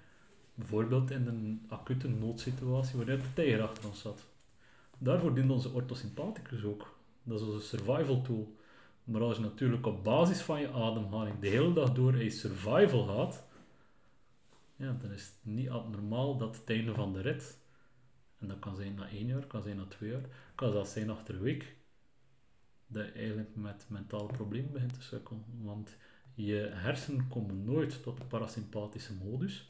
Bijvoorbeeld 0.54 1.10
in 1.10 1.26
een 1.26 1.66
acute 1.68 2.08
noodsituatie 2.08 2.96
waarin 2.96 3.18
de 3.18 3.32
tijger 3.34 3.62
achter 3.62 3.88
ons 3.88 4.00
zat. 4.00 4.26
Daarvoor 4.98 5.34
dient 5.34 5.50
onze 5.50 5.72
orthosympathicus 5.72 6.64
ook. 6.64 6.98
Dat 7.22 7.40
is 7.40 7.46
onze 7.46 7.66
survival 7.66 8.22
tool. 8.22 8.56
Maar 9.04 9.20
als 9.20 9.36
je 9.36 9.42
natuurlijk 9.42 9.86
op 9.86 10.04
basis 10.04 10.40
van 10.40 10.60
je 10.60 10.72
ademhaling 10.72 11.38
de 11.38 11.48
hele 11.48 11.72
dag 11.72 11.92
door 11.92 12.14
een 12.14 12.30
survival 12.30 13.06
gaat, 13.06 13.44
ja, 14.76 14.96
dan 15.00 15.10
is 15.10 15.22
het 15.22 15.36
niet 15.42 15.70
abnormaal 15.70 16.36
dat 16.36 16.56
het 16.56 16.70
einde 16.70 16.94
van 16.94 17.12
de 17.12 17.20
rit, 17.20 17.58
en 18.38 18.48
dat 18.48 18.58
kan 18.58 18.76
zijn 18.76 18.94
na 18.94 19.08
één 19.08 19.26
jaar, 19.26 19.46
kan 19.46 19.62
zijn 19.62 19.76
na 19.76 19.84
twee 19.84 20.10
jaar, 20.10 20.24
kan 20.54 20.72
zelfs 20.72 20.92
zijn 20.92 21.10
achter 21.10 21.34
een 21.34 21.40
week, 21.40 21.76
dat 22.92 23.06
je 23.06 23.12
eigenlijk 23.12 23.56
met 23.56 23.84
mentale 23.88 24.26
problemen 24.26 24.72
begint 24.72 24.94
te 24.94 25.02
sukkelen. 25.02 25.44
Want 25.60 25.96
je 26.34 26.70
hersenen 26.72 27.28
komen 27.28 27.64
nooit 27.64 28.02
tot 28.02 28.16
de 28.16 28.24
parasympathische 28.24 29.14
modus 29.14 29.68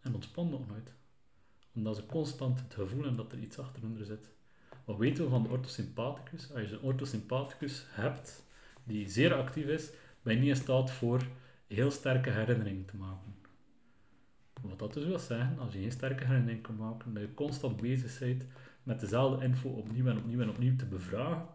en 0.00 0.14
ontspannen 0.14 0.54
ook 0.54 0.68
nooit. 0.68 0.92
Omdat 1.74 1.96
ze 1.96 2.06
constant 2.06 2.60
het 2.60 2.74
gevoel 2.74 3.04
hebben 3.04 3.16
dat 3.16 3.32
er 3.32 3.38
iets 3.38 3.58
achteronder 3.58 4.04
zit. 4.04 4.30
Wat 4.84 4.96
weten 4.96 5.24
we 5.24 5.30
van 5.30 5.42
de 5.42 5.48
orthosympathicus? 5.48 6.52
Als 6.52 6.68
je 6.68 6.74
een 6.74 6.82
orthosympathicus 6.82 7.84
hebt 7.88 8.44
die 8.84 9.08
zeer 9.08 9.34
actief 9.34 9.66
is, 9.66 9.90
ben 10.22 10.34
je 10.34 10.40
niet 10.40 10.48
in 10.48 10.56
staat 10.56 10.90
voor 10.90 11.26
heel 11.66 11.90
sterke 11.90 12.30
herinneringen 12.30 12.84
te 12.84 12.96
maken. 12.96 13.34
Wat 14.62 14.78
dat 14.78 14.94
dus 14.94 15.04
wil 15.04 15.18
zeggen, 15.18 15.58
als 15.58 15.72
je 15.72 15.80
geen 15.80 15.92
sterke 15.92 16.24
herinnering 16.24 16.62
kan 16.62 16.76
maken, 16.76 17.14
dat 17.14 17.22
je 17.22 17.34
constant 17.34 17.80
bezig 17.80 18.18
bent 18.18 18.46
met 18.82 19.00
dezelfde 19.00 19.44
info 19.44 19.68
opnieuw 19.68 20.06
en 20.06 20.18
opnieuw 20.18 20.40
en 20.40 20.50
opnieuw 20.50 20.76
te 20.76 20.86
bevragen, 20.86 21.46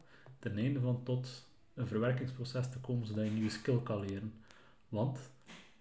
ten 0.45 0.57
einde 0.57 0.79
van 0.79 1.03
tot 1.03 1.47
een 1.73 1.87
verwerkingsproces 1.87 2.69
te 2.69 2.79
komen, 2.79 3.07
zodat 3.07 3.23
je 3.23 3.29
een 3.29 3.35
nieuwe 3.35 3.49
skill 3.49 3.79
kan 3.83 3.99
leren. 3.99 4.33
Want 4.89 5.19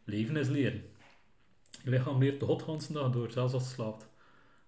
leven 0.05 0.37
is 0.37 0.49
leren. 0.49 0.83
Je 1.83 1.91
lichaam 1.91 2.19
leert 2.19 2.41
de 2.41 2.47
godganse 2.47 2.93
dag 2.93 3.13
door, 3.13 3.31
zelfs 3.31 3.53
als 3.53 3.63
het 3.63 3.73
slaapt. 3.73 4.09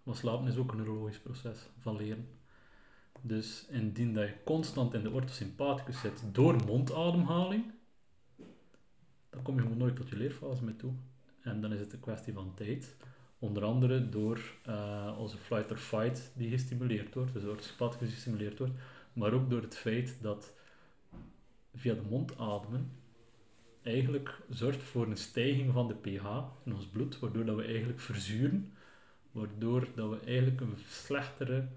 Maar 0.02 0.14
slapen 0.14 0.48
is 0.48 0.56
ook 0.56 0.70
een 0.70 0.76
neurologisch 0.76 1.18
proces 1.18 1.58
van 1.78 1.96
leren. 1.96 2.28
Dus 3.20 3.66
indien 3.70 4.14
dat 4.14 4.26
je 4.26 4.34
constant 4.44 4.94
in 4.94 5.02
de 5.02 5.10
orthosympathicus 5.10 6.00
zit 6.00 6.22
door 6.32 6.64
mondademhaling, 6.64 7.64
dan 9.30 9.42
kom 9.42 9.54
je 9.54 9.62
gewoon 9.62 9.78
nooit 9.78 9.96
tot 9.96 10.08
je 10.08 10.16
leerfase 10.16 10.64
mee 10.64 10.76
toe. 10.76 10.92
En 11.40 11.60
dan 11.60 11.72
is 11.72 11.80
het 11.80 11.92
een 11.92 12.00
kwestie 12.00 12.32
van 12.32 12.54
tijd. 12.54 12.96
Onder 13.38 13.64
andere 13.64 14.08
door 14.08 14.40
uh, 14.68 15.16
onze 15.18 15.36
flight 15.36 15.70
or 15.70 15.76
fight 15.76 16.32
die 16.34 16.50
gestimuleerd 16.50 17.14
wordt, 17.14 17.32
dus 17.32 17.42
de 17.42 17.50
orthosympathicus 17.50 18.12
gestimuleerd 18.12 18.58
wordt, 18.58 18.74
maar 19.16 19.32
ook 19.32 19.50
door 19.50 19.62
het 19.62 19.76
feit 19.76 20.18
dat 20.20 20.52
via 21.74 21.94
de 21.94 22.02
mond 22.08 22.38
ademen 22.38 22.90
eigenlijk 23.82 24.40
zorgt 24.50 24.82
voor 24.82 25.06
een 25.06 25.16
stijging 25.16 25.72
van 25.72 25.88
de 25.88 25.94
pH 25.94 26.26
in 26.64 26.74
ons 26.74 26.86
bloed, 26.86 27.18
waardoor 27.18 27.44
dat 27.44 27.56
we 27.56 27.64
eigenlijk 27.64 28.00
verzuren, 28.00 28.72
waardoor 29.30 29.88
dat 29.94 30.10
we 30.10 30.18
eigenlijk 30.26 30.60
een 30.60 30.76
slechtere 30.86 31.68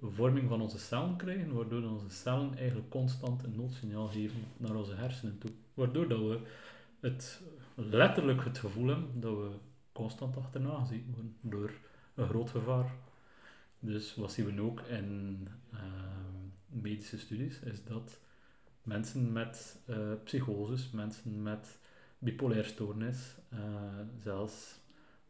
vorming 0.00 0.48
van 0.48 0.60
onze 0.60 0.78
cellen 0.78 1.16
krijgen, 1.16 1.54
waardoor 1.54 1.82
onze 1.82 2.10
cellen 2.10 2.56
eigenlijk 2.56 2.90
constant 2.90 3.44
een 3.44 3.56
noodsignaal 3.56 4.08
geven 4.08 4.44
naar 4.56 4.74
onze 4.74 4.94
hersenen 4.94 5.38
toe. 5.38 5.50
Waardoor 5.74 6.08
dat 6.08 6.18
we 6.18 6.40
het, 7.00 7.42
letterlijk 7.74 8.44
het 8.44 8.58
gevoel 8.58 8.86
hebben 8.86 9.20
dat 9.20 9.36
we 9.36 9.50
constant 9.92 10.36
achterna 10.36 10.78
gezien 10.78 11.04
worden 11.14 11.36
door 11.40 11.70
een 12.14 12.28
groot 12.28 12.50
gevaar. 12.50 12.94
Dus 13.78 14.14
wat 14.14 14.32
zien 14.32 14.54
we 14.54 14.62
ook 14.62 14.80
in 14.80 15.48
uh, 15.74 15.80
medische 16.82 17.18
studies, 17.18 17.60
is 17.60 17.84
dat 17.84 18.20
mensen 18.82 19.32
met 19.32 19.80
uh, 19.90 20.12
psychoses, 20.24 20.90
mensen 20.90 21.42
met 21.42 21.78
bipolair 22.18 22.64
stoornis, 22.64 23.36
uh, 23.52 23.60
zelfs 24.22 24.80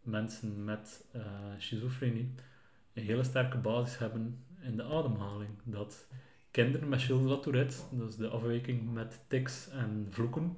mensen 0.01 0.65
met 0.65 1.05
schizofrenie, 1.59 2.35
een 2.93 3.05
hele 3.05 3.25
sterke 3.25 3.59
basis 3.59 3.99
hebben 3.99 4.45
in 4.61 4.77
de 4.77 4.85
ademhaling. 4.85 5.51
Dat 5.65 6.07
kinderen 6.51 6.89
met 6.89 7.03
Gilles 7.03 7.43
Tourette, 7.43 7.77
is 8.09 8.17
de 8.17 8.29
afwijking 8.29 8.93
met 8.93 9.21
tics 9.27 9.69
en 9.69 10.07
vloeken, 10.11 10.57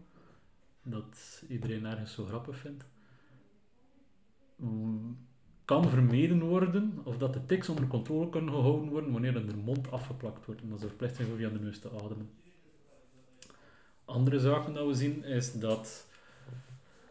dat 0.82 1.42
iedereen 1.48 1.86
ergens 1.86 2.12
zo 2.12 2.24
grappig 2.24 2.56
vindt, 2.56 2.84
kan 5.68 5.90
vermeden 5.90 6.40
worden, 6.40 6.98
of 7.02 7.18
dat 7.18 7.32
de 7.32 7.46
tics 7.46 7.68
onder 7.68 7.86
controle 7.86 8.28
kunnen 8.28 8.54
gehouden 8.54 8.88
worden 8.88 9.12
wanneer 9.12 9.32
de 9.32 9.56
mond 9.64 9.90
afgeplakt 9.90 10.46
wordt 10.46 10.60
en 10.60 10.68
dat 10.68 10.80
ze 10.80 10.86
verplicht 10.86 11.16
zijn 11.16 11.28
via 11.36 11.48
de 11.48 11.58
neus 11.58 11.78
te 11.78 11.90
ademen. 11.90 12.30
Andere 14.04 14.40
zaken 14.40 14.74
dat 14.74 14.86
we 14.86 14.94
zien 14.94 15.24
is 15.24 15.52
dat 15.52 16.06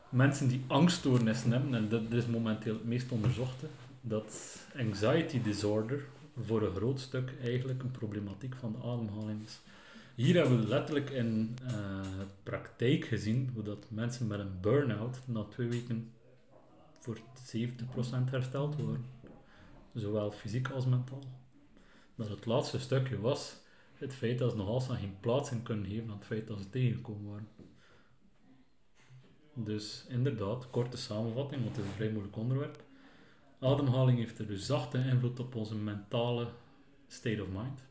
mensen 0.09 0.47
die 0.47 0.63
angststoornissen 0.67 1.51
hebben, 1.51 1.73
en 1.73 1.89
dat 1.89 2.11
is 2.11 2.25
momenteel 2.25 2.73
het 2.73 2.85
meest 2.85 3.11
onderzochte, 3.11 3.65
dat 4.01 4.59
anxiety 4.77 5.41
disorder 5.41 6.05
voor 6.45 6.61
een 6.61 6.75
groot 6.75 6.99
stuk 6.99 7.33
eigenlijk 7.43 7.83
een 7.83 7.91
problematiek 7.91 8.55
van 8.55 8.71
de 8.71 8.87
ademhaling 8.87 9.43
is. 9.45 9.59
Hier 10.15 10.35
hebben 10.35 10.59
we 10.59 10.67
letterlijk 10.67 11.09
in 11.09 11.55
uh, 11.63 11.71
praktijk 12.43 13.05
gezien 13.05 13.49
hoe 13.53 13.63
dat 13.63 13.85
mensen 13.89 14.27
met 14.27 14.39
een 14.39 14.59
burn-out 14.61 15.19
na 15.25 15.43
twee 15.43 15.67
weken 15.67 16.11
voor 17.07 17.19
70% 18.27 18.29
hersteld 18.29 18.75
worden. 18.75 19.05
Zowel 19.93 20.31
fysiek 20.31 20.69
als 20.69 20.85
mentaal. 20.85 21.23
Dat 22.15 22.29
het 22.29 22.45
laatste 22.45 22.79
stukje 22.79 23.19
was 23.19 23.55
het 23.93 24.13
feit 24.13 24.39
dat 24.39 24.51
ze 24.51 24.57
nog 24.57 24.67
altijd 24.67 24.99
geen 24.99 25.19
plaats 25.19 25.51
in 25.51 25.63
kunnen 25.63 25.85
geven 25.85 26.09
aan 26.09 26.17
het 26.17 26.25
feit 26.25 26.47
dat 26.47 26.59
ze 26.59 26.69
tegengekomen 26.69 27.31
waren. 27.31 27.47
Dus 29.53 30.05
inderdaad, 30.09 30.69
korte 30.69 30.97
samenvatting, 30.97 31.63
want 31.63 31.75
het 31.75 31.85
is 31.85 31.91
een 31.91 31.97
vrij 31.97 32.11
moeilijk 32.11 32.35
onderwerp. 32.35 32.83
Ademhaling 33.59 34.17
heeft 34.17 34.39
een 34.39 34.57
zachte 34.57 34.97
invloed 34.97 35.39
op 35.39 35.55
onze 35.55 35.75
mentale 35.75 36.47
state 37.07 37.41
of 37.41 37.47
mind. 37.47 37.87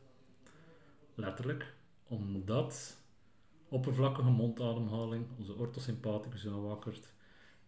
Letterlijk, 1.15 1.73
omdat 2.07 2.97
oppervlakkige 3.69 4.29
mondademhaling 4.29 5.25
onze 5.37 5.55
orthosympathicus 5.55 6.47
aanwakkert, 6.47 7.13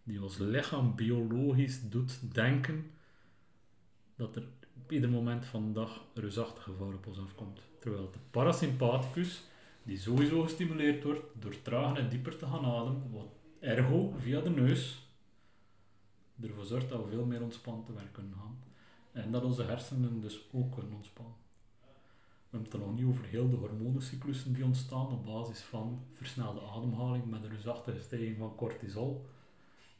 die 0.02 0.22
ons 0.22 0.38
lichaam 0.38 0.94
biologisch 0.94 1.80
doet 1.90 2.34
denken 2.34 2.90
dat 4.16 4.36
er 4.36 4.44
op 4.82 4.92
ieder 4.92 5.10
moment 5.10 5.44
van 5.44 5.66
de 5.66 5.72
dag 5.72 6.04
een 6.14 6.22
reusachtig 6.22 6.62
gevaar 6.62 6.94
op 6.94 7.06
ons 7.06 7.18
afkomt. 7.18 7.60
Terwijl 7.78 8.10
de 8.10 8.18
parasympathicus, 8.30 9.44
die 9.82 9.98
sowieso 9.98 10.42
gestimuleerd 10.42 11.04
wordt 11.04 11.22
door 11.38 11.62
trager 11.62 11.98
en 11.98 12.08
dieper 12.08 12.36
te 12.36 12.46
gaan 12.46 12.64
ademen, 12.64 13.10
wat 13.10 13.28
ergo 13.58 14.14
via 14.18 14.40
de 14.40 14.50
neus 14.50 15.08
ervoor 16.40 16.64
zorgt 16.64 16.88
dat 16.88 17.04
we 17.04 17.10
veel 17.10 17.24
meer 17.24 17.42
ontspannen 17.42 17.84
te 17.84 17.92
werk 17.92 18.12
kunnen 18.12 18.34
gaan. 18.34 18.58
En 19.12 19.30
dat 19.32 19.44
onze 19.44 19.62
hersenen 19.62 20.20
dus 20.20 20.48
ook 20.52 20.72
kunnen 20.72 20.92
ontspannen. 20.92 21.34
We 22.50 22.56
hebben 22.56 22.70
het 22.70 22.80
dan 22.80 22.88
nog 22.88 22.98
niet 22.98 23.08
over 23.08 23.24
heel 23.24 23.50
de 23.50 23.56
hormonencyclussen 23.56 24.52
die 24.52 24.64
ontstaan 24.64 25.06
op 25.06 25.24
basis 25.24 25.60
van 25.60 26.02
versnelde 26.12 26.60
ademhaling 26.60 27.30
met 27.30 27.42
een 27.42 27.50
reusachtige 27.50 28.00
stijging 28.00 28.36
van 28.38 28.54
cortisol 28.54 29.26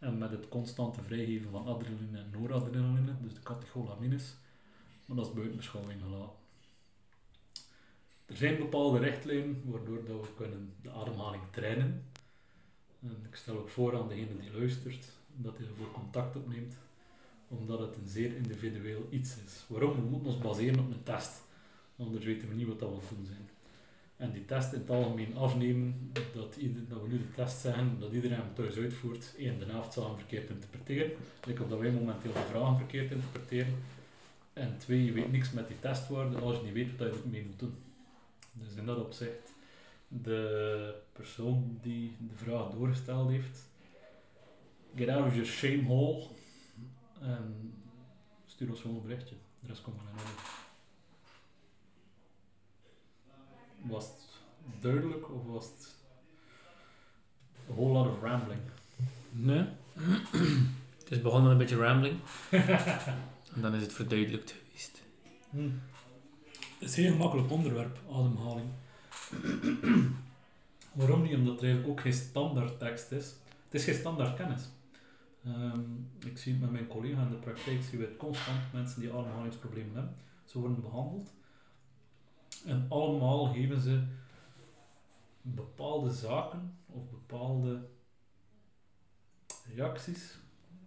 en 0.00 0.18
met 0.18 0.30
het 0.30 0.48
constante 0.48 1.02
vrijgeven 1.02 1.50
van 1.50 1.66
adrenaline 1.66 2.18
en 2.18 2.30
noradrenaline, 2.30 3.14
dus 3.22 3.34
de 3.34 3.42
catecholamines. 3.42 4.36
Maar 5.06 5.16
dat 5.16 5.26
is 5.26 5.32
buiten 5.32 5.56
beschouwing 5.56 6.00
gelaten. 6.02 6.38
Er 8.26 8.36
zijn 8.36 8.56
bepaalde 8.56 8.98
richtlijnen 8.98 9.62
waardoor 9.64 10.04
dat 10.04 10.20
we 10.20 10.34
kunnen 10.36 10.74
de 10.82 10.90
ademhaling 10.90 11.42
trainen. 11.50 12.04
En 13.02 13.26
ik 13.28 13.34
stel 13.34 13.58
ook 13.58 13.68
voor 13.68 13.98
aan 13.98 14.08
degene 14.08 14.40
die 14.40 14.52
luistert 14.52 15.12
dat 15.26 15.58
hij 15.58 15.66
ervoor 15.66 15.90
contact 15.90 16.36
opneemt, 16.36 16.76
omdat 17.48 17.78
het 17.78 17.96
een 17.96 18.08
zeer 18.08 18.36
individueel 18.36 19.06
iets 19.10 19.36
is. 19.44 19.64
Waarom? 19.68 19.94
We 19.94 20.08
moeten 20.08 20.32
ons 20.32 20.38
baseren 20.38 20.78
op 20.78 20.90
een 20.90 21.02
test, 21.02 21.42
anders 21.98 22.24
weten 22.24 22.48
we 22.48 22.54
niet 22.54 22.66
wat 22.66 22.78
dat 22.78 22.90
we 22.90 23.14
doen 23.14 23.26
zijn. 23.26 23.49
En 24.20 24.32
die 24.32 24.44
test 24.44 24.72
in 24.72 24.80
het 24.80 24.90
algemeen 24.90 25.36
afnemen, 25.36 26.10
dat, 26.12 26.34
dat 26.34 26.54
we 27.02 27.08
nu 27.08 27.18
de 27.18 27.30
test 27.34 27.60
zeggen, 27.60 28.00
dat 28.00 28.12
iedereen 28.12 28.36
hem 28.36 28.54
thuis 28.54 28.76
uitvoert. 28.76 29.34
Eén, 29.38 29.58
de 29.58 29.66
zal 29.90 30.06
hem 30.06 30.16
verkeerd 30.16 30.50
interpreteren, 30.50 31.10
like 31.46 31.62
of 31.62 31.68
dat 31.68 31.78
wij 31.78 31.90
momenteel 31.90 32.32
de 32.32 32.46
vragen 32.50 32.76
verkeerd 32.76 33.10
interpreteren. 33.10 33.74
En 34.52 34.78
twee, 34.78 35.04
je 35.04 35.12
weet 35.12 35.32
niks 35.32 35.50
met 35.50 35.68
die 35.68 35.80
testwoorden 35.80 36.42
als 36.42 36.56
je 36.56 36.62
niet 36.62 36.72
weet 36.72 36.96
wat 36.96 37.14
je 37.14 37.22
ermee 37.22 37.44
moet 37.46 37.58
doen. 37.58 37.74
Dus 38.52 38.74
in 38.76 38.86
dat 38.86 38.98
opzicht, 38.98 39.54
de 40.08 40.94
persoon 41.12 41.78
die 41.82 42.16
de 42.18 42.36
vraag 42.36 42.70
doorgesteld 42.70 43.30
heeft, 43.30 43.68
get 44.94 45.08
out 45.08 45.26
of 45.26 45.32
your 45.32 45.46
shame 45.46 45.82
hole 45.82 46.26
en 47.20 47.74
stuur 48.46 48.68
ons 48.70 48.80
gewoon 48.80 48.96
een 48.96 49.02
berichtje. 49.02 49.34
De 49.60 49.66
rest 49.66 49.82
komt 49.82 49.96
wel 49.96 50.12
in. 50.12 50.59
Was 53.82 54.04
het 54.04 54.28
duidelijk 54.80 55.30
of 55.30 55.46
was 55.46 55.64
het 55.64 55.94
a 57.70 57.72
whole 57.72 57.92
lot 57.92 58.06
of 58.06 58.22
rambling? 58.22 58.60
Nee. 59.30 59.64
het 60.98 61.10
is 61.10 61.20
begonnen 61.20 61.42
met 61.42 61.52
een 61.52 61.66
beetje 61.66 61.84
rambling. 61.84 62.18
en 63.54 63.60
dan 63.60 63.74
is 63.74 63.82
het 63.82 63.92
verduidelijkt 63.92 64.54
geweest. 64.64 65.02
Hmm. 65.50 65.80
Het 66.78 66.88
is 66.88 66.96
een 66.96 67.02
heel 67.02 67.12
gemakkelijk 67.12 67.50
onderwerp, 67.50 67.98
ademhaling. 68.12 68.68
Waarom 70.92 71.22
niet? 71.22 71.34
Omdat 71.34 71.56
er 71.56 71.64
eigenlijk 71.64 71.88
ook 71.88 72.00
geen 72.00 72.12
standaard 72.12 72.78
tekst 72.78 73.10
is. 73.10 73.34
Het 73.64 73.74
is 73.80 73.84
geen 73.84 73.94
standaard 73.94 74.36
kennis. 74.36 74.62
Um, 75.46 76.10
ik 76.26 76.38
zie 76.38 76.52
het 76.52 76.60
met 76.60 76.70
mijn 76.70 76.86
collega 76.86 77.22
in 77.22 77.28
de 77.28 77.34
praktijk, 77.34 77.82
zien 77.82 78.00
we 78.00 78.06
het 78.06 78.16
constant 78.16 78.72
mensen 78.72 79.00
die 79.00 79.12
ademhalingsproblemen 79.12 79.94
hebben. 79.94 80.14
Ze 80.44 80.58
worden 80.58 80.80
behandeld. 80.80 81.32
En 82.66 82.86
allemaal 82.88 83.52
geven 83.52 83.80
ze 83.80 84.02
bepaalde 85.42 86.12
zaken 86.12 86.78
of 86.86 87.10
bepaalde 87.10 87.88
reacties 89.74 90.38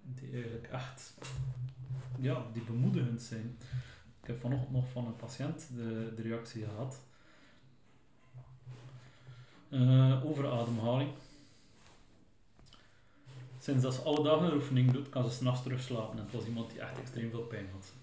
die 0.03 0.32
eigenlijk 0.32 0.67
echt 0.67 1.13
ja, 2.19 2.45
die 2.53 2.63
bemoedigend 2.63 3.21
zijn. 3.21 3.57
Ik 4.21 4.28
heb 4.28 4.39
vanochtend 4.39 4.71
nog 4.71 4.89
van 4.89 5.05
een 5.05 5.15
patiënt 5.15 5.67
de, 5.76 6.13
de 6.15 6.21
reactie 6.21 6.65
gehad 6.65 6.99
eh, 9.69 10.26
over 10.26 10.51
ademhaling. 10.51 11.11
Sinds 13.59 13.84
dat 13.84 13.93
ze 13.93 14.01
alle 14.01 14.24
dagen 14.24 14.45
een 14.45 14.53
oefening 14.53 14.91
doet, 14.91 15.09
kan 15.09 15.26
ze 15.26 15.32
s'nachts 15.32 15.63
terugslapen. 15.63 16.17
En 16.17 16.24
het 16.24 16.34
was 16.34 16.45
iemand 16.45 16.71
die 16.71 16.80
echt 16.80 16.99
extreem 16.99 17.30
veel 17.30 17.41
pijn 17.43 17.69
had. 17.71 17.93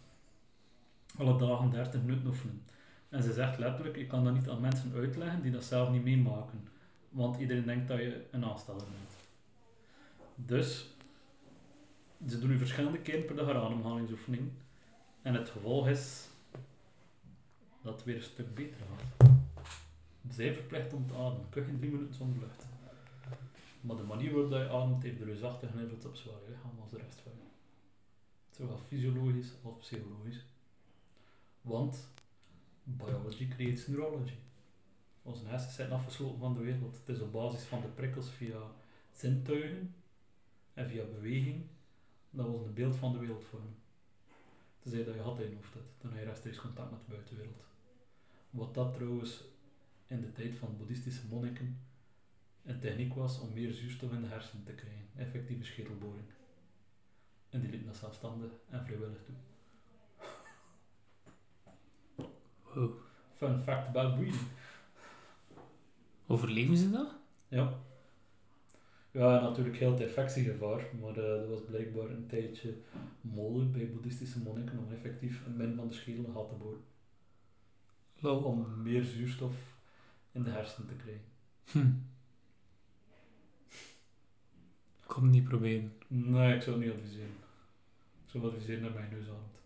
Alle 1.18 1.38
dagen 1.38 1.70
30 1.70 2.00
minuten 2.00 2.26
oefenen. 2.26 2.62
En 3.10 3.22
ze 3.22 3.32
zegt 3.32 3.58
letterlijk, 3.58 3.96
ik 3.96 4.08
kan 4.08 4.24
dat 4.24 4.34
niet 4.34 4.48
aan 4.48 4.60
mensen 4.60 4.92
uitleggen 4.94 5.42
die 5.42 5.50
dat 5.50 5.64
zelf 5.64 5.90
niet 5.90 6.04
meemaken. 6.04 6.68
Want 7.08 7.38
iedereen 7.38 7.64
denkt 7.64 7.88
dat 7.88 7.98
je 7.98 8.26
een 8.30 8.44
aansteller 8.44 8.84
bent. 8.84 9.10
Dus, 10.34 10.86
ze 12.28 12.38
doen 12.38 12.48
nu 12.48 12.58
verschillende 12.58 12.98
keren 12.98 13.24
per 13.24 13.36
dag 13.36 13.48
een 13.48 13.56
ademhalingsoefening. 13.56 14.50
En 15.22 15.34
het 15.34 15.48
gevolg 15.48 15.88
is 15.88 16.28
dat 17.82 17.94
het 17.94 18.04
weer 18.04 18.16
een 18.16 18.22
stuk 18.22 18.54
beter 18.54 18.76
gaat. 18.76 19.30
Zij 20.28 20.54
verplicht 20.54 20.92
om 20.92 21.06
te 21.06 21.14
ademen. 21.14 21.48
Kun 21.50 21.62
je 21.62 21.68
geen 21.68 21.78
drie 21.78 21.90
minuten 21.90 22.14
zonder 22.14 22.38
lucht. 22.38 22.66
Maar 23.80 23.96
de 23.96 24.02
manier 24.02 24.32
waarop 24.32 24.50
je 24.50 24.68
ademt 24.68 25.02
heeft 25.02 25.18
de 25.18 25.24
reusachtige 25.24 25.80
invloed 25.80 26.06
op 26.06 26.16
zwaar 26.16 26.34
lichaam 26.48 26.78
als 26.80 26.90
de 26.90 26.96
rest 26.96 27.20
van 27.20 27.32
je. 27.32 27.48
Zowel 28.50 28.78
fysiologisch 28.78 29.52
als 29.62 29.74
psychologisch. 29.78 30.44
Want 31.60 32.08
biology 32.96 33.48
creates 33.48 33.86
neurology. 33.86 34.38
Onze 35.22 35.46
hersenen 35.46 35.74
zijn 35.74 35.92
afgesloten 35.92 36.38
van 36.38 36.54
de 36.54 36.60
wereld. 36.60 36.96
Het 36.96 37.16
is 37.16 37.22
op 37.22 37.32
basis 37.32 37.62
van 37.62 37.80
de 37.80 37.88
prikkels 37.88 38.30
via 38.30 38.60
zintuigen 39.12 39.94
en 40.74 40.88
via 40.88 41.04
beweging 41.04 41.66
dat 42.30 42.46
we 42.46 42.52
een 42.52 42.74
beeld 42.74 42.96
van 42.96 43.12
de 43.12 43.18
wereld 43.18 43.44
vormen. 43.44 43.74
Tenzij 44.78 45.04
dat 45.04 45.14
je 45.14 45.20
had 45.20 45.40
in 45.40 45.54
hoofd 45.54 45.72
dan 45.98 46.10
heb 46.10 46.18
je 46.18 46.24
rechtstreeks 46.24 46.58
contact 46.58 46.90
met 46.90 47.00
de 47.00 47.12
buitenwereld. 47.12 47.64
Wat 48.50 48.74
dat 48.74 48.94
trouwens 48.94 49.44
in 50.06 50.20
de 50.20 50.32
tijd 50.32 50.54
van 50.54 50.76
boeddhistische 50.76 51.26
monniken 51.26 51.78
een 52.64 52.80
techniek 52.80 53.14
was 53.14 53.40
om 53.40 53.52
meer 53.52 53.72
zuurstof 53.72 54.12
in 54.12 54.20
de 54.20 54.26
hersenen 54.26 54.64
te 54.64 54.72
krijgen, 54.72 55.08
effectieve 55.16 55.64
schedelboring. 55.64 56.24
En 57.48 57.60
die 57.60 57.70
lieten 57.70 57.88
dat 57.88 57.96
zelfstandig 57.96 58.50
en 58.68 58.84
vrijwillig 58.84 59.24
toe. 59.24 59.34
Wow. 62.74 62.90
Fun 63.36 63.58
fact 63.58 63.88
about 63.88 64.14
breathing. 64.14 64.48
Overleven 66.26 66.76
ze 66.76 66.90
dat? 66.90 67.14
Ja. 67.48 67.78
Ja, 69.10 69.40
natuurlijk 69.40 69.76
heel 69.76 69.90
het 69.90 70.00
infectiegevaar, 70.00 70.84
maar 71.00 71.16
eh, 71.16 71.40
dat 71.40 71.48
was 71.48 71.60
blijkbaar 71.68 72.10
een 72.10 72.26
tijdje 72.26 72.74
mogelijk 73.20 73.72
bij 73.72 73.90
boeddhistische 73.90 74.38
monniken 74.38 74.78
om 74.78 74.92
effectief 74.92 75.46
een 75.46 75.56
min 75.56 75.74
van 75.74 75.88
de 75.88 75.94
schedel 75.94 76.32
gat 76.32 76.48
te 76.48 76.54
boren. 76.54 76.80
Lol. 78.18 78.42
Om 78.42 78.82
meer 78.82 79.04
zuurstof 79.04 79.54
in 80.32 80.42
de 80.42 80.50
hersenen 80.50 80.88
te 80.88 80.94
krijgen. 80.94 81.24
Hm. 81.64 81.98
Ik 85.00 85.06
kom 85.16 85.22
het 85.22 85.32
niet 85.32 85.44
proberen. 85.44 85.92
Nee, 86.06 86.54
ik 86.54 86.62
zou 86.62 86.76
het 86.76 86.84
niet 86.84 86.94
adviseren. 86.94 87.36
Ik 88.24 88.30
zou 88.30 88.44
adviseren 88.44 88.82
naar 88.82 88.92
mijn 88.92 89.10
neusademt. 89.10 89.58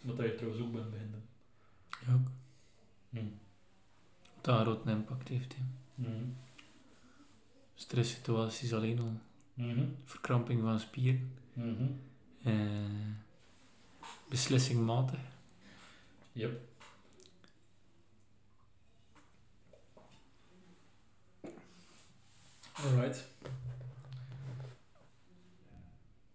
Wat 0.00 0.16
dat 0.16 0.26
je 0.26 0.34
trouwens 0.34 0.62
ook 0.62 0.72
bent 0.72 0.90
beginnen. 0.90 1.22
Ja, 2.06 2.12
ook. 2.12 2.30
Hm. 3.10 3.26
Dat 4.40 4.86
een 4.86 4.92
impact 4.92 5.28
heeft. 5.28 5.56
Mhm. 5.94 6.24
Stresssituaties 7.74 8.72
alleen 8.74 8.98
al. 8.98 9.20
Mhm. 9.54 9.86
Verkramping 10.04 10.60
van 10.60 10.80
spieren. 10.80 11.32
Mhm. 11.52 11.86
Eh, 12.42 12.54
beslissingmatig. 14.28 15.20
Yep. 16.32 16.60
Alright. 22.72 23.28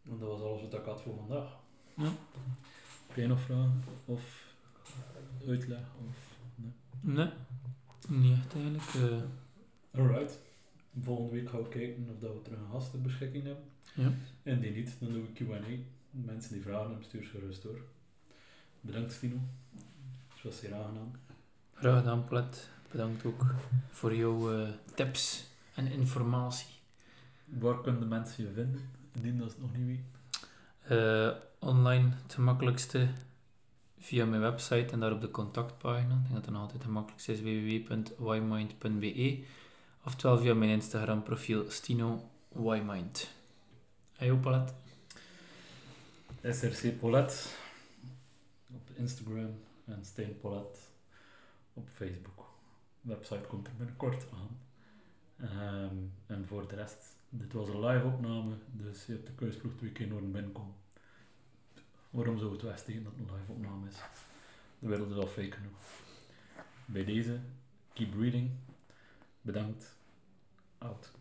En 0.04 0.20
dat 0.20 0.30
was 0.30 0.42
alles 0.42 0.62
wat 0.62 0.74
ik 0.74 0.86
had 0.86 1.02
voor 1.02 1.16
vandaag. 1.16 1.58
Ja. 1.96 2.12
Heb 3.08 3.16
jij 3.16 3.28
nog 3.28 3.42
vragen? 3.42 3.84
Of 4.06 4.49
uitleg? 5.50 5.80
Of... 6.08 6.38
Nee, 7.02 7.30
niet 8.10 8.38
echt 8.38 8.54
eigenlijk. 8.54 8.94
eh. 8.94 10.00
Alright. 10.00 10.40
Volgende 11.02 11.32
week 11.32 11.50
gaan 11.50 11.64
we 11.64 11.70
kijken 11.70 12.08
of 12.14 12.20
dat 12.20 12.34
we 12.34 12.42
terug 12.42 12.60
een 12.60 12.72
gast 12.72 12.92
ter 12.92 13.02
beschikking 13.02 13.44
hebben. 13.44 13.64
Ja. 13.94 14.12
En 14.44 14.60
die 14.60 14.72
niet, 14.72 14.96
dan 15.00 15.12
doen 15.12 15.28
we 15.34 15.46
Q&A. 15.46 15.78
Mensen 16.12 16.54
die 16.54 16.62
vragen 16.62 16.88
hebben, 16.88 17.06
stuur 17.06 17.24
ze 17.24 17.30
gerust 17.30 17.62
door. 17.64 17.80
Bedankt 18.82 19.12
Stino. 19.12 19.38
Het 20.34 20.44
was 20.44 20.60
zeer 20.60 20.74
aangenaam. 20.74 21.12
Graag 21.74 21.98
gedaan, 21.98 22.26
Plet. 22.26 22.70
Bedankt 22.92 23.26
ook 23.26 23.46
voor 23.90 24.16
jouw 24.16 24.54
eh, 24.54 24.70
tips 24.96 25.46
en 25.76 25.88
informatie. 25.92 26.68
Waar 27.46 27.82
kunnen 27.82 28.02
de 28.02 28.08
mensen 28.08 28.44
je 28.46 28.52
vinden? 28.52 28.82
Indien 29.16 29.38
dat 29.38 29.52
ze 29.52 29.56
het 29.58 29.66
nog 29.66 29.78
niet 29.78 29.88
weten. 29.88 30.06
Eh, 30.82 31.36
online 31.70 32.10
het 32.24 32.34
gemakkelijkste 32.34 33.08
via 34.00 34.26
mijn 34.26 34.42
website 34.42 34.94
en 34.94 35.00
daar 35.00 35.12
op 35.12 35.22
de 35.22 35.32
contactpagina. 35.32 36.14
Ik 36.14 36.22
denk 36.22 36.34
dat 36.34 36.46
het 36.46 36.54
nog 36.54 36.62
altijd 36.62 36.84
het 36.84 36.92
makkelijkste 36.92 37.32
is 37.32 37.42
www.ymind.be 37.42 39.44
oftewel 40.06 40.38
via 40.38 40.54
mijn 40.54 40.72
Instagram 40.72 41.24
profiel 41.24 41.72
Stino 41.72 42.30
Ymind. 42.56 43.32
Hey, 44.14 44.34
Palet. 44.34 44.74
SRC 46.44 47.00
Polet 47.00 47.58
op 48.74 48.90
Instagram 48.96 49.60
en 49.86 50.06
Steen 50.06 50.40
Polet 50.40 50.90
op 51.74 51.90
Facebook. 51.90 52.50
De 53.02 53.10
website 53.10 53.48
komt 53.48 53.68
er 53.68 53.74
binnenkort 53.78 54.26
aan. 54.34 54.60
Ehm, 55.38 55.96
en 56.26 56.46
voor 56.48 56.68
de 56.68 56.76
rest, 56.76 57.18
dit 57.30 57.54
was 57.54 57.68
een 57.68 57.86
live 57.86 58.06
opname, 58.06 58.56
dus 58.72 59.06
je 59.06 59.12
hebt 59.12 59.26
de 59.26 59.34
keusploeg 59.34 59.74
twee 59.78 59.92
keer 59.92 60.10
horen 60.10 60.32
binnenkomen. 60.32 60.74
Waarom 62.10 62.38
zou 62.38 62.52
het 62.52 62.62
wegsteken 62.62 63.04
dat 63.04 63.12
het 63.18 63.30
een 63.30 63.36
live 63.36 63.52
opname 63.52 63.88
is? 63.88 63.96
De 64.80 64.88
wereld 64.88 65.10
is 65.10 65.18
al 65.18 65.28
fake 65.28 65.52
genoeg. 65.52 65.80
Bij 66.86 67.06
deze, 67.06 67.40
keep 67.94 68.14
reading. 68.14 68.52
Bedankt. 69.42 69.96
Out. 70.78 71.12